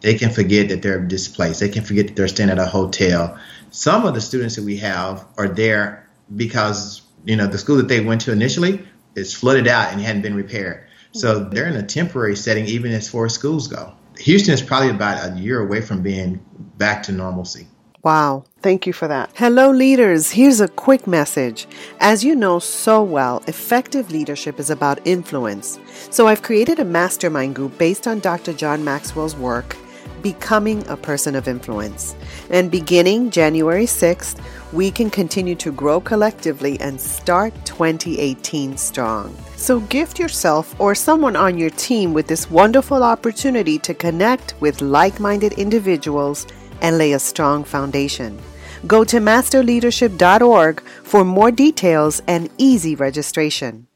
They 0.00 0.14
can 0.14 0.30
forget 0.30 0.68
that 0.68 0.82
they're 0.82 1.00
displaced. 1.00 1.61
They 1.61 1.68
can 1.68 1.84
forget 1.84 2.08
that 2.08 2.16
they're 2.16 2.28
staying 2.28 2.50
at 2.50 2.58
a 2.58 2.66
hotel. 2.66 3.38
Some 3.70 4.04
of 4.04 4.14
the 4.14 4.20
students 4.20 4.56
that 4.56 4.64
we 4.64 4.76
have 4.78 5.24
are 5.37 5.48
there 5.48 6.08
because 6.34 7.02
you 7.24 7.37
know 7.37 7.46
the 7.46 7.58
school 7.58 7.76
that 7.76 7.88
they 7.88 8.00
went 8.00 8.22
to 8.22 8.32
initially 8.32 8.87
is 9.14 9.34
flooded 9.34 9.66
out 9.66 9.92
and 9.92 10.00
hadn't 10.00 10.22
been 10.22 10.34
repaired. 10.34 10.84
So 11.12 11.40
they're 11.40 11.66
in 11.66 11.76
a 11.76 11.82
temporary 11.82 12.37
setting, 12.37 12.66
even 12.66 12.92
as 12.92 13.08
far 13.08 13.26
as 13.26 13.34
schools 13.34 13.66
go. 13.66 13.94
Houston 14.18 14.52
is 14.52 14.62
probably 14.62 14.90
about 14.90 15.32
a 15.32 15.38
year 15.38 15.61
away 15.61 15.80
from 15.80 16.02
being 16.02 16.44
back 16.76 17.02
to 17.04 17.12
normalcy. 17.12 17.66
Wow. 18.08 18.44
Thank 18.62 18.86
you 18.86 18.94
for 18.94 19.06
that. 19.06 19.28
Hello, 19.34 19.70
leaders. 19.70 20.30
Here's 20.30 20.62
a 20.62 20.68
quick 20.68 21.06
message. 21.06 21.66
As 22.00 22.24
you 22.24 22.34
know 22.34 22.58
so 22.58 23.02
well, 23.02 23.42
effective 23.46 24.10
leadership 24.10 24.58
is 24.58 24.70
about 24.70 25.06
influence. 25.06 25.78
So 26.08 26.26
I've 26.26 26.40
created 26.40 26.78
a 26.78 26.86
mastermind 26.86 27.54
group 27.54 27.76
based 27.76 28.06
on 28.06 28.20
Dr. 28.20 28.54
John 28.54 28.82
Maxwell's 28.82 29.36
work, 29.36 29.76
Becoming 30.22 30.88
a 30.88 30.96
Person 30.96 31.34
of 31.34 31.48
Influence. 31.48 32.16
And 32.48 32.70
beginning 32.70 33.30
January 33.30 33.84
6th, 33.84 34.42
we 34.72 34.90
can 34.90 35.10
continue 35.10 35.54
to 35.56 35.70
grow 35.70 36.00
collectively 36.00 36.80
and 36.80 36.98
start 36.98 37.52
2018 37.66 38.78
strong. 38.78 39.36
So 39.56 39.80
gift 39.80 40.18
yourself 40.18 40.74
or 40.80 40.94
someone 40.94 41.36
on 41.36 41.58
your 41.58 41.70
team 41.70 42.14
with 42.14 42.26
this 42.26 42.50
wonderful 42.50 43.02
opportunity 43.02 43.78
to 43.80 43.92
connect 43.92 44.54
with 44.60 44.80
like 44.80 45.20
minded 45.20 45.52
individuals 45.54 46.46
and 46.80 46.98
lay 46.98 47.12
a 47.12 47.18
strong 47.18 47.64
foundation. 47.64 48.38
Go 48.86 49.04
to 49.04 49.18
masterleadership.org 49.18 50.80
for 51.02 51.24
more 51.24 51.50
details 51.50 52.22
and 52.26 52.48
easy 52.58 52.94
registration. 52.94 53.86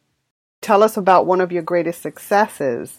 Tell 0.60 0.82
us 0.82 0.96
about 0.96 1.26
one 1.26 1.40
of 1.40 1.52
your 1.52 1.62
greatest 1.62 2.02
successes. 2.02 2.98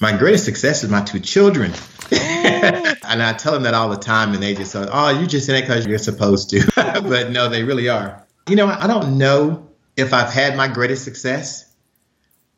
My 0.00 0.16
greatest 0.16 0.44
success 0.44 0.84
is 0.84 0.90
my 0.90 1.02
two 1.02 1.20
children. 1.20 1.72
Oh. 2.12 2.94
and 3.08 3.22
I 3.22 3.32
tell 3.32 3.52
them 3.52 3.62
that 3.62 3.74
all 3.74 3.88
the 3.88 3.96
time, 3.96 4.34
and 4.34 4.42
they 4.42 4.54
just 4.54 4.72
say, 4.72 4.86
"Oh, 4.90 5.10
you're 5.10 5.26
just 5.26 5.46
said 5.46 5.56
it 5.56 5.62
because 5.62 5.86
you're 5.86 5.98
supposed 5.98 6.50
to," 6.50 6.70
but 6.76 7.30
no, 7.30 7.48
they 7.48 7.64
really 7.64 7.88
are. 7.88 8.24
You 8.48 8.56
know, 8.56 8.66
I 8.66 8.86
don't 8.86 9.18
know 9.18 9.68
if 9.96 10.12
I've 10.12 10.30
had 10.30 10.56
my 10.56 10.68
greatest 10.68 11.04
success, 11.04 11.74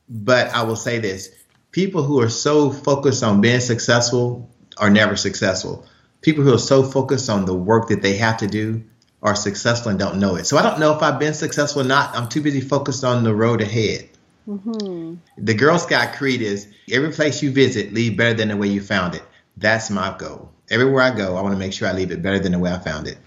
but 0.08 0.48
I 0.48 0.62
will 0.62 0.76
say 0.76 0.98
this: 0.98 1.30
people 1.70 2.02
who 2.02 2.20
are 2.20 2.28
so 2.28 2.70
focused 2.70 3.22
on 3.22 3.40
being 3.40 3.60
successful 3.60 4.50
are 4.76 4.90
never 4.90 5.16
successful. 5.16 5.86
People 6.20 6.44
who 6.44 6.54
are 6.54 6.58
so 6.58 6.82
focused 6.82 7.30
on 7.30 7.44
the 7.44 7.54
work 7.54 7.88
that 7.88 8.02
they 8.02 8.16
have 8.16 8.38
to 8.38 8.46
do 8.46 8.84
are 9.22 9.34
successful 9.34 9.90
and 9.90 9.98
don't 9.98 10.18
know 10.18 10.36
it. 10.36 10.46
So 10.46 10.56
I 10.56 10.62
don't 10.62 10.80
know 10.80 10.94
if 10.94 11.02
I've 11.02 11.18
been 11.18 11.34
successful 11.34 11.82
or 11.82 11.84
not. 11.84 12.16
I'm 12.16 12.28
too 12.28 12.40
busy 12.40 12.60
focused 12.60 13.04
on 13.04 13.24
the 13.24 13.34
road 13.34 13.60
ahead. 13.60 14.08
Mm-hmm. 14.48 15.14
The 15.36 15.54
Girl 15.54 15.78
Scout 15.78 16.14
creed 16.14 16.40
is 16.40 16.68
every 16.90 17.12
place 17.12 17.42
you 17.42 17.50
visit, 17.50 17.92
leave 17.92 18.16
better 18.16 18.34
than 18.34 18.48
the 18.48 18.56
way 18.56 18.68
you 18.68 18.80
found 18.80 19.14
it. 19.14 19.22
That's 19.56 19.90
my 19.90 20.16
goal. 20.16 20.52
Everywhere 20.70 21.02
I 21.02 21.16
go, 21.16 21.36
I 21.36 21.42
want 21.42 21.54
to 21.54 21.58
make 21.58 21.72
sure 21.72 21.88
I 21.88 21.92
leave 21.92 22.10
it 22.10 22.22
better 22.22 22.38
than 22.38 22.52
the 22.52 22.58
way 22.58 22.72
I 22.72 22.78
found 22.78 23.08
it. 23.08 23.18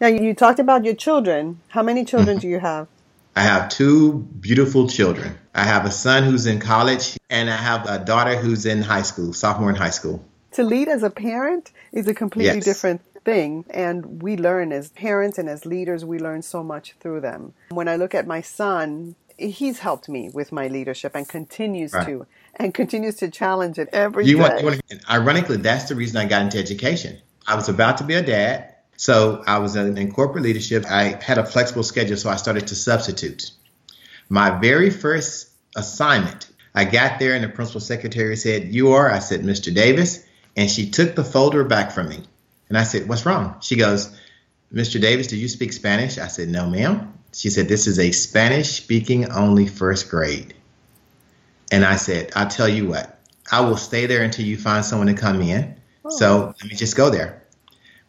Now, 0.00 0.08
you 0.08 0.34
talked 0.34 0.58
about 0.58 0.84
your 0.84 0.94
children. 0.94 1.60
How 1.68 1.82
many 1.82 2.04
children 2.04 2.36
mm-hmm. 2.36 2.42
do 2.42 2.48
you 2.48 2.60
have? 2.60 2.88
I 3.34 3.42
have 3.42 3.68
two 3.68 4.18
beautiful 4.40 4.88
children. 4.88 5.38
I 5.54 5.64
have 5.64 5.86
a 5.86 5.90
son 5.90 6.24
who's 6.24 6.46
in 6.46 6.60
college, 6.60 7.16
and 7.30 7.48
I 7.48 7.56
have 7.56 7.88
a 7.88 7.98
daughter 8.04 8.36
who's 8.36 8.66
in 8.66 8.82
high 8.82 9.02
school, 9.02 9.32
sophomore 9.32 9.70
in 9.70 9.76
high 9.76 9.90
school. 9.90 10.24
To 10.52 10.62
lead 10.62 10.88
as 10.88 11.02
a 11.02 11.10
parent 11.10 11.72
is 11.92 12.08
a 12.08 12.14
completely 12.14 12.56
yes. 12.56 12.64
different 12.64 13.02
thing. 13.24 13.64
And 13.70 14.22
we 14.22 14.36
learn 14.36 14.72
as 14.72 14.90
parents 14.90 15.38
and 15.38 15.48
as 15.48 15.66
leaders, 15.66 16.04
we 16.04 16.18
learn 16.18 16.42
so 16.42 16.62
much 16.62 16.94
through 17.00 17.20
them. 17.20 17.52
When 17.70 17.88
I 17.88 17.96
look 17.96 18.14
at 18.14 18.26
my 18.26 18.40
son, 18.40 19.14
he's 19.36 19.78
helped 19.78 20.08
me 20.08 20.30
with 20.32 20.52
my 20.52 20.68
leadership 20.68 21.14
and 21.14 21.28
continues 21.28 21.92
right. 21.92 22.06
to 22.06 22.26
and 22.56 22.74
continues 22.74 23.16
to 23.16 23.30
challenge 23.30 23.78
it 23.78 23.88
every 23.92 24.26
you 24.26 24.36
day. 24.36 24.42
Want, 24.42 24.60
you 24.60 24.66
want 24.66 24.88
to, 24.88 25.00
ironically, 25.10 25.58
that's 25.58 25.88
the 25.88 25.94
reason 25.94 26.16
I 26.16 26.26
got 26.26 26.42
into 26.42 26.58
education. 26.58 27.18
I 27.46 27.54
was 27.54 27.68
about 27.68 27.98
to 27.98 28.04
be 28.04 28.14
a 28.14 28.22
dad, 28.22 28.74
so 28.96 29.42
I 29.46 29.58
was 29.58 29.76
in, 29.76 29.96
in 29.96 30.12
corporate 30.12 30.42
leadership. 30.42 30.84
I 30.86 31.18
had 31.22 31.38
a 31.38 31.46
flexible 31.46 31.84
schedule, 31.84 32.16
so 32.16 32.28
I 32.28 32.36
started 32.36 32.66
to 32.68 32.74
substitute. 32.74 33.52
My 34.28 34.50
very 34.58 34.90
first 34.90 35.50
assignment, 35.76 36.48
I 36.74 36.84
got 36.84 37.18
there, 37.18 37.34
and 37.34 37.44
the 37.44 37.48
principal 37.48 37.80
secretary 37.80 38.36
said, 38.36 38.74
"You 38.74 38.92
are." 38.92 39.10
I 39.10 39.20
said, 39.20 39.42
"Mr. 39.42 39.72
Davis," 39.72 40.24
and 40.58 40.70
she 40.70 40.90
took 40.90 41.14
the 41.14 41.24
folder 41.24 41.64
back 41.64 41.92
from 41.92 42.10
me, 42.10 42.20
and 42.68 42.76
I 42.76 42.82
said, 42.82 43.08
"What's 43.08 43.24
wrong?" 43.24 43.56
She 43.62 43.76
goes, 43.76 44.10
"Mr. 44.70 45.00
Davis, 45.00 45.28
do 45.28 45.38
you 45.38 45.48
speak 45.48 45.72
Spanish?" 45.72 46.18
I 46.18 46.28
said, 46.28 46.48
"No, 46.48 46.68
ma'am." 46.68 47.14
She 47.32 47.50
said, 47.50 47.68
This 47.68 47.86
is 47.86 47.98
a 47.98 48.10
Spanish 48.12 48.70
speaking 48.70 49.30
only 49.30 49.66
first 49.66 50.10
grade. 50.10 50.54
And 51.70 51.84
I 51.84 51.96
said, 51.96 52.32
I'll 52.34 52.48
tell 52.48 52.68
you 52.68 52.88
what, 52.88 53.18
I 53.52 53.60
will 53.60 53.76
stay 53.76 54.06
there 54.06 54.22
until 54.22 54.46
you 54.46 54.56
find 54.56 54.84
someone 54.84 55.08
to 55.08 55.14
come 55.14 55.42
in. 55.42 55.76
Oh. 56.04 56.10
So 56.10 56.54
let 56.60 56.64
me 56.64 56.74
just 56.74 56.96
go 56.96 57.10
there. 57.10 57.42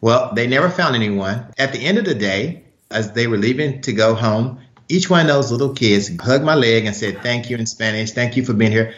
Well, 0.00 0.32
they 0.34 0.46
never 0.46 0.70
found 0.70 0.94
anyone. 0.94 1.46
At 1.58 1.72
the 1.72 1.78
end 1.78 1.98
of 1.98 2.06
the 2.06 2.14
day, 2.14 2.64
as 2.90 3.12
they 3.12 3.26
were 3.26 3.36
leaving 3.36 3.82
to 3.82 3.92
go 3.92 4.14
home, 4.14 4.60
each 4.88 5.10
one 5.10 5.20
of 5.20 5.26
those 5.26 5.52
little 5.52 5.74
kids 5.74 6.10
hugged 6.18 6.44
my 6.44 6.54
leg 6.54 6.86
and 6.86 6.96
said, 6.96 7.22
Thank 7.22 7.50
you 7.50 7.58
in 7.58 7.66
Spanish. 7.66 8.12
Thank 8.12 8.36
you 8.36 8.44
for 8.44 8.54
being 8.54 8.72
here. 8.72 8.94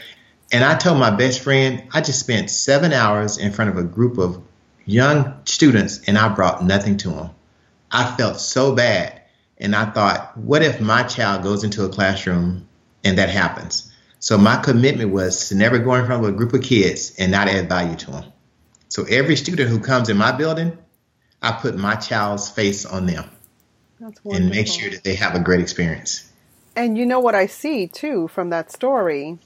And 0.53 0.63
I 0.63 0.77
told 0.77 0.99
my 0.99 1.11
best 1.11 1.41
friend, 1.41 1.83
I 1.93 2.03
just 2.03 2.21
spent 2.21 2.51
seven 2.51 2.93
hours 2.93 3.39
in 3.39 3.53
front 3.53 3.71
of 3.71 3.79
a 3.79 3.83
group 3.83 4.19
of 4.19 4.43
young 4.85 5.35
students 5.47 6.07
and 6.07 6.19
I 6.19 6.29
brought 6.29 6.63
nothing 6.63 6.99
to 6.99 7.09
them. 7.09 7.31
I 7.91 8.15
felt 8.17 8.39
so 8.39 8.75
bad. 8.75 9.23
And 9.57 9.75
I 9.75 9.87
thought, 9.87 10.37
what 10.37 10.63
if 10.63 10.81
my 10.81 11.05
child 11.05 11.43
goes 11.43 11.65
into 11.65 11.85
a 11.85 11.89
classroom 11.89 12.69
and 13.03 13.17
that 13.17 13.31
happens? 13.31 13.91
So 14.19 14.37
my 14.37 14.61
commitment 14.61 15.11
was 15.11 15.49
to 15.49 15.55
never 15.55 15.79
go 15.79 15.95
in 15.95 16.05
front 16.05 16.23
of 16.23 16.29
a 16.29 16.37
group 16.37 16.53
of 16.53 16.63
kids 16.63 17.15
and 17.19 17.33
not 17.33 17.49
add 17.49 17.69
value 17.69 17.97
to 17.97 18.11
them. 18.11 18.25
So 18.89 19.05
every 19.05 19.37
student 19.37 19.71
who 19.71 19.81
comes 19.81 20.11
in 20.11 20.19
my 20.19 20.33
building, 20.33 20.77
I 21.41 21.53
put 21.53 21.77
my 21.77 21.95
child's 21.95 22.51
face 22.51 22.85
on 22.85 23.07
them 23.07 23.29
and 24.31 24.51
make 24.51 24.67
sure 24.67 24.91
that 24.91 25.03
they 25.03 25.15
have 25.15 25.35
a 25.35 25.41
great 25.41 25.61
experience. 25.61 26.31
And 26.77 26.99
you 26.99 27.07
know 27.07 27.21
what 27.21 27.35
I 27.35 27.47
see 27.47 27.87
too 27.87 28.29
from 28.29 28.51
that 28.51 28.71
story 28.71 29.39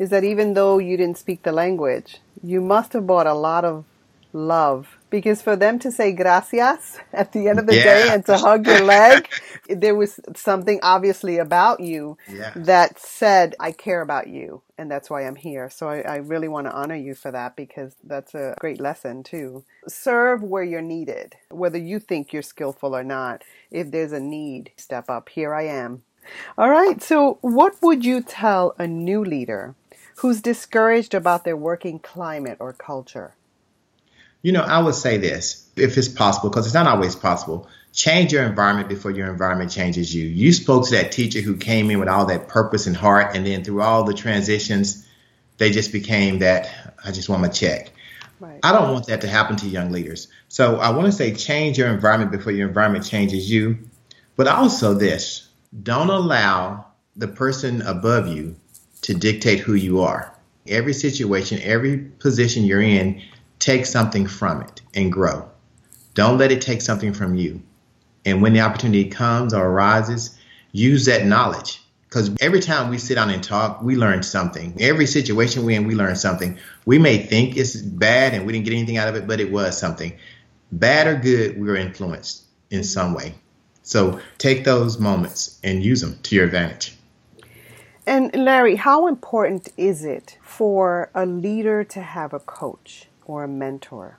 is 0.00 0.08
that 0.10 0.24
even 0.24 0.54
though 0.54 0.78
you 0.78 0.96
didn't 0.96 1.18
speak 1.18 1.42
the 1.42 1.52
language, 1.52 2.20
you 2.42 2.60
must 2.60 2.94
have 2.94 3.06
brought 3.06 3.26
a 3.26 3.34
lot 3.34 3.66
of 3.66 3.84
love 4.32 4.96
because 5.10 5.42
for 5.42 5.56
them 5.56 5.78
to 5.78 5.90
say 5.90 6.12
gracias 6.12 6.98
at 7.12 7.32
the 7.32 7.48
end 7.48 7.58
of 7.58 7.66
the 7.66 7.76
yeah. 7.76 7.82
day 7.82 8.08
and 8.10 8.24
to 8.24 8.38
hug 8.38 8.66
your 8.66 8.80
leg, 8.80 9.28
there 9.68 9.94
was 9.94 10.18
something 10.34 10.80
obviously 10.82 11.36
about 11.36 11.80
you 11.80 12.16
yeah. 12.32 12.52
that 12.56 12.98
said, 12.98 13.54
I 13.60 13.72
care 13.72 14.00
about 14.00 14.28
you 14.28 14.62
and 14.78 14.90
that's 14.90 15.10
why 15.10 15.26
I'm 15.26 15.36
here. 15.36 15.68
So 15.68 15.88
I, 15.88 16.00
I 16.00 16.16
really 16.16 16.48
want 16.48 16.66
to 16.66 16.72
honor 16.72 16.96
you 16.96 17.14
for 17.14 17.30
that 17.32 17.54
because 17.54 17.94
that's 18.02 18.34
a 18.34 18.54
great 18.58 18.80
lesson 18.80 19.22
too. 19.22 19.64
Serve 19.86 20.42
where 20.42 20.64
you're 20.64 20.80
needed, 20.80 21.36
whether 21.50 21.78
you 21.78 21.98
think 21.98 22.32
you're 22.32 22.42
skillful 22.42 22.96
or 22.96 23.04
not. 23.04 23.42
If 23.70 23.90
there's 23.90 24.12
a 24.12 24.20
need, 24.20 24.70
step 24.78 25.10
up. 25.10 25.28
Here 25.28 25.54
I 25.54 25.66
am. 25.66 26.04
All 26.56 26.70
right. 26.70 27.02
So 27.02 27.38
what 27.42 27.82
would 27.82 28.04
you 28.04 28.22
tell 28.22 28.74
a 28.78 28.86
new 28.86 29.24
leader 29.24 29.74
who's 30.20 30.42
discouraged 30.42 31.14
about 31.14 31.44
their 31.44 31.56
working 31.56 31.98
climate 31.98 32.58
or 32.60 32.74
culture? 32.74 33.34
You 34.42 34.52
know, 34.52 34.60
I 34.60 34.78
would 34.78 34.94
say 34.94 35.16
this, 35.16 35.66
if 35.76 35.96
it's 35.96 36.08
possible, 36.08 36.50
because 36.50 36.66
it's 36.66 36.74
not 36.74 36.86
always 36.86 37.16
possible. 37.16 37.68
Change 37.94 38.30
your 38.30 38.44
environment 38.44 38.90
before 38.90 39.10
your 39.10 39.30
environment 39.30 39.70
changes 39.70 40.14
you. 40.14 40.26
You 40.26 40.52
spoke 40.52 40.86
to 40.86 40.90
that 40.96 41.12
teacher 41.12 41.40
who 41.40 41.56
came 41.56 41.90
in 41.90 41.98
with 41.98 42.08
all 42.08 42.26
that 42.26 42.48
purpose 42.48 42.86
and 42.86 42.94
heart, 42.94 43.34
and 43.34 43.46
then 43.46 43.64
through 43.64 43.80
all 43.80 44.04
the 44.04 44.12
transitions, 44.12 45.08
they 45.56 45.70
just 45.70 45.90
became 45.90 46.40
that 46.40 46.70
I 47.02 47.12
just 47.12 47.30
want 47.30 47.40
my 47.40 47.48
check. 47.48 47.90
Right. 48.40 48.60
I 48.62 48.72
don't 48.72 48.92
want 48.92 49.06
that 49.06 49.22
to 49.22 49.28
happen 49.28 49.56
to 49.56 49.68
young 49.68 49.90
leaders. 49.90 50.28
So 50.48 50.76
I 50.76 50.90
want 50.90 51.06
to 51.06 51.12
say 51.12 51.34
change 51.34 51.78
your 51.78 51.88
environment 51.88 52.30
before 52.30 52.52
your 52.52 52.68
environment 52.68 53.06
changes 53.06 53.50
you. 53.50 53.78
But 54.36 54.48
also 54.48 54.92
this 54.92 55.48
don't 55.82 56.10
allow 56.10 56.86
the 57.16 57.28
person 57.28 57.80
above 57.82 58.28
you 58.28 58.56
to 59.02 59.14
dictate 59.14 59.60
who 59.60 59.74
you 59.74 60.00
are. 60.00 60.34
Every 60.66 60.92
situation, 60.92 61.60
every 61.62 61.98
position 61.98 62.64
you're 62.64 62.82
in, 62.82 63.22
take 63.58 63.86
something 63.86 64.26
from 64.26 64.62
it 64.62 64.82
and 64.94 65.12
grow. 65.12 65.48
Don't 66.14 66.38
let 66.38 66.52
it 66.52 66.60
take 66.60 66.82
something 66.82 67.12
from 67.12 67.34
you. 67.34 67.62
And 68.24 68.42
when 68.42 68.52
the 68.52 68.60
opportunity 68.60 69.08
comes 69.08 69.54
or 69.54 69.66
arises, 69.66 70.38
use 70.72 71.06
that 71.06 71.24
knowledge. 71.24 71.80
Because 72.08 72.34
every 72.40 72.60
time 72.60 72.90
we 72.90 72.98
sit 72.98 73.14
down 73.14 73.30
and 73.30 73.42
talk, 73.42 73.82
we 73.82 73.94
learn 73.94 74.24
something. 74.24 74.76
Every 74.80 75.06
situation 75.06 75.64
we're 75.64 75.78
in, 75.78 75.86
we 75.86 75.94
learn 75.94 76.16
something. 76.16 76.58
We 76.84 76.98
may 76.98 77.18
think 77.18 77.56
it's 77.56 77.76
bad 77.76 78.34
and 78.34 78.46
we 78.46 78.52
didn't 78.52 78.64
get 78.64 78.74
anything 78.74 78.96
out 78.96 79.08
of 79.08 79.14
it, 79.14 79.28
but 79.28 79.40
it 79.40 79.52
was 79.52 79.78
something. 79.78 80.18
Bad 80.72 81.06
or 81.06 81.14
good, 81.16 81.58
we 81.58 81.68
were 81.68 81.76
influenced 81.76 82.42
in 82.70 82.82
some 82.82 83.14
way. 83.14 83.34
So 83.82 84.20
take 84.38 84.64
those 84.64 84.98
moments 84.98 85.58
and 85.62 85.84
use 85.84 86.00
them 86.00 86.18
to 86.24 86.34
your 86.34 86.46
advantage. 86.46 86.96
And 88.10 88.34
Larry, 88.34 88.74
how 88.74 89.06
important 89.06 89.68
is 89.76 90.04
it 90.04 90.36
for 90.42 91.10
a 91.14 91.24
leader 91.24 91.84
to 91.84 92.02
have 92.02 92.32
a 92.32 92.40
coach? 92.40 93.06
or 93.30 93.44
a 93.44 93.48
mentor? 93.48 94.18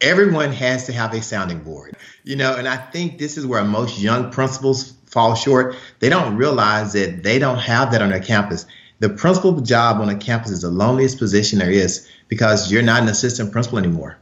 Everyone 0.00 0.52
has 0.52 0.86
to 0.86 0.92
have 0.92 1.12
a 1.12 1.20
sounding 1.20 1.58
board, 1.58 1.96
you 2.24 2.36
know, 2.36 2.54
and 2.56 2.68
I 2.68 2.76
think 2.76 3.18
this 3.18 3.36
is 3.36 3.44
where 3.44 3.64
most 3.64 3.98
young 3.98 4.30
principals 4.30 4.92
fall 5.06 5.34
short. 5.34 5.76
They 5.98 6.08
don't 6.08 6.36
realize 6.36 6.92
that 6.92 7.22
they 7.22 7.38
don't 7.38 7.58
have 7.58 7.92
that 7.92 8.00
on 8.00 8.10
their 8.10 8.20
campus. 8.20 8.64
The 9.00 9.10
principal 9.10 9.60
job 9.60 10.00
on 10.00 10.08
a 10.08 10.16
campus 10.16 10.50
is 10.50 10.62
the 10.62 10.70
loneliest 10.70 11.18
position 11.18 11.58
there 11.58 11.70
is 11.70 12.08
because 12.28 12.70
you're 12.70 12.82
not 12.82 13.02
an 13.02 13.08
assistant 13.08 13.52
principal 13.52 13.78
anymore. 13.78 14.18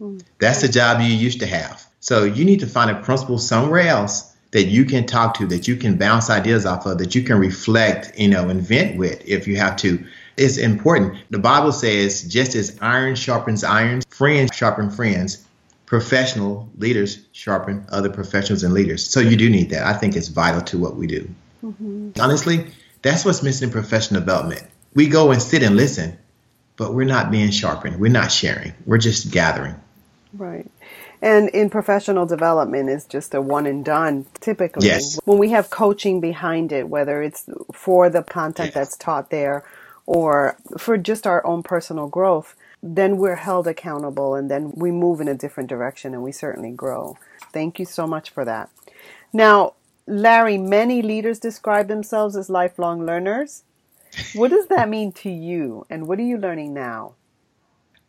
Mm-hmm. 0.00 0.18
That's 0.38 0.60
the 0.60 0.68
job 0.68 1.00
you 1.00 1.08
used 1.08 1.40
to 1.40 1.46
have. 1.46 1.84
So 2.00 2.24
you 2.24 2.44
need 2.44 2.60
to 2.60 2.66
find 2.66 2.90
a 2.90 3.02
principal 3.02 3.38
somewhere 3.38 3.88
else 3.88 4.29
that 4.52 4.64
you 4.64 4.84
can 4.84 5.06
talk 5.06 5.34
to, 5.34 5.46
that 5.46 5.68
you 5.68 5.76
can 5.76 5.96
bounce 5.96 6.28
ideas 6.28 6.66
off 6.66 6.86
of, 6.86 6.98
that 6.98 7.14
you 7.14 7.22
can 7.22 7.38
reflect, 7.38 8.18
you 8.18 8.28
know, 8.28 8.48
and 8.48 8.60
vent 8.60 8.96
with 8.96 9.26
if 9.28 9.46
you 9.46 9.56
have 9.56 9.76
to 9.76 10.04
It's 10.36 10.56
important. 10.56 11.18
The 11.30 11.38
Bible 11.38 11.70
says, 11.72 12.22
just 12.22 12.54
as 12.54 12.78
iron 12.80 13.14
sharpens 13.14 13.62
iron, 13.62 14.00
friends 14.08 14.56
sharpen 14.56 14.90
friends, 14.90 15.44
professional 15.86 16.68
leaders 16.78 17.26
sharpen 17.32 17.84
other 17.90 18.08
professionals 18.08 18.62
and 18.62 18.72
leaders. 18.72 19.06
So 19.06 19.20
you 19.20 19.36
do 19.36 19.50
need 19.50 19.70
that. 19.70 19.86
I 19.86 19.92
think 19.92 20.16
it's 20.16 20.28
vital 20.28 20.62
to 20.62 20.78
what 20.78 20.96
we 20.96 21.06
do. 21.06 21.28
Mm-hmm. 21.62 22.12
Honestly, 22.18 22.66
that's 23.02 23.24
what's 23.24 23.42
missing 23.42 23.68
in 23.68 23.72
professional 23.72 24.20
development. 24.20 24.62
We 24.94 25.08
go 25.08 25.30
and 25.30 25.42
sit 25.42 25.62
and 25.62 25.76
listen, 25.76 26.18
but 26.76 26.94
we're 26.94 27.06
not 27.06 27.30
being 27.30 27.50
sharpened. 27.50 28.00
We're 28.00 28.10
not 28.10 28.32
sharing. 28.32 28.72
We're 28.86 28.98
just 28.98 29.30
gathering. 29.30 29.74
Right. 30.32 30.66
And 31.22 31.48
in 31.50 31.68
professional 31.70 32.26
development 32.26 32.88
it's 32.88 33.04
just 33.04 33.34
a 33.34 33.40
one 33.40 33.66
and 33.66 33.84
done 33.84 34.26
typically. 34.40 34.86
Yes. 34.86 35.18
When 35.24 35.38
we 35.38 35.50
have 35.50 35.70
coaching 35.70 36.20
behind 36.20 36.72
it, 36.72 36.88
whether 36.88 37.22
it's 37.22 37.48
for 37.72 38.08
the 38.08 38.22
content 38.22 38.68
Yes. 38.68 38.74
that's 38.74 38.96
taught 38.96 39.30
there 39.30 39.64
or 40.06 40.56
for 40.78 40.96
just 40.96 41.26
our 41.26 41.44
own 41.46 41.62
personal 41.62 42.08
growth, 42.08 42.54
then 42.82 43.18
we're 43.18 43.36
held 43.36 43.66
accountable 43.66 44.34
and 44.34 44.50
then 44.50 44.72
we 44.74 44.90
move 44.90 45.20
in 45.20 45.28
a 45.28 45.34
different 45.34 45.68
direction 45.68 46.14
and 46.14 46.22
we 46.22 46.32
certainly 46.32 46.70
grow. 46.70 47.16
Thank 47.52 47.78
you 47.78 47.84
so 47.84 48.06
much 48.06 48.30
for 48.30 48.44
that. 48.44 48.70
Now, 49.32 49.74
Larry, 50.06 50.58
many 50.58 51.02
leaders 51.02 51.38
describe 51.38 51.88
themselves 51.88 52.34
as 52.36 52.48
lifelong 52.50 53.04
learners. 53.04 53.62
What 54.34 54.50
does 54.50 54.66
that 54.68 54.88
mean 54.88 55.12
to 55.12 55.30
you 55.30 55.86
and 55.90 56.08
what 56.08 56.18
are 56.18 56.22
you 56.22 56.38
learning 56.38 56.74
now? 56.74 57.12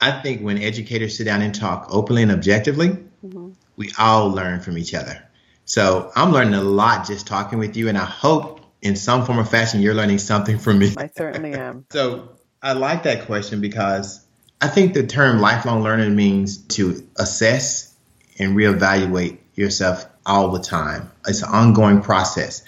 I 0.01 0.11
think 0.21 0.41
when 0.41 0.57
educators 0.57 1.17
sit 1.17 1.25
down 1.25 1.41
and 1.41 1.53
talk 1.53 1.87
openly 1.89 2.23
and 2.23 2.31
objectively, 2.31 2.89
mm-hmm. 2.89 3.51
we 3.77 3.91
all 3.99 4.29
learn 4.29 4.59
from 4.59 4.77
each 4.77 4.93
other. 4.95 5.23
So 5.65 6.11
I'm 6.15 6.31
learning 6.31 6.55
a 6.55 6.63
lot 6.63 7.05
just 7.07 7.27
talking 7.27 7.59
with 7.59 7.77
you, 7.77 7.87
and 7.87 7.97
I 7.97 8.05
hope 8.05 8.61
in 8.81 8.95
some 8.95 9.25
form 9.25 9.39
or 9.39 9.45
fashion 9.45 9.81
you're 9.81 9.93
learning 9.93 10.17
something 10.17 10.57
from 10.57 10.79
me. 10.79 10.93
I 10.97 11.09
certainly 11.15 11.53
am. 11.53 11.85
So 11.91 12.29
I 12.61 12.73
like 12.73 13.03
that 13.03 13.25
question 13.25 13.61
because 13.61 14.25
I 14.59 14.67
think 14.67 14.93
the 14.93 15.05
term 15.05 15.39
lifelong 15.39 15.83
learner 15.83 16.09
means 16.09 16.57
to 16.75 17.07
assess 17.15 17.95
and 18.39 18.55
reevaluate 18.55 19.37
yourself 19.55 20.05
all 20.25 20.51
the 20.51 20.59
time. 20.59 21.11
It's 21.27 21.41
an 21.41 21.49
ongoing 21.49 22.01
process. 22.01 22.63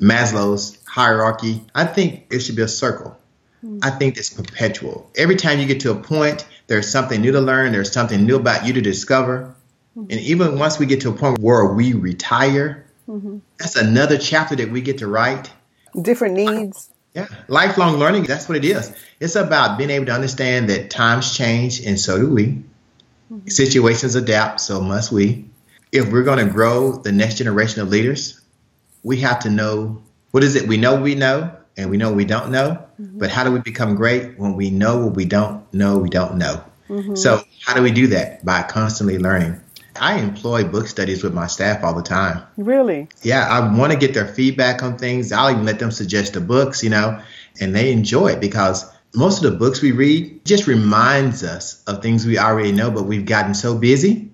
Maslow's 0.00 0.78
hierarchy, 0.86 1.64
I 1.74 1.84
think 1.84 2.26
it 2.30 2.40
should 2.40 2.56
be 2.56 2.62
a 2.62 2.68
circle. 2.68 3.16
Mm-hmm. 3.64 3.78
I 3.82 3.90
think 3.90 4.16
it's 4.16 4.30
perpetual. 4.30 5.10
Every 5.16 5.36
time 5.36 5.58
you 5.58 5.66
get 5.66 5.80
to 5.80 5.90
a 5.90 5.94
point, 5.96 6.46
there's 6.66 6.90
something 6.90 7.20
new 7.20 7.32
to 7.32 7.40
learn, 7.40 7.72
there's 7.72 7.92
something 7.92 8.24
new 8.24 8.36
about 8.36 8.66
you 8.66 8.72
to 8.74 8.80
discover. 8.80 9.54
Mm-hmm. 9.96 10.10
And 10.10 10.20
even 10.20 10.58
once 10.58 10.78
we 10.78 10.86
get 10.86 11.00
to 11.02 11.10
a 11.10 11.12
point 11.12 11.38
where 11.38 11.66
we 11.66 11.92
retire, 11.92 12.86
mm-hmm. 13.08 13.38
that's 13.58 13.76
another 13.76 14.18
chapter 14.18 14.56
that 14.56 14.70
we 14.70 14.80
get 14.80 14.98
to 14.98 15.06
write. 15.06 15.50
Different 16.00 16.34
needs. 16.34 16.90
Yeah, 17.14 17.28
lifelong 17.48 17.96
learning, 17.96 18.24
that's 18.24 18.48
what 18.48 18.58
it 18.58 18.64
is. 18.64 18.94
It's 19.20 19.36
about 19.36 19.78
being 19.78 19.88
able 19.88 20.06
to 20.06 20.12
understand 20.12 20.68
that 20.68 20.90
times 20.90 21.34
change 21.34 21.80
and 21.80 21.98
so 21.98 22.18
do 22.18 22.30
we. 22.30 22.46
Mm-hmm. 23.32 23.48
Situations 23.48 24.14
adapt, 24.14 24.60
so 24.60 24.80
must 24.82 25.10
we. 25.10 25.46
If 25.92 26.12
we're 26.12 26.24
going 26.24 26.44
to 26.44 26.52
grow 26.52 26.92
the 26.92 27.12
next 27.12 27.36
generation 27.36 27.80
of 27.80 27.88
leaders, 27.88 28.40
we 29.02 29.18
have 29.20 29.40
to 29.40 29.50
know 29.50 30.02
what 30.32 30.44
is 30.44 30.56
it 30.56 30.68
we 30.68 30.76
know 30.76 31.00
we 31.00 31.14
know 31.14 31.56
and 31.76 31.90
we 31.90 31.96
know 31.96 32.12
we 32.12 32.24
don't 32.24 32.50
know. 32.50 32.82
Mm-hmm. 33.00 33.18
But 33.18 33.30
how 33.30 33.44
do 33.44 33.52
we 33.52 33.60
become 33.60 33.94
great 33.94 34.38
when 34.38 34.54
we 34.54 34.70
know 34.70 35.06
what 35.06 35.14
we 35.14 35.24
don't 35.24 35.72
know 35.72 35.98
we 35.98 36.08
don't 36.08 36.36
know? 36.36 36.64
Mm-hmm. 36.88 37.16
So, 37.16 37.42
how 37.64 37.74
do 37.74 37.82
we 37.82 37.90
do 37.90 38.06
that? 38.08 38.44
By 38.44 38.62
constantly 38.62 39.18
learning. 39.18 39.60
I 40.00 40.18
employ 40.18 40.64
book 40.64 40.88
studies 40.88 41.22
with 41.22 41.32
my 41.32 41.46
staff 41.46 41.82
all 41.82 41.94
the 41.94 42.02
time 42.02 42.42
Really? 42.58 43.08
yeah, 43.22 43.46
I 43.48 43.74
want 43.74 43.92
to 43.92 43.98
get 43.98 44.12
their 44.12 44.26
feedback 44.26 44.82
on 44.82 44.98
things. 44.98 45.32
I'll 45.32 45.50
even 45.50 45.64
let 45.64 45.78
them 45.78 45.90
suggest 45.90 46.34
the 46.34 46.40
books, 46.42 46.82
you 46.82 46.90
know, 46.90 47.20
and 47.60 47.74
they 47.74 47.92
enjoy 47.92 48.28
it 48.28 48.40
because 48.40 48.84
most 49.14 49.42
of 49.42 49.50
the 49.50 49.58
books 49.58 49.80
we 49.80 49.92
read 49.92 50.44
just 50.44 50.66
reminds 50.66 51.42
us 51.42 51.82
of 51.84 52.02
things 52.02 52.26
we 52.26 52.38
already 52.38 52.72
know, 52.72 52.90
but 52.90 53.04
we've 53.04 53.24
gotten 53.24 53.54
so 53.54 53.76
busy 53.76 54.30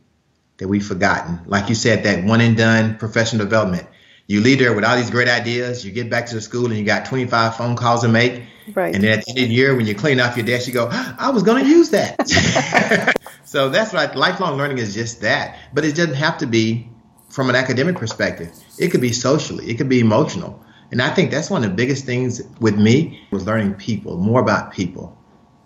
that 0.59 0.68
we've 0.68 0.85
forgotten. 0.85 1.40
Like 1.46 1.68
you 1.68 1.74
said, 1.74 2.02
that 2.05 2.24
one 2.24 2.40
and 2.40 2.57
done 2.57 2.96
professional 2.98 3.44
development. 3.44 3.87
You 4.32 4.40
leave 4.40 4.60
there 4.60 4.72
with 4.72 4.82
all 4.82 4.96
these 4.96 5.10
great 5.10 5.28
ideas. 5.28 5.84
You 5.84 5.92
get 5.92 6.08
back 6.08 6.24
to 6.24 6.34
the 6.34 6.40
school 6.40 6.64
and 6.64 6.78
you 6.78 6.84
got 6.84 7.04
25 7.04 7.54
phone 7.54 7.76
calls 7.76 8.00
to 8.00 8.08
make. 8.08 8.42
Right. 8.74 8.94
And 8.94 9.04
then 9.04 9.18
at 9.18 9.26
the 9.26 9.32
end 9.32 9.40
of 9.40 9.48
the 9.50 9.54
year, 9.54 9.76
when 9.76 9.86
you 9.86 9.94
clean 9.94 10.20
off 10.20 10.38
your 10.38 10.46
desk, 10.46 10.66
you 10.66 10.72
go, 10.72 10.88
I 10.90 11.28
was 11.28 11.42
going 11.42 11.62
to 11.62 11.68
use 11.68 11.90
that. 11.90 13.14
so 13.44 13.68
that's 13.68 13.92
right. 13.92 14.16
lifelong 14.16 14.56
learning 14.56 14.78
is 14.78 14.94
just 14.94 15.20
that. 15.20 15.58
But 15.74 15.84
it 15.84 15.94
doesn't 15.96 16.14
have 16.14 16.38
to 16.38 16.46
be 16.46 16.88
from 17.28 17.50
an 17.50 17.56
academic 17.56 17.96
perspective. 17.96 18.50
It 18.78 18.88
could 18.88 19.02
be 19.02 19.12
socially, 19.12 19.68
it 19.68 19.76
could 19.76 19.90
be 19.90 20.00
emotional. 20.00 20.64
And 20.90 21.02
I 21.02 21.10
think 21.10 21.30
that's 21.30 21.50
one 21.50 21.62
of 21.62 21.68
the 21.68 21.76
biggest 21.76 22.06
things 22.06 22.40
with 22.58 22.78
me 22.78 23.20
was 23.30 23.44
learning 23.44 23.74
people, 23.74 24.16
more 24.16 24.40
about 24.40 24.72
people. 24.72 25.14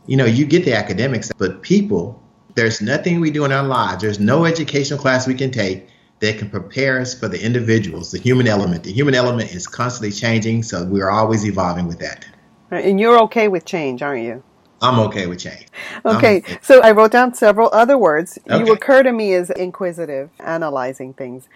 You 0.06 0.16
know, 0.16 0.24
you 0.24 0.44
get 0.44 0.64
the 0.64 0.74
academics, 0.74 1.30
but 1.38 1.62
people, 1.62 2.20
there's 2.56 2.80
nothing 2.80 3.20
we 3.20 3.30
do 3.30 3.44
in 3.44 3.52
our 3.52 3.64
lives, 3.64 4.02
there's 4.02 4.18
no 4.18 4.44
educational 4.44 4.98
class 4.98 5.28
we 5.28 5.34
can 5.34 5.52
take 5.52 5.88
that 6.20 6.38
can 6.38 6.50
prepare 6.50 7.00
us 7.00 7.18
for 7.18 7.28
the 7.28 7.42
individuals, 7.42 8.10
the 8.10 8.18
human 8.18 8.46
element. 8.46 8.84
The 8.84 8.92
human 8.92 9.14
element 9.14 9.54
is 9.54 9.66
constantly 9.66 10.12
changing, 10.12 10.62
so 10.62 10.84
we're 10.84 11.10
always 11.10 11.44
evolving 11.44 11.86
with 11.86 11.98
that. 11.98 12.26
And 12.70 12.98
you're 12.98 13.20
okay 13.24 13.48
with 13.48 13.64
change, 13.64 14.02
aren't 14.02 14.24
you? 14.24 14.42
I'm 14.82 14.98
okay 15.00 15.26
with 15.26 15.38
change. 15.38 15.66
Okay, 16.04 16.42
so 16.60 16.82
I 16.82 16.92
wrote 16.92 17.12
down 17.12 17.34
several 17.34 17.70
other 17.72 17.96
words. 17.96 18.38
You 18.46 18.72
occur 18.72 19.02
to 19.02 19.12
me 19.12 19.32
as 19.34 19.50
inquisitive, 19.50 20.30
analyzing 20.38 21.14
things. 21.14 21.48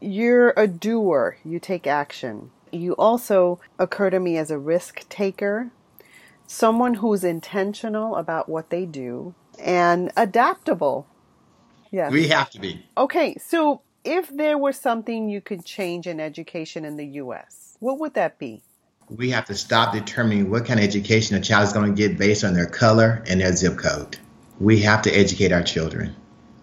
You're 0.00 0.52
a 0.56 0.66
doer, 0.66 1.38
you 1.44 1.58
take 1.58 1.86
action. 1.86 2.50
You 2.70 2.94
also 2.96 3.60
occur 3.78 4.10
to 4.10 4.20
me 4.20 4.36
as 4.36 4.50
a 4.50 4.58
risk 4.58 5.08
taker, 5.08 5.70
someone 6.46 6.94
who's 6.94 7.24
intentional 7.24 8.16
about 8.16 8.48
what 8.48 8.70
they 8.70 8.84
do, 8.84 9.34
and 9.58 10.12
adaptable. 10.16 11.06
Yes. 11.90 12.12
We 12.12 12.28
have 12.28 12.50
to 12.50 12.60
be. 12.60 12.84
okay, 12.98 13.36
so 13.38 13.80
if 14.06 14.28
there 14.28 14.56
was 14.56 14.78
something 14.78 15.28
you 15.28 15.40
could 15.40 15.64
change 15.64 16.06
in 16.06 16.20
education 16.20 16.84
in 16.84 16.96
the 16.96 17.06
U.S., 17.06 17.76
what 17.80 17.98
would 17.98 18.14
that 18.14 18.38
be? 18.38 18.62
We 19.10 19.30
have 19.30 19.46
to 19.46 19.54
stop 19.54 19.92
determining 19.92 20.48
what 20.48 20.64
kind 20.64 20.78
of 20.78 20.84
education 20.84 21.36
a 21.36 21.40
child 21.40 21.66
is 21.66 21.72
going 21.72 21.92
to 21.92 22.08
get 22.08 22.16
based 22.16 22.44
on 22.44 22.54
their 22.54 22.66
color 22.66 23.22
and 23.28 23.40
their 23.40 23.54
zip 23.54 23.76
code. 23.76 24.16
We 24.60 24.80
have 24.82 25.02
to 25.02 25.10
educate 25.10 25.52
our 25.52 25.62
children. 25.62 26.14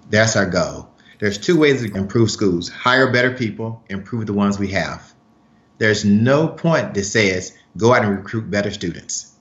That's 0.10 0.36
our 0.36 0.46
goal. 0.46 0.90
There's 1.20 1.38
two 1.38 1.60
ways 1.60 1.82
to 1.82 1.94
improve 1.96 2.32
schools 2.32 2.70
hire 2.70 3.12
better 3.12 3.32
people, 3.32 3.84
improve 3.90 4.26
the 4.26 4.34
ones 4.34 4.58
we 4.58 4.70
have. 4.70 5.14
There's 5.78 6.06
no 6.06 6.48
point 6.48 6.94
that 6.94 7.04
says 7.04 7.58
go 7.78 7.94
out 7.94 8.04
and 8.04 8.18
recruit 8.18 8.50
better 8.50 8.72
students. 8.72 9.34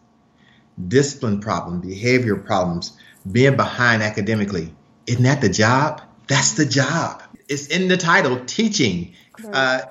Discipline 0.88 1.40
problems, 1.40 1.86
behavior 1.86 2.36
problems, 2.36 2.96
being 3.30 3.56
behind 3.56 4.02
academically, 4.02 4.74
isn't 5.06 5.22
that 5.22 5.40
the 5.40 5.48
job? 5.48 6.02
That's 6.26 6.52
the 6.52 6.66
job. 6.66 7.21
It's 7.48 7.66
in 7.66 7.88
the 7.88 7.96
title, 7.96 8.44
teaching. 8.44 9.14
Uh, 9.52 9.82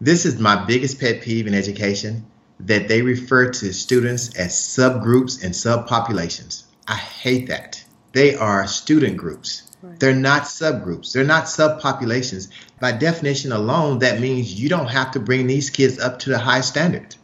this 0.00 0.26
is 0.26 0.38
my 0.38 0.64
biggest 0.64 1.00
pet 1.00 1.22
peeve 1.22 1.46
in 1.46 1.54
education 1.54 2.26
that 2.60 2.88
they 2.88 3.02
refer 3.02 3.50
to 3.50 3.72
students 3.72 4.36
as 4.36 4.52
subgroups 4.52 5.42
and 5.42 5.54
subpopulations. 5.54 6.64
I 6.86 6.96
hate 6.96 7.48
that. 7.48 7.82
They 8.12 8.34
are 8.36 8.66
student 8.66 9.16
groups. 9.16 9.62
They're 9.98 10.14
not 10.14 10.42
subgroups. 10.42 11.12
They're 11.12 11.24
not 11.24 11.44
subpopulations. 11.44 12.48
By 12.80 12.92
definition 12.92 13.52
alone, 13.52 13.98
that 14.00 14.20
means 14.20 14.60
you 14.60 14.68
don't 14.68 14.88
have 14.88 15.12
to 15.12 15.20
bring 15.20 15.46
these 15.46 15.70
kids 15.70 15.98
up 15.98 16.20
to 16.20 16.30
the 16.30 16.38
high 16.38 16.62
standard 16.62 17.16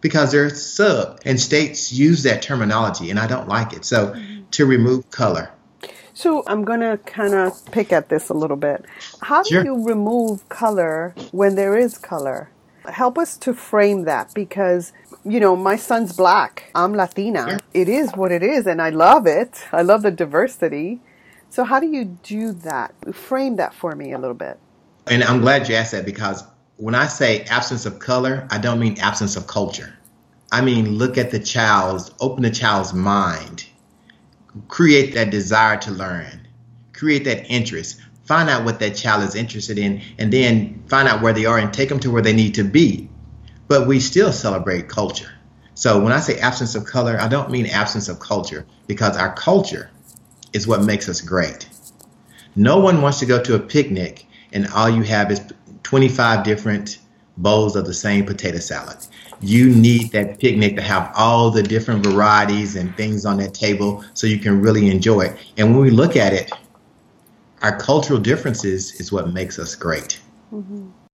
because 0.00 0.32
they're 0.32 0.50
sub. 0.50 1.20
And 1.24 1.40
states 1.40 1.92
use 1.92 2.22
that 2.22 2.42
terminology, 2.42 3.10
and 3.10 3.18
I 3.18 3.26
don't 3.26 3.48
like 3.48 3.72
it. 3.72 3.84
So 3.84 4.14
to 4.52 4.66
remove 4.66 5.10
color, 5.10 5.50
So 6.16 6.42
I'm 6.46 6.64
going 6.64 6.80
to 6.80 6.98
kind 7.04 7.34
of 7.34 7.62
pick 7.72 7.92
at 7.92 8.08
this 8.08 8.30
a 8.30 8.34
little 8.34 8.56
bit. 8.56 8.86
How 9.20 9.42
do 9.42 9.50
Sure. 9.50 9.64
you 9.64 9.86
remove 9.86 10.48
color 10.48 11.14
when 11.30 11.56
there 11.56 11.76
is 11.76 11.98
color? 11.98 12.48
Help 12.86 13.18
us 13.18 13.36
to 13.36 13.52
frame 13.52 14.04
that 14.04 14.32
because, 14.32 14.94
you 15.26 15.38
know, 15.38 15.54
my 15.54 15.76
son's 15.76 16.16
black. 16.16 16.70
I'm 16.74 16.94
Latina. 16.94 17.50
Sure. 17.50 17.58
It 17.74 17.90
is 17.90 18.12
what 18.12 18.32
it 18.32 18.42
is, 18.42 18.66
and 18.66 18.80
I 18.80 18.88
love 18.88 19.26
it. 19.26 19.66
I 19.72 19.82
love 19.82 20.00
the 20.00 20.10
diversity. 20.10 21.00
So, 21.50 21.64
how 21.64 21.80
do 21.80 21.86
you 21.86 22.06
do 22.22 22.52
that? 22.52 22.94
Frame 23.14 23.56
that 23.56 23.74
for 23.74 23.94
me 23.94 24.12
a 24.12 24.18
little 24.18 24.34
bit. 24.46 24.58
And 25.06 25.22
I'm 25.22 25.42
glad 25.42 25.68
you 25.68 25.74
asked 25.74 25.92
that 25.92 26.06
because 26.06 26.44
when 26.78 26.94
I 26.94 27.08
say 27.08 27.42
absence 27.42 27.84
of 27.84 27.98
color, 27.98 28.48
I 28.50 28.56
don't 28.56 28.80
mean 28.80 28.98
absence 29.00 29.36
of 29.36 29.46
culture. 29.46 29.92
I 30.50 30.62
mean, 30.62 30.96
look 30.96 31.18
at 31.18 31.30
the 31.30 31.40
child's, 31.40 32.10
open 32.20 32.42
the 32.42 32.50
child's 32.50 32.94
mind, 32.94 33.66
create 34.68 35.14
that 35.14 35.30
desire 35.30 35.76
to 35.78 35.90
learn, 35.90 36.46
create 36.92 37.24
that 37.24 37.46
interest, 37.50 38.00
find 38.24 38.48
out 38.48 38.64
what 38.64 38.80
that 38.80 38.96
child 38.96 39.22
is 39.22 39.34
interested 39.34 39.78
in, 39.78 40.02
and 40.18 40.32
then 40.32 40.82
find 40.88 41.08
out 41.08 41.22
where 41.22 41.32
they 41.32 41.46
are 41.46 41.58
and 41.58 41.72
take 41.72 41.88
them 41.88 42.00
to 42.00 42.10
where 42.10 42.22
they 42.22 42.32
need 42.32 42.54
to 42.54 42.64
be. 42.64 43.08
But 43.68 43.86
we 43.86 44.00
still 44.00 44.32
celebrate 44.32 44.88
culture. 44.88 45.30
So 45.74 46.00
when 46.00 46.12
I 46.12 46.20
say 46.20 46.38
absence 46.38 46.74
of 46.74 46.86
color, 46.86 47.18
I 47.20 47.28
don't 47.28 47.50
mean 47.50 47.66
absence 47.66 48.08
of 48.08 48.18
culture 48.18 48.64
because 48.86 49.16
our 49.16 49.34
culture 49.34 49.90
is 50.52 50.66
what 50.66 50.82
makes 50.82 51.08
us 51.08 51.20
great. 51.20 51.68
No 52.54 52.78
one 52.78 53.02
wants 53.02 53.18
to 53.18 53.26
go 53.26 53.42
to 53.42 53.54
a 53.54 53.60
picnic 53.60 54.26
and 54.52 54.66
all 54.68 54.88
you 54.88 55.02
have 55.02 55.30
is 55.30 55.40
25 55.82 56.44
different 56.44 56.98
bowls 57.36 57.76
of 57.76 57.84
the 57.84 57.92
same 57.92 58.24
potato 58.24 58.58
salad. 58.58 58.96
You 59.40 59.68
need 59.68 60.12
that 60.12 60.38
picnic 60.38 60.76
to 60.76 60.82
have 60.82 61.12
all 61.14 61.50
the 61.50 61.62
different 61.62 62.06
varieties 62.06 62.76
and 62.76 62.96
things 62.96 63.26
on 63.26 63.36
that 63.38 63.54
table 63.54 64.04
so 64.14 64.26
you 64.26 64.38
can 64.38 64.62
really 64.62 64.88
enjoy 64.90 65.22
it. 65.22 65.36
And 65.56 65.72
when 65.72 65.82
we 65.82 65.90
look 65.90 66.16
at 66.16 66.32
it, 66.32 66.50
our 67.62 67.78
cultural 67.78 68.18
differences 68.18 69.00
is 69.00 69.12
what 69.12 69.32
makes 69.32 69.58
us 69.58 69.74
great. 69.74 70.20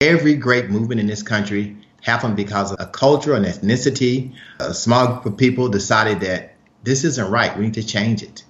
Every 0.00 0.34
great 0.34 0.70
movement 0.70 1.00
in 1.00 1.06
this 1.06 1.22
country 1.22 1.76
happened 2.02 2.36
because 2.36 2.72
of 2.72 2.80
a 2.80 2.86
culture, 2.86 3.34
an 3.34 3.44
ethnicity, 3.44 4.34
a 4.58 4.72
small 4.72 5.06
group 5.08 5.26
of 5.26 5.36
people 5.36 5.68
decided 5.68 6.20
that 6.20 6.54
this 6.82 7.04
isn't 7.04 7.30
right. 7.30 7.56
We 7.56 7.64
need 7.64 7.74
to 7.74 7.82
change 7.82 8.22
it. 8.22 8.42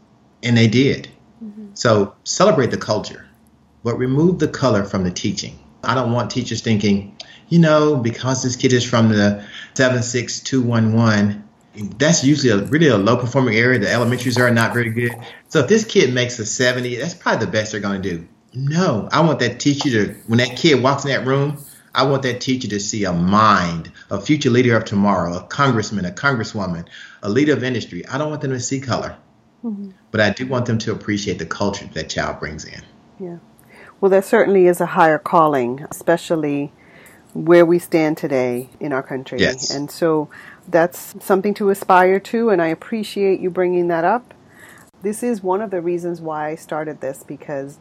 And 0.43 0.57
they 0.57 0.69
did. 0.69 1.09
Mm-hmm. 1.43 1.71
So 1.75 2.15
celebrate 2.25 2.71
the 2.71 2.79
culture, 2.79 3.27
but 3.83 3.97
remove 3.97 4.39
the 4.39 4.49
color 4.49 4.85
from 4.85 5.05
the 5.05 5.11
teaching. 5.11 5.59
I 5.83 5.95
don't 5.95 6.13
want 6.13 6.31
teachers 6.31 6.61
thinking, 6.61 7.17
you 7.51 7.59
know, 7.59 7.97
because 7.97 8.43
this 8.43 8.57
kid 8.57 8.73
is 8.73 8.85
from 8.85 9.11
the 9.11 9.45
76211, 9.75 11.45
that's 11.99 12.25
usually 12.25 12.51
a 12.51 12.65
really 12.67 12.89
a 12.89 12.97
low 12.97 13.17
performing 13.17 13.57
area. 13.57 13.79
The 13.79 13.91
elementaries 13.91 14.39
are 14.39 14.51
not 14.51 14.73
very 14.73 14.91
good. 14.91 15.13
So 15.49 15.61
if 15.61 15.69
this 15.69 15.85
kid 15.85 16.15
makes 16.15 16.39
a 16.39 16.47
70, 16.47 16.97
that's 16.97 17.15
probably 17.15 17.45
the 17.45 17.53
best 17.53 17.73
they're 17.73 17.81
going 17.81 18.01
to 18.03 18.11
do. 18.17 18.29
No, 18.55 19.09
I 19.13 19.21
want 19.21 19.41
that 19.41 19.61
teacher 19.61 19.91
to, 19.91 20.15
when 20.27 20.39
that 20.39 20.57
kid 20.57 20.83
walks 20.83 21.05
in 21.05 21.11
that 21.11 21.27
room, 21.27 21.59
I 21.95 22.05
want 22.05 22.23
that 22.23 22.41
teacher 22.41 22.69
to 22.69 22.81
see 22.81 23.05
a 23.05 23.13
mind, 23.13 23.93
a 24.11 24.21
future 24.21 24.51
leader 24.51 24.77
of 24.77 24.85
tomorrow, 24.85 25.37
a 25.37 25.43
congressman, 25.43 26.05
a 26.05 26.11
congresswoman, 26.11 26.87
a 27.23 27.29
leader 27.29 27.53
of 27.53 27.65
industry. 27.65 28.07
I 28.07 28.19
don't 28.19 28.31
want 28.31 28.43
them 28.43 28.53
to 28.53 28.61
see 28.61 28.81
color, 28.81 29.17
mm-hmm. 29.65 29.91
but 30.11 30.21
I 30.21 30.31
do 30.31 30.47
want 30.47 30.67
them 30.67 30.79
to 30.79 30.93
appreciate 30.93 31.39
the 31.39 31.47
culture 31.47 31.89
that 31.95 32.09
child 32.09 32.39
brings 32.39 32.65
in. 32.65 32.83
Yeah. 33.19 33.39
Well, 34.01 34.11
there 34.11 34.23
certainly 34.23 34.67
is 34.67 34.81
a 34.81 34.87
higher 34.87 35.19
calling, 35.19 35.85
especially 35.91 36.73
where 37.33 37.65
we 37.65 37.79
stand 37.79 38.17
today 38.17 38.69
in 38.81 38.93
our 38.93 39.03
country. 39.03 39.39
Yes. 39.41 39.71
And 39.71 39.91
so 39.91 40.29
that's 40.69 41.15
something 41.25 41.55
to 41.55 41.71
aspire 41.71 42.21
to, 42.21 42.51
and 42.51 42.61
I 42.61 42.69
appreciate 42.69 43.41
you 43.41 43.51
bringing 43.51 43.89
that 43.89 44.05
up. 44.05 44.35
This 45.03 45.23
is 45.23 45.43
one 45.43 45.63
of 45.63 45.71
the 45.71 45.81
reasons 45.81 46.21
why 46.21 46.51
I 46.51 46.55
started 46.57 47.01
this 47.01 47.23
because 47.23 47.79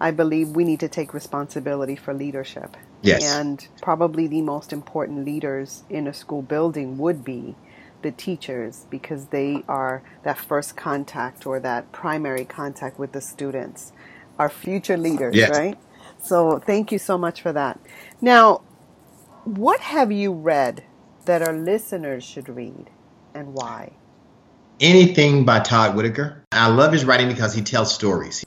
I 0.00 0.10
believe 0.10 0.50
we 0.50 0.64
need 0.64 0.80
to 0.80 0.88
take 0.88 1.14
responsibility 1.14 1.96
for 1.96 2.12
leadership. 2.12 2.76
Yes. 3.02 3.24
And 3.34 3.66
probably 3.82 4.26
the 4.26 4.42
most 4.42 4.72
important 4.72 5.24
leaders 5.24 5.84
in 5.88 6.06
a 6.06 6.12
school 6.12 6.42
building 6.42 6.98
would 6.98 7.24
be 7.24 7.54
the 8.02 8.10
teachers 8.10 8.86
because 8.90 9.26
they 9.26 9.62
are 9.68 10.02
that 10.22 10.38
first 10.38 10.76
contact 10.76 11.46
or 11.46 11.60
that 11.60 11.92
primary 11.92 12.44
contact 12.44 12.98
with 12.98 13.12
the 13.12 13.20
students, 13.20 13.92
our 14.38 14.48
future 14.48 14.96
leaders, 14.96 15.34
yes. 15.34 15.50
right? 15.50 15.78
So 16.18 16.58
thank 16.58 16.92
you 16.92 16.98
so 16.98 17.16
much 17.16 17.40
for 17.42 17.52
that. 17.52 17.78
Now, 18.20 18.62
what 19.46 19.78
have 19.78 20.10
you 20.10 20.32
read 20.32 20.82
that 21.24 21.40
our 21.40 21.52
listeners 21.52 22.24
should 22.24 22.48
read 22.48 22.90
and 23.32 23.54
why? 23.54 23.92
Anything 24.80 25.44
by 25.44 25.60
Todd 25.60 25.94
Whitaker. 25.94 26.42
I 26.50 26.68
love 26.68 26.92
his 26.92 27.04
writing 27.04 27.28
because 27.28 27.54
he 27.54 27.62
tells 27.62 27.94
stories. 27.94 28.44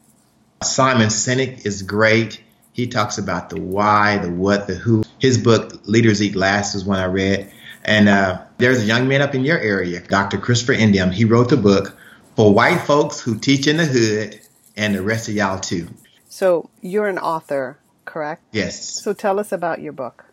Simon 0.61 1.07
Sinek 1.07 1.65
is 1.65 1.83
great. 1.83 2.43
He 2.73 2.87
talks 2.87 3.17
about 3.17 3.49
the 3.49 3.61
why, 3.61 4.17
the 4.17 4.29
what, 4.29 4.67
the 4.67 4.75
who. 4.75 5.03
His 5.19 5.37
book, 5.37 5.87
Leaders 5.87 6.21
Eat 6.21 6.35
Last, 6.35 6.75
is 6.75 6.83
one 6.83 6.99
I 6.99 7.05
read. 7.05 7.49
And 7.85 8.09
uh, 8.09 8.41
there's 8.57 8.83
a 8.83 8.85
young 8.85 9.07
man 9.07 9.21
up 9.21 9.33
in 9.33 9.45
your 9.45 9.57
area, 9.57 10.01
Dr. 10.01 10.37
Christopher 10.37 10.73
Emdin. 10.73 11.13
He 11.13 11.23
wrote 11.23 11.49
the 11.49 11.57
book 11.57 11.97
for 12.35 12.53
white 12.53 12.81
folks 12.81 13.21
who 13.21 13.39
teach 13.39 13.67
in 13.67 13.77
the 13.77 13.85
hood 13.85 14.39
and 14.75 14.93
the 14.93 15.01
rest 15.01 15.29
of 15.29 15.35
y'all 15.35 15.59
too. 15.59 15.87
So 16.27 16.69
you're 16.81 17.07
an 17.07 17.17
author, 17.17 17.79
correct? 18.03 18.43
Yes. 18.51 19.01
So 19.01 19.13
tell 19.13 19.39
us 19.39 19.53
about 19.53 19.81
your 19.81 19.93
book. 19.93 20.28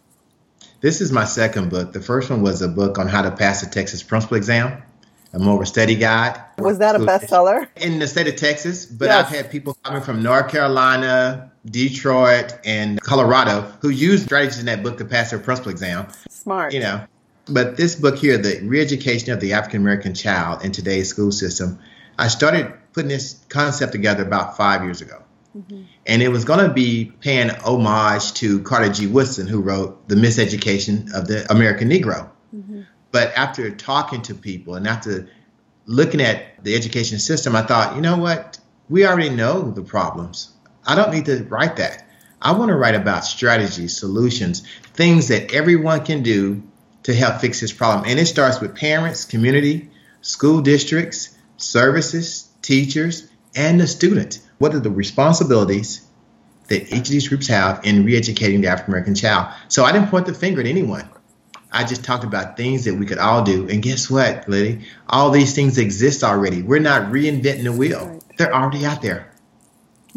This 0.81 1.00
is 1.00 1.11
my 1.12 1.24
second 1.24 1.70
book. 1.70 1.92
The 1.92 2.00
first 2.00 2.31
one 2.31 2.42
was 2.42 2.62
a 2.62 2.68
book 2.68 2.98
on 2.98 3.09
how 3.09 3.22
to 3.22 3.31
pass 3.31 3.62
the 3.62 3.70
Texas 3.70 4.02
principal 4.02 4.37
exam, 4.37 4.83
a 5.33 5.38
more 5.38 5.57
of 5.57 5.62
a 5.62 5.66
study 5.66 5.94
guide. 5.94 6.40
Was 6.59 6.79
that 6.79 6.94
a 6.94 6.98
bestseller? 6.98 7.68
In 7.76 7.98
the 7.98 8.07
state 8.07 8.29
of 8.29 8.37
Texas, 8.37 8.87
but 8.87 9.07
yes. 9.07 9.26
I've 9.26 9.35
had 9.35 9.50
people 9.50 9.76
coming 9.83 10.02
from 10.02 10.22
North 10.22 10.50
Carolina, 10.50 11.50
Detroit, 11.64 12.59
and 12.64 13.00
Colorado 13.00 13.62
who 13.81 13.88
used 13.88 14.24
strategies 14.24 14.59
in 14.59 14.66
that 14.66 14.83
book 14.83 14.98
to 14.98 15.05
pass 15.05 15.31
their 15.31 15.38
principal 15.38 15.70
exam. 15.70 16.09
Smart. 16.29 16.72
You 16.72 16.81
know, 16.81 17.07
but 17.48 17.76
this 17.76 17.94
book 17.94 18.16
here, 18.16 18.38
The 18.38 18.57
Reeducation 18.61 19.33
of 19.33 19.40
the 19.40 19.55
African 19.55 19.81
American 19.81 20.14
Child 20.14 20.64
in 20.64 20.72
Today's 20.72 21.09
School 21.09 21.33
System, 21.33 21.79
I 22.18 22.29
started 22.29 22.72
putting 22.92 23.09
this 23.09 23.40
concept 23.48 23.92
together 23.92 24.22
about 24.22 24.57
five 24.57 24.83
years 24.83 25.00
ago. 25.00 25.22
Mm-hmm. 25.56 25.82
And 26.06 26.22
it 26.22 26.28
was 26.28 26.44
going 26.44 26.66
to 26.66 26.72
be 26.72 27.12
paying 27.20 27.50
homage 27.50 28.34
to 28.34 28.60
Carter 28.62 28.92
G. 28.92 29.06
Woodson, 29.06 29.46
who 29.46 29.60
wrote 29.60 30.08
The 30.08 30.14
Miseducation 30.14 31.14
of 31.14 31.26
the 31.26 31.50
American 31.50 31.88
Negro. 31.88 32.30
Mm-hmm. 32.54 32.82
But 33.10 33.32
after 33.36 33.70
talking 33.70 34.22
to 34.22 34.34
people 34.34 34.74
and 34.74 34.86
after 34.86 35.28
looking 35.86 36.20
at 36.20 36.62
the 36.62 36.74
education 36.74 37.18
system, 37.18 37.56
I 37.56 37.62
thought, 37.62 37.96
you 37.96 38.02
know 38.02 38.18
what? 38.18 38.58
We 38.88 39.06
already 39.06 39.30
know 39.30 39.70
the 39.70 39.82
problems. 39.82 40.52
I 40.86 40.94
don't 40.94 41.12
need 41.12 41.24
to 41.26 41.44
write 41.44 41.76
that. 41.76 42.06
I 42.40 42.52
want 42.52 42.68
to 42.68 42.76
write 42.76 42.94
about 42.94 43.24
strategies, 43.24 43.96
solutions, 43.96 44.62
things 44.92 45.28
that 45.28 45.54
everyone 45.54 46.04
can 46.04 46.22
do 46.22 46.62
to 47.04 47.14
help 47.14 47.40
fix 47.40 47.60
this 47.60 47.72
problem. 47.72 48.04
And 48.08 48.20
it 48.20 48.26
starts 48.26 48.60
with 48.60 48.76
parents, 48.76 49.24
community, 49.24 49.90
school 50.20 50.60
districts, 50.60 51.36
services, 51.56 52.48
teachers, 52.62 53.28
and 53.54 53.80
the 53.80 53.86
student. 53.86 54.40
What 54.58 54.74
are 54.74 54.80
the 54.80 54.90
responsibilities 54.90 56.06
that 56.68 56.92
each 56.92 57.06
of 57.06 57.08
these 57.08 57.28
groups 57.28 57.46
have 57.48 57.84
in 57.84 58.04
re-educating 58.04 58.60
the 58.60 58.68
African 58.68 58.92
American 58.92 59.14
child? 59.14 59.52
So 59.68 59.84
I 59.84 59.92
didn't 59.92 60.08
point 60.08 60.26
the 60.26 60.34
finger 60.34 60.60
at 60.60 60.66
anyone. 60.66 61.08
I 61.72 61.84
just 61.84 62.04
talked 62.04 62.24
about 62.24 62.56
things 62.56 62.84
that 62.84 62.94
we 62.94 63.04
could 63.04 63.18
all 63.18 63.42
do. 63.42 63.68
And 63.68 63.82
guess 63.82 64.08
what, 64.08 64.48
Liddy? 64.48 64.86
All 65.08 65.30
these 65.30 65.54
things 65.54 65.78
exist 65.78 66.24
already. 66.24 66.62
We're 66.62 66.80
not 66.80 67.12
reinventing 67.12 67.64
the 67.64 67.72
wheel. 67.72 68.06
Right. 68.06 68.22
They're 68.38 68.54
already 68.54 68.86
out 68.86 69.02
there. 69.02 69.25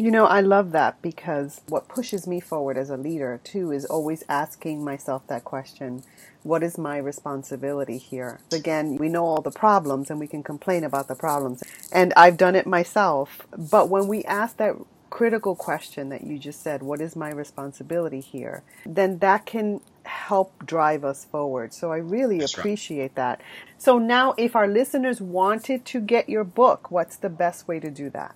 You 0.00 0.10
know, 0.10 0.24
I 0.24 0.40
love 0.40 0.72
that 0.72 1.02
because 1.02 1.60
what 1.68 1.86
pushes 1.86 2.26
me 2.26 2.40
forward 2.40 2.78
as 2.78 2.88
a 2.88 2.96
leader, 2.96 3.38
too, 3.44 3.70
is 3.70 3.84
always 3.84 4.24
asking 4.30 4.82
myself 4.82 5.26
that 5.26 5.44
question 5.44 6.04
what 6.42 6.62
is 6.62 6.78
my 6.78 6.96
responsibility 6.96 7.98
here? 7.98 8.40
Again, 8.50 8.96
we 8.96 9.10
know 9.10 9.26
all 9.26 9.42
the 9.42 9.50
problems 9.50 10.08
and 10.08 10.18
we 10.18 10.26
can 10.26 10.42
complain 10.42 10.84
about 10.84 11.06
the 11.06 11.14
problems. 11.14 11.62
And 11.92 12.14
I've 12.16 12.38
done 12.38 12.56
it 12.56 12.66
myself. 12.66 13.46
But 13.54 13.90
when 13.90 14.08
we 14.08 14.24
ask 14.24 14.56
that 14.56 14.76
critical 15.10 15.54
question 15.54 16.08
that 16.08 16.24
you 16.24 16.38
just 16.38 16.62
said, 16.62 16.82
what 16.82 17.02
is 17.02 17.14
my 17.14 17.28
responsibility 17.28 18.20
here? 18.20 18.62
Then 18.86 19.18
that 19.18 19.44
can 19.44 19.82
help 20.04 20.64
drive 20.64 21.04
us 21.04 21.26
forward. 21.26 21.74
So 21.74 21.92
I 21.92 21.98
really 21.98 22.38
That's 22.38 22.56
appreciate 22.56 23.02
right. 23.02 23.14
that. 23.16 23.42
So 23.76 23.98
now, 23.98 24.32
if 24.38 24.56
our 24.56 24.66
listeners 24.66 25.20
wanted 25.20 25.84
to 25.84 26.00
get 26.00 26.30
your 26.30 26.44
book, 26.44 26.90
what's 26.90 27.16
the 27.16 27.28
best 27.28 27.68
way 27.68 27.78
to 27.80 27.90
do 27.90 28.08
that? 28.10 28.34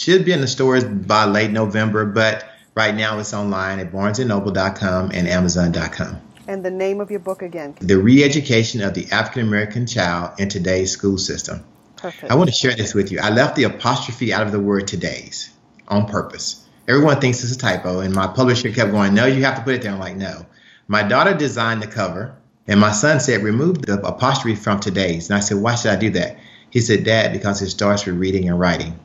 Should 0.00 0.24
be 0.24 0.32
in 0.32 0.40
the 0.40 0.46
stores 0.46 0.82
by 0.82 1.26
late 1.26 1.50
November, 1.50 2.06
but 2.06 2.48
right 2.74 2.94
now 2.94 3.18
it's 3.18 3.34
online 3.34 3.78
at 3.80 3.92
barnesandnoble.com 3.92 5.10
and 5.12 5.28
amazon.com. 5.28 6.20
And 6.48 6.64
the 6.64 6.70
name 6.70 7.02
of 7.02 7.10
your 7.10 7.20
book 7.20 7.42
again? 7.42 7.76
The 7.80 7.94
Reeducation 7.94 8.84
of 8.84 8.94
the 8.94 9.06
African 9.12 9.42
American 9.42 9.86
Child 9.86 10.40
in 10.40 10.48
Today's 10.48 10.90
School 10.90 11.18
System. 11.18 11.62
Perfect. 11.96 12.32
I 12.32 12.34
want 12.34 12.48
to 12.48 12.54
share 12.54 12.74
this 12.74 12.94
with 12.94 13.12
you. 13.12 13.20
I 13.20 13.28
left 13.28 13.56
the 13.56 13.64
apostrophe 13.64 14.32
out 14.32 14.46
of 14.46 14.52
the 14.52 14.58
word 14.58 14.88
today's 14.88 15.50
on 15.86 16.06
purpose. 16.06 16.66
Everyone 16.88 17.20
thinks 17.20 17.44
it's 17.44 17.52
a 17.52 17.58
typo, 17.58 18.00
and 18.00 18.14
my 18.14 18.26
publisher 18.26 18.72
kept 18.72 18.92
going, 18.92 19.12
No, 19.12 19.26
you 19.26 19.44
have 19.44 19.56
to 19.56 19.62
put 19.62 19.74
it 19.74 19.82
there. 19.82 19.92
I'm 19.92 20.00
like, 20.00 20.16
No. 20.16 20.46
My 20.88 21.02
daughter 21.02 21.34
designed 21.34 21.82
the 21.82 21.86
cover, 21.86 22.34
and 22.66 22.80
my 22.80 22.92
son 22.92 23.20
said, 23.20 23.42
Remove 23.42 23.82
the 23.82 24.00
apostrophe 24.00 24.56
from 24.56 24.80
today's. 24.80 25.28
And 25.28 25.36
I 25.36 25.40
said, 25.40 25.58
Why 25.58 25.74
should 25.74 25.92
I 25.92 25.96
do 25.96 26.08
that? 26.10 26.38
He 26.70 26.80
said, 26.80 27.04
Dad, 27.04 27.34
because 27.34 27.60
it 27.60 27.68
starts 27.68 28.06
with 28.06 28.16
reading 28.16 28.48
and 28.48 28.58
writing 28.58 28.98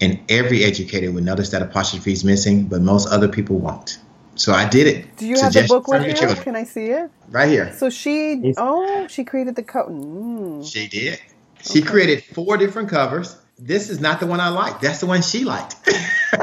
and 0.00 0.20
every 0.28 0.64
educator 0.64 1.10
would 1.10 1.24
notice 1.24 1.50
that 1.50 1.62
apostrophe 1.62 2.12
is 2.12 2.24
missing, 2.24 2.66
but 2.66 2.80
most 2.80 3.08
other 3.08 3.28
people 3.28 3.58
won't. 3.58 3.98
So 4.36 4.52
I 4.52 4.68
did 4.68 4.86
it. 4.86 5.16
Do 5.16 5.26
you 5.26 5.40
have 5.40 5.52
the 5.52 5.66
book 5.66 5.88
with 5.88 6.06
you? 6.06 6.34
Can 6.36 6.54
I 6.54 6.62
see 6.62 6.86
it? 6.86 7.10
Right 7.28 7.48
here. 7.48 7.72
So 7.74 7.90
she, 7.90 8.54
oh, 8.56 9.08
she 9.08 9.24
created 9.24 9.56
the 9.56 9.64
cover. 9.64 9.90
Mm. 9.90 10.70
She 10.70 10.86
did. 10.86 11.20
She 11.60 11.80
okay. 11.80 11.88
created 11.88 12.24
four 12.24 12.56
different 12.56 12.88
covers. 12.88 13.36
This 13.58 13.90
is 13.90 14.00
not 14.00 14.20
the 14.20 14.26
one 14.26 14.38
I 14.38 14.50
liked. 14.50 14.80
That's 14.80 15.00
the 15.00 15.06
one 15.06 15.22
she 15.22 15.44
liked. 15.44 15.74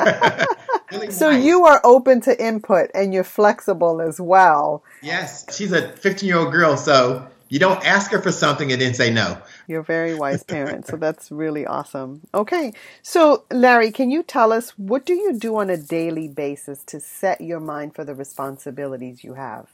really 0.91 1.11
so 1.11 1.31
nice. 1.31 1.45
you 1.45 1.63
are 1.65 1.79
open 1.85 2.19
to 2.21 2.43
input 2.43 2.91
and 2.93 3.13
you're 3.13 3.23
flexible 3.23 4.01
as 4.01 4.19
well. 4.19 4.83
Yes, 5.01 5.45
she's 5.55 5.71
a 5.71 5.89
15 5.93 6.27
year 6.27 6.37
old 6.37 6.51
girl, 6.51 6.75
so 6.75 7.25
you 7.49 7.59
don't 7.59 7.85
ask 7.85 8.11
her 8.11 8.21
for 8.21 8.31
something 8.31 8.71
and 8.71 8.81
then 8.81 8.93
say 8.93 9.11
no. 9.11 9.37
You're 9.67 9.81
a 9.81 9.83
very 9.83 10.15
wise 10.15 10.43
parent, 10.43 10.87
so 10.87 10.97
that's 10.97 11.31
really 11.31 11.65
awesome. 11.65 12.21
Okay, 12.33 12.73
so 13.01 13.45
Larry, 13.51 13.91
can 13.91 14.09
you 14.09 14.23
tell 14.23 14.51
us 14.51 14.71
what 14.77 15.05
do 15.05 15.13
you 15.13 15.33
do 15.33 15.57
on 15.57 15.69
a 15.69 15.77
daily 15.77 16.27
basis 16.27 16.83
to 16.85 16.99
set 16.99 17.41
your 17.41 17.59
mind 17.59 17.95
for 17.95 18.03
the 18.03 18.15
responsibilities 18.15 19.23
you 19.23 19.35
have? 19.35 19.69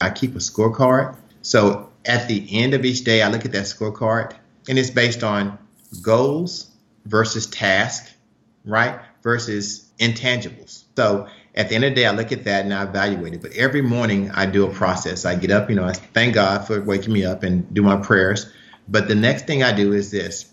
I 0.00 0.10
keep 0.10 0.34
a 0.34 0.38
scorecard. 0.38 1.16
So 1.42 1.90
at 2.04 2.28
the 2.28 2.46
end 2.50 2.74
of 2.74 2.84
each 2.84 3.04
day, 3.04 3.22
I 3.22 3.28
look 3.28 3.44
at 3.44 3.52
that 3.52 3.64
scorecard, 3.64 4.34
and 4.68 4.78
it's 4.78 4.90
based 4.90 5.22
on 5.22 5.58
goals 6.00 6.70
versus 7.04 7.46
task, 7.46 8.12
right? 8.64 9.00
Versus 9.22 9.86
intangibles. 9.98 10.84
So 10.96 11.28
at 11.54 11.68
the 11.68 11.74
end 11.74 11.84
of 11.84 11.90
the 11.90 11.96
day, 11.96 12.06
I 12.06 12.12
look 12.12 12.32
at 12.32 12.44
that 12.44 12.64
and 12.64 12.72
I 12.72 12.84
evaluate 12.84 13.34
it. 13.34 13.42
But 13.42 13.52
every 13.52 13.82
morning 13.82 14.30
I 14.30 14.46
do 14.46 14.66
a 14.66 14.72
process. 14.72 15.24
I 15.24 15.34
get 15.34 15.50
up, 15.50 15.68
you 15.68 15.76
know, 15.76 15.84
I 15.84 15.92
thank 15.92 16.34
God 16.34 16.66
for 16.66 16.80
waking 16.80 17.12
me 17.12 17.24
up 17.24 17.42
and 17.42 17.72
do 17.74 17.82
my 17.82 17.96
prayers. 17.96 18.50
But 18.88 19.08
the 19.08 19.14
next 19.14 19.46
thing 19.46 19.62
I 19.62 19.72
do 19.72 19.92
is 19.92 20.10
this 20.10 20.48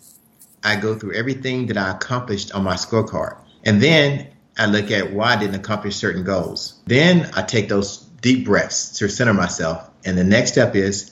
I 0.63 0.75
go 0.75 0.95
through 0.95 1.13
everything 1.13 1.67
that 1.67 1.77
I 1.77 1.91
accomplished 1.91 2.51
on 2.51 2.63
my 2.63 2.75
scorecard. 2.75 3.37
And 3.63 3.81
then 3.81 4.27
I 4.57 4.65
look 4.65 4.91
at 4.91 5.13
why 5.13 5.33
I 5.33 5.35
didn't 5.37 5.55
accomplish 5.55 5.95
certain 5.95 6.23
goals. 6.25 6.73
Then 6.85 7.29
I 7.33 7.43
take 7.43 7.69
those 7.69 7.97
deep 7.97 8.45
breaths 8.45 8.97
to 8.97 9.07
center 9.07 9.33
myself. 9.33 9.89
And 10.03 10.17
the 10.17 10.25
next 10.25 10.51
step 10.51 10.75
is 10.75 11.11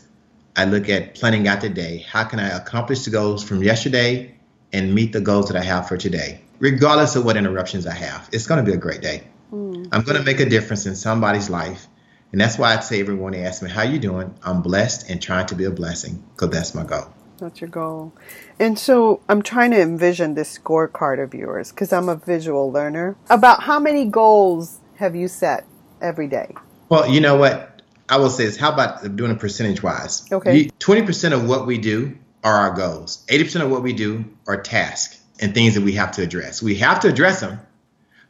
I 0.55 0.65
look 0.65 0.89
at 0.89 1.15
planning 1.15 1.47
out 1.47 1.61
the 1.61 1.69
day. 1.69 1.99
How 1.99 2.25
can 2.25 2.39
I 2.39 2.49
accomplish 2.49 3.05
the 3.05 3.11
goals 3.11 3.43
from 3.43 3.63
yesterday 3.63 4.35
and 4.73 4.93
meet 4.93 5.13
the 5.13 5.21
goals 5.21 5.47
that 5.47 5.55
I 5.55 5.63
have 5.63 5.87
for 5.87 5.95
today, 5.95 6.41
regardless 6.59 7.15
of 7.15 7.23
what 7.23 7.37
interruptions 7.37 7.87
I 7.87 7.93
have? 7.93 8.27
It's 8.33 8.47
going 8.47 8.63
to 8.63 8.69
be 8.69 8.75
a 8.75 8.79
great 8.79 9.01
day. 9.01 9.23
Mm. 9.51 9.89
I'm 9.91 10.01
going 10.01 10.17
to 10.17 10.23
make 10.23 10.39
a 10.39 10.49
difference 10.49 10.85
in 10.85 10.95
somebody's 10.95 11.49
life. 11.49 11.87
And 12.31 12.41
that's 12.41 12.57
why 12.57 12.73
I'd 12.73 12.83
say 12.83 12.99
everyone 12.99 13.31
they 13.31 13.43
ask 13.43 13.61
me, 13.61 13.69
how 13.69 13.83
you 13.83 13.99
doing? 13.99 14.33
I'm 14.43 14.61
blessed 14.61 15.09
and 15.09 15.21
trying 15.21 15.45
to 15.47 15.55
be 15.55 15.63
a 15.63 15.71
blessing 15.71 16.23
because 16.35 16.49
that's 16.49 16.75
my 16.75 16.83
goal. 16.83 17.13
That's 17.37 17.61
your 17.61 17.69
goal. 17.69 18.13
And 18.59 18.77
so 18.77 19.21
I'm 19.29 19.41
trying 19.41 19.71
to 19.71 19.81
envision 19.81 20.33
this 20.33 20.57
scorecard 20.57 21.23
of 21.23 21.33
yours 21.33 21.71
because 21.71 21.93
I'm 21.93 22.09
a 22.09 22.15
visual 22.15 22.71
learner. 22.71 23.15
About 23.29 23.63
how 23.63 23.79
many 23.79 24.05
goals 24.05 24.79
have 24.95 25.15
you 25.15 25.27
set 25.27 25.65
every 26.01 26.27
day? 26.27 26.55
Well, 26.89 27.07
you 27.07 27.21
know 27.21 27.35
what? 27.35 27.81
I 28.09 28.17
will 28.17 28.29
say 28.29 28.45
is 28.45 28.57
how 28.57 28.71
about 28.71 29.15
doing 29.15 29.31
it 29.31 29.39
percentage 29.39 29.83
wise? 29.83 30.29
Okay. 30.31 30.69
20% 30.79 31.33
of 31.33 31.47
what 31.47 31.67
we 31.67 31.77
do 31.77 32.17
are 32.43 32.55
our 32.55 32.73
goals. 32.73 33.25
80% 33.27 33.63
of 33.63 33.69
what 33.69 33.83
we 33.83 33.93
do 33.93 34.25
are 34.47 34.61
tasks 34.61 35.21
and 35.39 35.53
things 35.53 35.75
that 35.75 35.83
we 35.83 35.93
have 35.93 36.11
to 36.13 36.23
address. 36.23 36.63
We 36.63 36.75
have 36.75 37.01
to 37.01 37.09
address 37.09 37.41
them, 37.41 37.59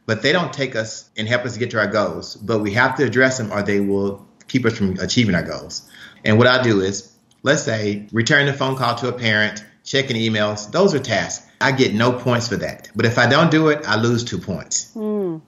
but 0.08 0.22
they 0.22 0.32
don't 0.32 0.54
take 0.54 0.74
us 0.74 1.10
and 1.18 1.28
help 1.28 1.44
us 1.44 1.58
get 1.58 1.70
to 1.72 1.78
our 1.78 1.86
goals. 1.86 2.34
But 2.34 2.60
we 2.60 2.72
have 2.72 2.96
to 2.96 3.04
address 3.04 3.36
them 3.36 3.52
or 3.52 3.62
they 3.62 3.78
will 3.78 4.26
keep 4.48 4.64
us 4.64 4.78
from 4.78 4.98
achieving 4.98 5.34
our 5.34 5.42
goals. 5.42 5.86
And 6.24 6.38
what 6.38 6.46
I 6.46 6.62
do 6.62 6.80
is, 6.80 7.12
let's 7.42 7.62
say, 7.62 8.08
return 8.10 8.48
a 8.48 8.54
phone 8.54 8.76
call 8.76 8.94
to 8.96 9.08
a 9.08 9.12
parent, 9.12 9.62
checking 9.84 10.16
emails. 10.16 10.72
Those 10.72 10.94
are 10.94 10.98
tasks. 10.98 11.46
I 11.60 11.72
get 11.72 11.92
no 11.92 12.10
points 12.10 12.48
for 12.48 12.56
that. 12.56 12.88
But 12.96 13.04
if 13.04 13.18
I 13.18 13.28
don't 13.28 13.50
do 13.50 13.68
it, 13.68 13.86
I 13.86 14.00
lose 14.00 14.24
two 14.24 14.38
points. 14.38 14.90
Mm. 14.94 15.42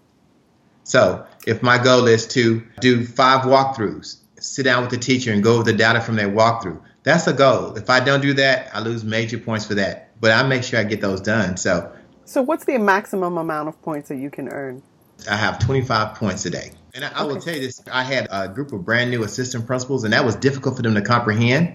So 0.84 1.24
if 1.46 1.62
my 1.62 1.82
goal 1.82 2.06
is 2.06 2.26
to 2.34 2.62
do 2.80 3.06
five 3.06 3.46
walkthroughs, 3.46 4.18
sit 4.40 4.64
down 4.64 4.82
with 4.82 4.90
the 4.90 4.98
teacher 4.98 5.32
and 5.32 5.42
go 5.42 5.54
over 5.54 5.62
the 5.62 5.72
data 5.72 6.02
from 6.02 6.16
that 6.16 6.34
walkthrough, 6.34 6.82
that's 7.02 7.26
a 7.26 7.32
goal. 7.32 7.76
If 7.76 7.88
I 7.88 8.00
don't 8.00 8.20
do 8.20 8.34
that, 8.34 8.68
I 8.74 8.80
lose 8.80 9.04
major 9.04 9.38
points 9.38 9.64
for 9.64 9.76
that. 9.76 10.20
But 10.20 10.32
I 10.32 10.42
make 10.42 10.64
sure 10.64 10.78
I 10.78 10.84
get 10.84 11.00
those 11.00 11.22
done. 11.22 11.56
So 11.56 11.90
So 12.30 12.42
what's 12.42 12.64
the 12.64 12.78
maximum 12.78 13.38
amount 13.38 13.68
of 13.68 13.82
points 13.82 14.08
that 14.08 14.16
you 14.16 14.30
can 14.30 14.48
earn? 14.48 14.82
I 15.28 15.36
have 15.36 15.58
25 15.58 16.14
points 16.14 16.46
a 16.46 16.50
day. 16.50 16.72
And 16.94 17.04
I, 17.04 17.10
I 17.14 17.22
will 17.24 17.40
tell 17.40 17.54
you 17.54 17.60
this, 17.60 17.82
I 17.92 18.04
had 18.04 18.28
a 18.30 18.48
group 18.48 18.72
of 18.72 18.84
brand 18.84 19.10
new 19.10 19.22
assistant 19.24 19.66
principals 19.66 20.04
and 20.04 20.12
that 20.12 20.24
was 20.24 20.36
difficult 20.36 20.76
for 20.76 20.82
them 20.82 20.94
to 20.94 21.02
comprehend. 21.02 21.74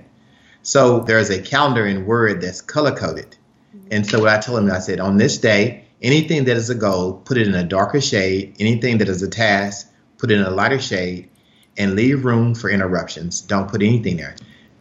So 0.63 1.01
there's 1.01 1.29
a 1.29 1.41
calendar 1.41 1.85
in 1.85 2.05
Word 2.05 2.41
that's 2.41 2.61
color 2.61 2.95
coded. 2.95 3.35
Mm-hmm. 3.75 3.87
And 3.91 4.07
so 4.07 4.19
what 4.19 4.29
I 4.29 4.39
told 4.39 4.59
them, 4.59 4.71
I 4.71 4.79
said, 4.79 4.99
on 4.99 5.17
this 5.17 5.37
day, 5.37 5.85
Anything 6.01 6.43
that 6.45 6.57
is 6.57 6.69
a 6.69 6.75
goal, 6.75 7.13
put 7.13 7.37
it 7.37 7.47
in 7.47 7.55
a 7.55 7.63
darker 7.63 8.01
shade. 8.01 8.55
Anything 8.59 8.97
that 8.99 9.09
is 9.09 9.23
a 9.23 9.29
task, 9.29 9.89
put 10.17 10.29
it 10.29 10.35
in 10.35 10.45
a 10.45 10.49
lighter 10.49 10.79
shade 10.79 11.29
and 11.77 11.95
leave 11.95 12.25
room 12.25 12.53
for 12.53 12.69
interruptions. 12.69 13.41
Don't 13.41 13.69
put 13.69 13.81
anything 13.81 14.17
there. 14.17 14.35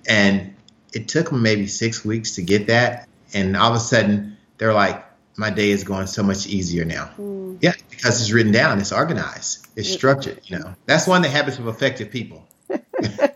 And 0.07 0.55
it 0.93 1.09
took 1.09 1.31
them 1.31 1.43
maybe 1.43 1.67
six 1.67 2.05
weeks 2.05 2.33
to 2.33 2.43
get 2.43 2.67
that. 2.67 3.09
And 3.33 3.57
all 3.57 3.71
of 3.71 3.77
a 3.77 3.81
sudden, 3.81 4.37
they're 4.59 4.75
like, 4.75 5.04
my 5.37 5.51
day 5.51 5.71
is 5.71 5.85
going 5.85 6.07
so 6.07 6.23
much 6.23 6.47
easier 6.47 6.85
now. 6.85 7.11
Mm. 7.19 7.59
Yeah, 7.61 7.75
because 7.91 8.21
it's 8.21 8.33
written 8.33 8.53
down, 8.53 8.81
it's 8.81 8.93
organized, 8.93 9.67
it's 9.77 9.91
structured. 9.91 10.41
You 10.45 10.59
know, 10.59 10.75
that's 10.87 11.07
one 11.07 11.19
of 11.19 11.31
the 11.31 11.37
habits 11.37 11.59
of 11.59 11.67
effective 11.69 12.11
people. 12.11 12.47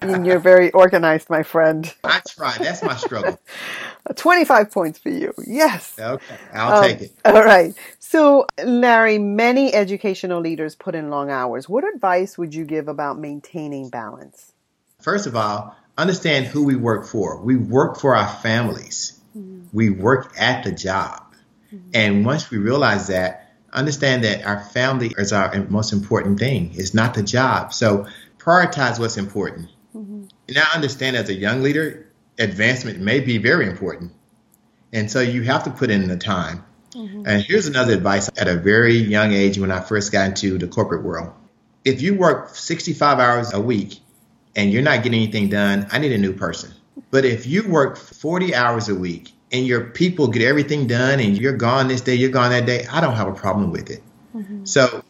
You're 0.03 0.39
very 0.39 0.71
organized, 0.71 1.29
my 1.29 1.43
friend. 1.43 1.93
I 2.03 2.21
try. 2.27 2.57
That's 2.59 2.83
my 2.83 2.97
struggle. 2.97 3.39
25 4.17 4.71
points 4.71 4.99
for 4.99 5.11
you. 5.11 5.35
Yes. 5.47 5.95
Okay. 5.99 6.37
I'll 6.55 6.79
um, 6.79 6.85
take 6.85 7.01
it. 7.03 7.13
All 7.25 7.45
right. 7.45 7.75
So, 7.99 8.47
Larry, 8.65 9.19
many 9.19 9.75
educational 9.75 10.41
leaders 10.41 10.75
put 10.75 10.95
in 10.95 11.11
long 11.11 11.31
hours. 11.31 11.69
What 11.69 11.85
advice 11.85 12.39
would 12.39 12.55
you 12.55 12.65
give 12.65 12.89
about 12.89 13.19
maintaining 13.19 13.91
balance? 13.91 14.53
First 15.01 15.27
of 15.27 15.37
all, 15.37 15.77
understand 15.97 16.47
who 16.47 16.65
we 16.65 16.77
work 16.77 17.07
for. 17.07 17.41
We 17.43 17.57
work 17.57 17.99
for 17.99 18.17
our 18.17 18.29
families. 18.29 19.21
Mm-hmm. 19.37 19.77
We 19.77 19.91
work 19.91 20.33
at 20.39 20.65
the 20.65 20.73
job. 20.73 21.28
Mm-hmm. 21.73 21.91
And 21.95 22.27
once 22.27 22.51
we 22.51 22.59
realize 22.59 23.09
that, 23.09 23.53
understand 23.73 24.25
that 24.25 24.45
our 24.45 24.61
family 24.61 25.15
is 25.19 25.33
our 25.33 25.55
most 25.69 25.93
important 25.93 26.39
thing. 26.39 26.71
It's 26.75 26.95
not 26.95 27.15
the 27.15 27.23
job. 27.23 27.73
So 27.73 28.07
prioritize 28.39 28.99
what's 28.99 29.17
important. 29.17 29.71
Mm-hmm. 29.95 30.25
And 30.49 30.59
I 30.59 30.75
understand 30.75 31.17
as 31.17 31.29
a 31.29 31.35
young 31.35 31.63
leader, 31.63 32.11
advancement 32.39 32.99
may 33.01 33.21
be 33.21 33.39
very 33.39 33.67
important. 33.67 34.13
And 34.93 35.11
so 35.11 35.21
you 35.21 35.43
have 35.43 35.65
to 35.65 35.71
put 35.71 35.91
in 35.91 36.09
the 36.09 36.17
time. 36.17 36.65
Mm-hmm. 36.93 37.25
And 37.27 37.43
here's 37.43 37.67
another 37.67 37.93
advice 37.93 38.31
at 38.39 38.49
a 38.49 38.57
very 38.57 38.95
young 38.95 39.33
age 39.33 39.59
when 39.59 39.71
I 39.71 39.81
first 39.81 40.13
got 40.13 40.29
into 40.29 40.57
the 40.57 40.69
corporate 40.69 41.05
world. 41.05 41.33
If 41.85 42.01
you 42.01 42.15
work 42.15 42.55
65 42.55 43.19
hours 43.19 43.53
a 43.53 43.61
week 43.61 44.01
and 44.57 44.73
you're 44.73 44.83
not 44.83 45.03
getting 45.03 45.21
anything 45.21 45.51
done, 45.51 45.87
I 45.93 45.99
need 45.99 46.13
a 46.13 46.19
new 46.19 46.33
person. 46.33 46.73
But 47.11 47.25
if 47.25 47.47
you 47.47 47.69
work 47.69 47.97
40 47.97 48.55
hours 48.55 48.89
a 48.89 48.95
week 48.95 49.33
and 49.51 49.67
your 49.67 49.85
people 49.85 50.29
get 50.29 50.43
everything 50.43 50.87
done 50.87 51.21
and 51.21 51.37
you're 51.39 51.57
gone 51.57 51.89
this 51.89 52.03
day, 52.03 52.15
you're 52.15 52.31
gone 52.31 52.51
that 52.51 52.67
day, 52.67 52.87
I 52.91 53.01
don't 53.01 53.17
have 53.17 53.29
a 53.29 53.35
problem 53.35 53.71
with 53.71 53.91
it. 53.91 54.03
Mm-hmm. 54.35 54.65
So 54.65 55.03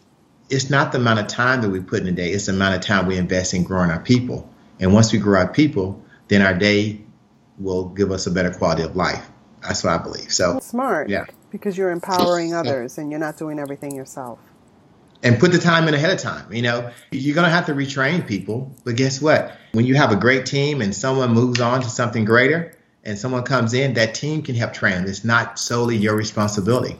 it's 0.48 0.70
not 0.70 0.92
the 0.92 0.98
amount 0.98 1.20
of 1.20 1.26
time 1.26 1.62
that 1.62 1.70
we 1.70 1.80
put 1.80 2.02
in 2.02 2.08
a 2.08 2.12
day, 2.12 2.30
it's 2.30 2.46
the 2.46 2.52
amount 2.52 2.76
of 2.76 2.80
time 2.80 3.06
we 3.06 3.16
invest 3.16 3.54
in 3.54 3.64
growing 3.64 3.90
our 3.90 4.00
people. 4.00 4.48
And 4.80 4.94
once 4.94 5.12
we 5.12 5.18
grow 5.18 5.40
our 5.40 5.52
people, 5.52 6.02
then 6.28 6.42
our 6.42 6.54
day 6.54 7.00
will 7.58 7.88
give 7.88 8.12
us 8.12 8.26
a 8.26 8.30
better 8.30 8.52
quality 8.52 8.82
of 8.82 8.94
life. 8.94 9.28
That's 9.60 9.82
what 9.82 9.92
I 9.92 10.02
believe. 10.02 10.32
So 10.32 10.60
smart. 10.60 11.08
Yeah. 11.08 11.24
Because 11.50 11.76
you're 11.76 11.90
empowering 11.90 12.54
others 12.54 12.98
and 12.98 13.10
you're 13.10 13.18
not 13.18 13.36
doing 13.36 13.58
everything 13.58 13.96
yourself. 13.96 14.38
And 15.22 15.40
put 15.40 15.50
the 15.50 15.58
time 15.58 15.88
in 15.88 15.94
ahead 15.94 16.12
of 16.12 16.20
time. 16.20 16.52
You 16.52 16.62
know, 16.62 16.92
you're 17.10 17.34
going 17.34 17.46
to 17.46 17.50
have 17.50 17.66
to 17.66 17.72
retrain 17.72 18.24
people. 18.24 18.72
But 18.84 18.94
guess 18.94 19.20
what? 19.20 19.52
When 19.72 19.84
you 19.84 19.96
have 19.96 20.12
a 20.12 20.16
great 20.16 20.46
team 20.46 20.80
and 20.80 20.94
someone 20.94 21.32
moves 21.32 21.58
on 21.58 21.82
to 21.82 21.88
something 21.88 22.24
greater 22.24 22.77
and 23.04 23.18
someone 23.18 23.42
comes 23.42 23.74
in, 23.74 23.94
that 23.94 24.14
team 24.14 24.42
can 24.42 24.54
help 24.54 24.72
train. 24.72 25.04
It's 25.04 25.24
not 25.24 25.58
solely 25.58 25.96
your 25.96 26.16
responsibility. 26.16 26.98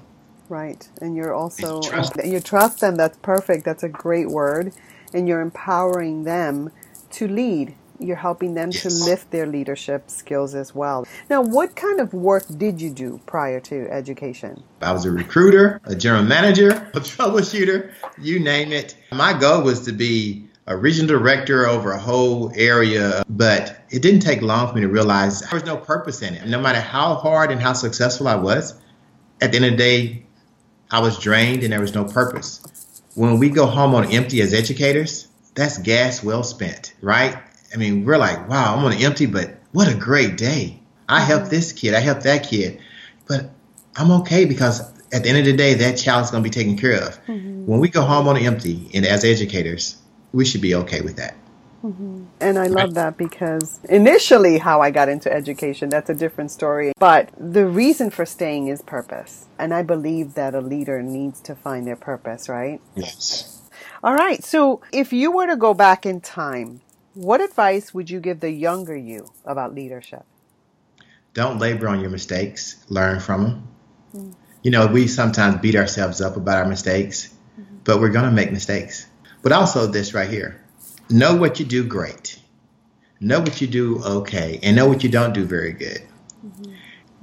Right. 0.49 0.89
And 1.01 1.15
you're 1.15 1.35
also, 1.35 1.83
you 1.83 1.91
trust, 1.91 2.13
you 2.25 2.41
trust 2.41 2.81
them. 2.81 2.97
That's 2.97 3.19
perfect. 3.19 3.65
That's 3.65 3.83
a 3.83 3.89
great 3.89 4.29
word. 4.29 4.73
And 5.13 5.29
you're 5.29 5.41
empowering 5.41 6.25
them 6.25 6.71
to 7.11 7.29
lead 7.29 7.75
you're 7.99 8.17
helping 8.17 8.55
them 8.55 8.71
yes. 8.73 8.83
to 8.83 9.11
lift 9.11 9.31
their 9.31 9.47
leadership 9.47 10.11
skills 10.11 10.55
as 10.55 10.75
well. 10.75 11.07
Now, 11.29 11.43
what 11.43 11.75
kind 11.75 12.01
of 12.01 12.15
work 12.15 12.45
did 12.57 12.81
you 12.81 12.91
do 12.91 13.21
prior 13.27 13.61
to 13.61 13.91
education? 13.91 14.63
I 14.81 14.93
was 14.93 15.05
a 15.05 15.11
recruiter, 15.11 15.81
a 15.85 15.95
general 15.95 16.23
manager, 16.23 16.71
a 16.95 17.01
troubleshooter, 17.01 17.93
you 18.19 18.41
name 18.41 18.73
it. 18.73 18.97
My 19.13 19.39
goal 19.39 19.63
was 19.63 19.83
to 19.83 19.93
be 19.93 20.49
a 20.69 20.77
regional 20.77 21.09
director 21.09 21.67
over 21.67 21.93
a 21.93 21.99
whole 21.99 22.53
area, 22.55 23.25
but 23.27 23.81
it 23.89 24.03
didn't 24.03 24.21
take 24.21 24.43
long 24.43 24.69
for 24.69 24.75
me 24.75 24.83
to 24.83 24.89
realize 24.89 25.41
there 25.41 25.55
was 25.55 25.65
no 25.65 25.79
purpose 25.79 26.21
in 26.21 26.35
it. 26.35 26.47
No 26.47 26.61
matter 26.61 26.81
how 26.81 27.15
hard 27.15 27.51
and 27.51 27.61
how 27.61 27.73
successful 27.73 28.29
I 28.29 28.37
was, 28.37 28.79
at 29.41 29.51
the 29.51 29.57
end 29.57 29.65
of 29.65 29.71
the 29.73 29.77
day, 29.79 30.27
I 30.91 31.01
was 31.01 31.19
drained 31.19 31.63
and 31.63 31.73
there 31.73 31.81
was 31.81 31.95
no 31.95 32.05
purpose. 32.05 32.61
When 33.15 33.39
we 33.39 33.49
go 33.49 33.65
home 33.65 33.95
on 33.95 34.13
empty 34.13 34.43
as 34.43 34.53
educators, 34.53 35.27
that's 35.55 35.79
gas 35.79 36.23
well 36.23 36.43
spent, 36.43 36.93
right? 37.01 37.37
I 37.73 37.79
mean, 37.79 38.05
we're 38.05 38.19
like, 38.19 38.47
wow, 38.47 38.77
I'm 38.77 38.85
on 38.85 38.93
empty, 38.93 39.25
but 39.25 39.59
what 39.73 39.91
a 39.91 39.95
great 39.95 40.37
day. 40.37 40.81
I 41.09 41.21
helped 41.21 41.47
mm-hmm. 41.47 41.55
this 41.55 41.73
kid, 41.73 41.95
I 41.95 42.01
helped 42.01 42.25
that 42.25 42.47
kid, 42.47 42.79
but 43.27 43.51
I'm 43.97 44.11
okay 44.21 44.45
because 44.45 44.83
at 45.13 45.23
the 45.23 45.31
end 45.31 45.39
of 45.39 45.47
the 45.47 45.57
day, 45.57 45.73
that 45.75 45.97
child's 45.97 46.31
going 46.31 46.45
to 46.45 46.51
be 46.51 46.53
taken 46.53 46.77
care 46.77 47.03
of. 47.03 47.25
Mm-hmm. 47.25 47.65
When 47.65 47.81
we 47.81 47.89
go 47.89 48.03
home 48.03 48.29
on 48.29 48.37
empty, 48.37 48.91
and 48.93 49.07
as 49.07 49.25
educators, 49.25 49.97
we 50.33 50.45
should 50.45 50.61
be 50.61 50.75
okay 50.75 51.01
with 51.01 51.17
that. 51.17 51.35
Mm-hmm. 51.85 52.25
And 52.41 52.59
I 52.59 52.67
love 52.67 52.95
that 52.95 53.17
because 53.17 53.79
initially, 53.89 54.59
how 54.59 54.81
I 54.81 54.91
got 54.91 55.09
into 55.09 55.33
education, 55.33 55.89
that's 55.89 56.11
a 56.11 56.15
different 56.15 56.51
story. 56.51 56.93
But 56.99 57.31
the 57.39 57.67
reason 57.67 58.11
for 58.11 58.27
staying 58.27 58.67
is 58.67 58.83
purpose. 58.83 59.47
And 59.59 59.73
I 59.73 59.83
believe 59.83 60.35
that 60.35 60.55
a 60.55 60.61
leader 60.61 61.03
needs 61.03 61.41
to 61.43 61.55
find 61.55 61.87
their 61.87 61.97
purpose, 61.97 62.49
right? 62.49 62.81
Yes. 62.97 63.63
All 64.03 64.15
right. 64.15 64.43
So 64.43 64.81
if 64.93 65.13
you 65.13 65.31
were 65.31 65.47
to 65.47 65.57
go 65.57 65.73
back 65.73 66.05
in 66.05 66.21
time 66.21 66.81
what 67.19 67.41
advice 67.41 67.93
would 67.93 68.09
you 68.09 68.21
give 68.21 68.39
the 68.39 68.51
younger 68.51 68.97
you 68.97 69.27
about 69.45 69.75
leadership? 69.75 70.23
Don't 71.35 71.59
labor 71.59 71.89
on 71.89 71.99
your 71.99 72.11
mistakes, 72.11 72.77
learn 72.89 73.19
from 73.19 73.43
them. 73.43 73.69
Mm-hmm. 74.15 74.33
You 74.63 74.71
know, 74.71 74.87
we 74.87 75.09
sometimes 75.09 75.61
beat 75.61 75.75
ourselves 75.75 76.21
up 76.21 76.37
about 76.37 76.59
our 76.59 76.69
mistakes, 76.69 77.35
mm-hmm. 77.59 77.79
but 77.83 77.99
we're 78.01 78.11
going 78.11 78.27
to 78.27 78.31
make 78.31 78.53
mistakes. 78.53 79.08
But 79.43 79.53
also, 79.53 79.87
this 79.87 80.15
right 80.15 80.29
here 80.29 80.61
know 81.11 81.37
what 81.37 81.59
you 81.59 81.65
do 81.65 81.85
great, 81.85 82.39
know 83.21 83.41
what 83.41 83.61
you 83.61 83.67
do 83.67 84.03
okay, 84.03 84.61
and 84.63 84.77
know 84.77 84.87
what 84.87 85.03
you 85.03 85.09
don't 85.09 85.33
do 85.33 85.45
very 85.45 85.73
good. 85.73 86.03
Mm-hmm. 86.45 86.75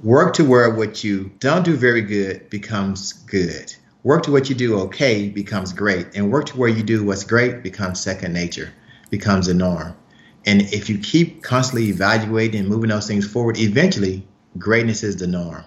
Work 0.02 0.34
to 0.34 0.44
where 0.44 0.70
what 0.70 1.04
you 1.04 1.30
don't 1.38 1.64
do 1.64 1.76
very 1.76 2.02
good 2.02 2.50
becomes 2.50 3.12
good. 3.12 3.74
Work 4.02 4.24
to 4.24 4.32
what 4.32 4.48
you 4.48 4.54
do 4.54 4.78
okay 4.80 5.28
becomes 5.28 5.72
great, 5.72 6.08
and 6.14 6.30
work 6.30 6.46
to 6.46 6.56
where 6.56 6.68
you 6.68 6.82
do 6.82 7.04
what's 7.04 7.24
great 7.24 7.62
becomes 7.62 8.00
second 8.00 8.32
nature 8.32 8.72
becomes 9.10 9.48
a 9.48 9.54
norm. 9.54 9.96
And 10.44 10.62
if 10.62 10.88
you 10.88 10.98
keep 10.98 11.42
constantly 11.42 11.88
evaluating 11.88 12.60
and 12.60 12.68
moving 12.68 12.90
those 12.90 13.08
things 13.08 13.26
forward, 13.26 13.58
eventually 13.58 14.26
greatness 14.56 15.02
is 15.02 15.16
the 15.16 15.26
norm. 15.26 15.64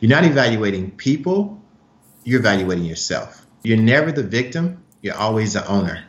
You're 0.00 0.10
not 0.10 0.24
evaluating 0.24 0.90
people, 0.92 1.62
you're 2.24 2.40
evaluating 2.40 2.84
yourself. 2.84 3.46
You're 3.62 3.78
never 3.78 4.12
the 4.12 4.22
victim, 4.22 4.82
you're 5.02 5.16
always 5.16 5.54
the 5.54 5.66
owner. 5.66 6.04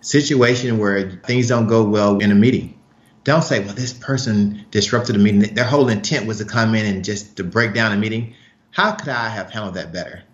Situation 0.00 0.78
where 0.78 1.10
things 1.10 1.48
don't 1.48 1.66
go 1.66 1.84
well 1.84 2.18
in 2.18 2.32
a 2.32 2.34
meeting. 2.34 2.78
Don't 3.24 3.42
say, 3.42 3.60
well, 3.60 3.74
this 3.74 3.92
person 3.92 4.64
disrupted 4.70 5.14
the 5.14 5.20
meeting. 5.20 5.54
Their 5.54 5.64
whole 5.64 5.88
intent 5.88 6.26
was 6.26 6.38
to 6.38 6.44
come 6.44 6.74
in 6.74 6.86
and 6.86 7.04
just 7.04 7.36
to 7.36 7.44
break 7.44 7.72
down 7.72 7.92
a 7.92 7.96
meeting. 7.96 8.34
How 8.72 8.92
could 8.92 9.08
I 9.08 9.28
have 9.28 9.50
handled 9.50 9.74
that 9.74 9.92
better? 9.92 10.24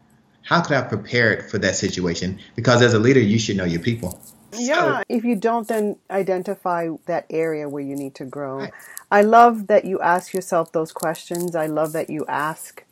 How 0.42 0.62
could 0.62 0.72
I 0.72 0.80
have 0.80 0.88
prepared 0.88 1.50
for 1.50 1.58
that 1.58 1.76
situation? 1.76 2.38
Because 2.56 2.80
as 2.80 2.94
a 2.94 2.98
leader, 2.98 3.20
you 3.20 3.38
should 3.38 3.58
know 3.58 3.64
your 3.64 3.82
people. 3.82 4.18
Yeah. 4.52 4.98
So, 4.98 5.04
if 5.10 5.24
you 5.24 5.36
don't 5.36 5.68
then 5.68 5.96
identify 6.10 6.88
that 7.04 7.26
area 7.28 7.68
where 7.68 7.82
you 7.82 7.94
need 7.94 8.14
to 8.14 8.24
grow. 8.24 8.60
Right. 8.60 8.72
I 9.10 9.22
love 9.22 9.66
that 9.66 9.84
you 9.84 10.00
ask 10.00 10.32
yourself 10.32 10.72
those 10.72 10.92
questions. 10.92 11.54
I 11.54 11.66
love 11.66 11.92
that 11.92 12.08
you 12.08 12.24
ask 12.26 12.84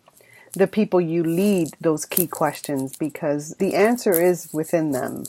the 0.57 0.66
people 0.66 1.00
you 1.00 1.22
lead 1.22 1.68
those 1.82 2.07
key 2.07 2.26
questions 2.26 2.96
because 2.96 3.54
the 3.59 3.74
answer 3.74 4.12
is 4.12 4.48
within 4.54 4.92
them. 4.92 5.24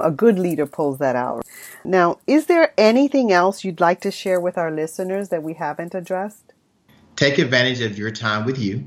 A 0.00 0.10
good 0.10 0.40
leader 0.40 0.66
pulls 0.66 0.98
that 0.98 1.14
out. 1.14 1.46
Now, 1.84 2.18
is 2.26 2.46
there 2.46 2.74
anything 2.76 3.30
else 3.30 3.64
you'd 3.64 3.80
like 3.80 4.00
to 4.00 4.10
share 4.10 4.40
with 4.40 4.58
our 4.58 4.72
listeners 4.72 5.28
that 5.28 5.44
we 5.44 5.54
haven't 5.54 5.94
addressed? 5.94 6.52
Take 7.14 7.38
advantage 7.38 7.80
of 7.80 7.96
your 7.96 8.10
time 8.10 8.44
with 8.44 8.58
you 8.58 8.84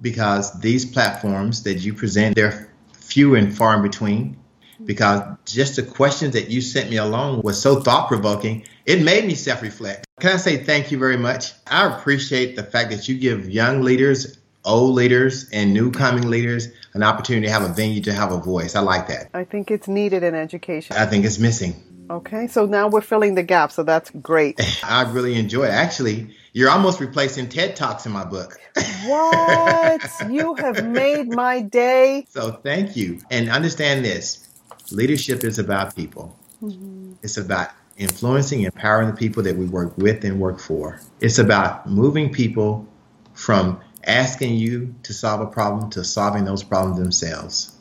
because 0.00 0.58
these 0.60 0.86
platforms 0.86 1.64
that 1.64 1.74
you 1.74 1.92
present, 1.92 2.34
they're 2.34 2.72
few 2.94 3.34
and 3.34 3.54
far 3.54 3.76
in 3.76 3.82
between. 3.82 4.38
Because 4.84 5.22
just 5.44 5.76
the 5.76 5.82
questions 5.82 6.32
that 6.32 6.50
you 6.50 6.60
sent 6.60 6.90
me 6.90 6.96
along 6.96 7.42
was 7.42 7.60
so 7.60 7.80
thought 7.80 8.08
provoking, 8.08 8.64
it 8.84 9.00
made 9.00 9.24
me 9.24 9.36
self 9.36 9.62
reflect. 9.62 10.06
Can 10.18 10.32
I 10.32 10.36
say 10.38 10.56
thank 10.56 10.90
you 10.90 10.98
very 10.98 11.16
much? 11.16 11.52
I 11.68 11.86
appreciate 11.86 12.56
the 12.56 12.64
fact 12.64 12.90
that 12.90 13.06
you 13.06 13.16
give 13.16 13.48
young 13.48 13.82
leaders 13.82 14.38
old 14.64 14.94
leaders 14.94 15.48
and 15.50 15.72
new 15.74 15.90
coming 15.90 16.28
leaders 16.28 16.68
an 16.94 17.02
opportunity 17.02 17.46
to 17.46 17.52
have 17.52 17.62
a 17.62 17.72
venue 17.72 18.02
to 18.02 18.12
have 18.12 18.32
a 18.32 18.38
voice. 18.38 18.76
I 18.76 18.80
like 18.80 19.08
that. 19.08 19.30
I 19.34 19.44
think 19.44 19.70
it's 19.70 19.88
needed 19.88 20.22
in 20.22 20.34
education. 20.34 20.96
I 20.96 21.06
think 21.06 21.24
it's 21.24 21.38
missing. 21.38 21.74
Okay, 22.10 22.46
so 22.46 22.66
now 22.66 22.88
we're 22.88 23.00
filling 23.00 23.34
the 23.34 23.42
gap, 23.42 23.72
so 23.72 23.82
that's 23.82 24.10
great. 24.10 24.60
I 24.84 25.10
really 25.10 25.34
enjoy 25.34 25.64
it. 25.64 25.70
Actually, 25.70 26.34
you're 26.52 26.68
almost 26.68 27.00
replacing 27.00 27.48
TED 27.48 27.76
Talks 27.76 28.04
in 28.04 28.12
my 28.12 28.24
book. 28.24 28.58
What? 29.06 30.02
you 30.30 30.54
have 30.56 30.86
made 30.86 31.28
my 31.28 31.62
day. 31.62 32.26
So 32.28 32.52
thank 32.52 32.96
you. 32.96 33.20
And 33.30 33.48
understand 33.48 34.04
this 34.04 34.46
leadership 34.90 35.44
is 35.44 35.58
about 35.58 35.96
people, 35.96 36.36
mm-hmm. 36.62 37.14
it's 37.22 37.38
about 37.38 37.70
influencing, 37.96 38.62
empowering 38.62 39.08
the 39.08 39.16
people 39.16 39.42
that 39.44 39.56
we 39.56 39.64
work 39.66 39.96
with 39.96 40.24
and 40.24 40.40
work 40.40 40.60
for. 40.60 41.00
It's 41.20 41.38
about 41.38 41.88
moving 41.88 42.32
people 42.32 42.86
from 43.34 43.80
asking 44.04 44.56
you 44.56 44.94
to 45.04 45.12
solve 45.12 45.40
a 45.40 45.46
problem 45.46 45.90
to 45.90 46.04
solving 46.04 46.44
those 46.44 46.62
problems 46.62 46.98
themselves. 46.98 47.76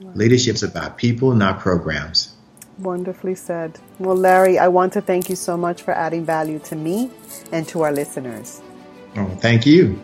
Wow. 0.00 0.12
Leadership's 0.14 0.62
about 0.62 0.96
people, 0.96 1.34
not 1.34 1.60
programs. 1.60 2.34
Wonderfully 2.78 3.34
said. 3.34 3.78
Well, 3.98 4.16
Larry, 4.16 4.58
I 4.58 4.68
want 4.68 4.94
to 4.94 5.02
thank 5.02 5.28
you 5.28 5.36
so 5.36 5.56
much 5.56 5.82
for 5.82 5.92
adding 5.92 6.24
value 6.24 6.58
to 6.60 6.76
me 6.76 7.10
and 7.52 7.68
to 7.68 7.82
our 7.82 7.92
listeners. 7.92 8.62
Oh, 9.16 9.28
thank 9.40 9.66
you. 9.66 10.02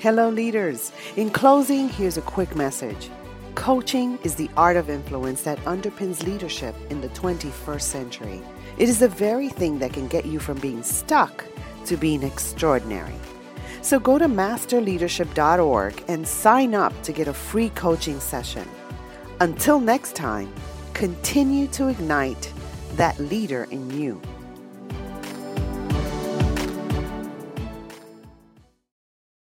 Hello, 0.00 0.28
leaders. 0.28 0.92
In 1.16 1.30
closing, 1.30 1.88
here's 1.88 2.16
a 2.16 2.22
quick 2.22 2.56
message. 2.56 3.10
Coaching 3.54 4.18
is 4.22 4.34
the 4.34 4.50
art 4.56 4.76
of 4.76 4.88
influence 4.88 5.42
that 5.42 5.58
underpins 5.64 6.24
leadership 6.24 6.74
in 6.90 7.00
the 7.00 7.08
21st 7.10 7.82
century. 7.82 8.42
It 8.78 8.88
is 8.88 9.00
the 9.00 9.08
very 9.08 9.48
thing 9.48 9.78
that 9.80 9.92
can 9.92 10.06
get 10.06 10.24
you 10.24 10.38
from 10.38 10.58
being 10.58 10.82
stuck 10.82 11.44
to 11.86 11.96
being 11.96 12.22
extraordinary. 12.22 13.14
So 13.82 13.98
go 13.98 14.18
to 14.18 14.26
masterleadership.org 14.26 16.04
and 16.08 16.26
sign 16.26 16.74
up 16.74 16.92
to 17.02 17.12
get 17.12 17.28
a 17.28 17.34
free 17.34 17.70
coaching 17.70 18.20
session. 18.20 18.68
Until 19.40 19.80
next 19.80 20.16
time, 20.16 20.52
continue 20.94 21.68
to 21.68 21.88
ignite 21.88 22.52
that 22.96 23.18
leader 23.18 23.64
in 23.70 23.90
you. 23.90 24.20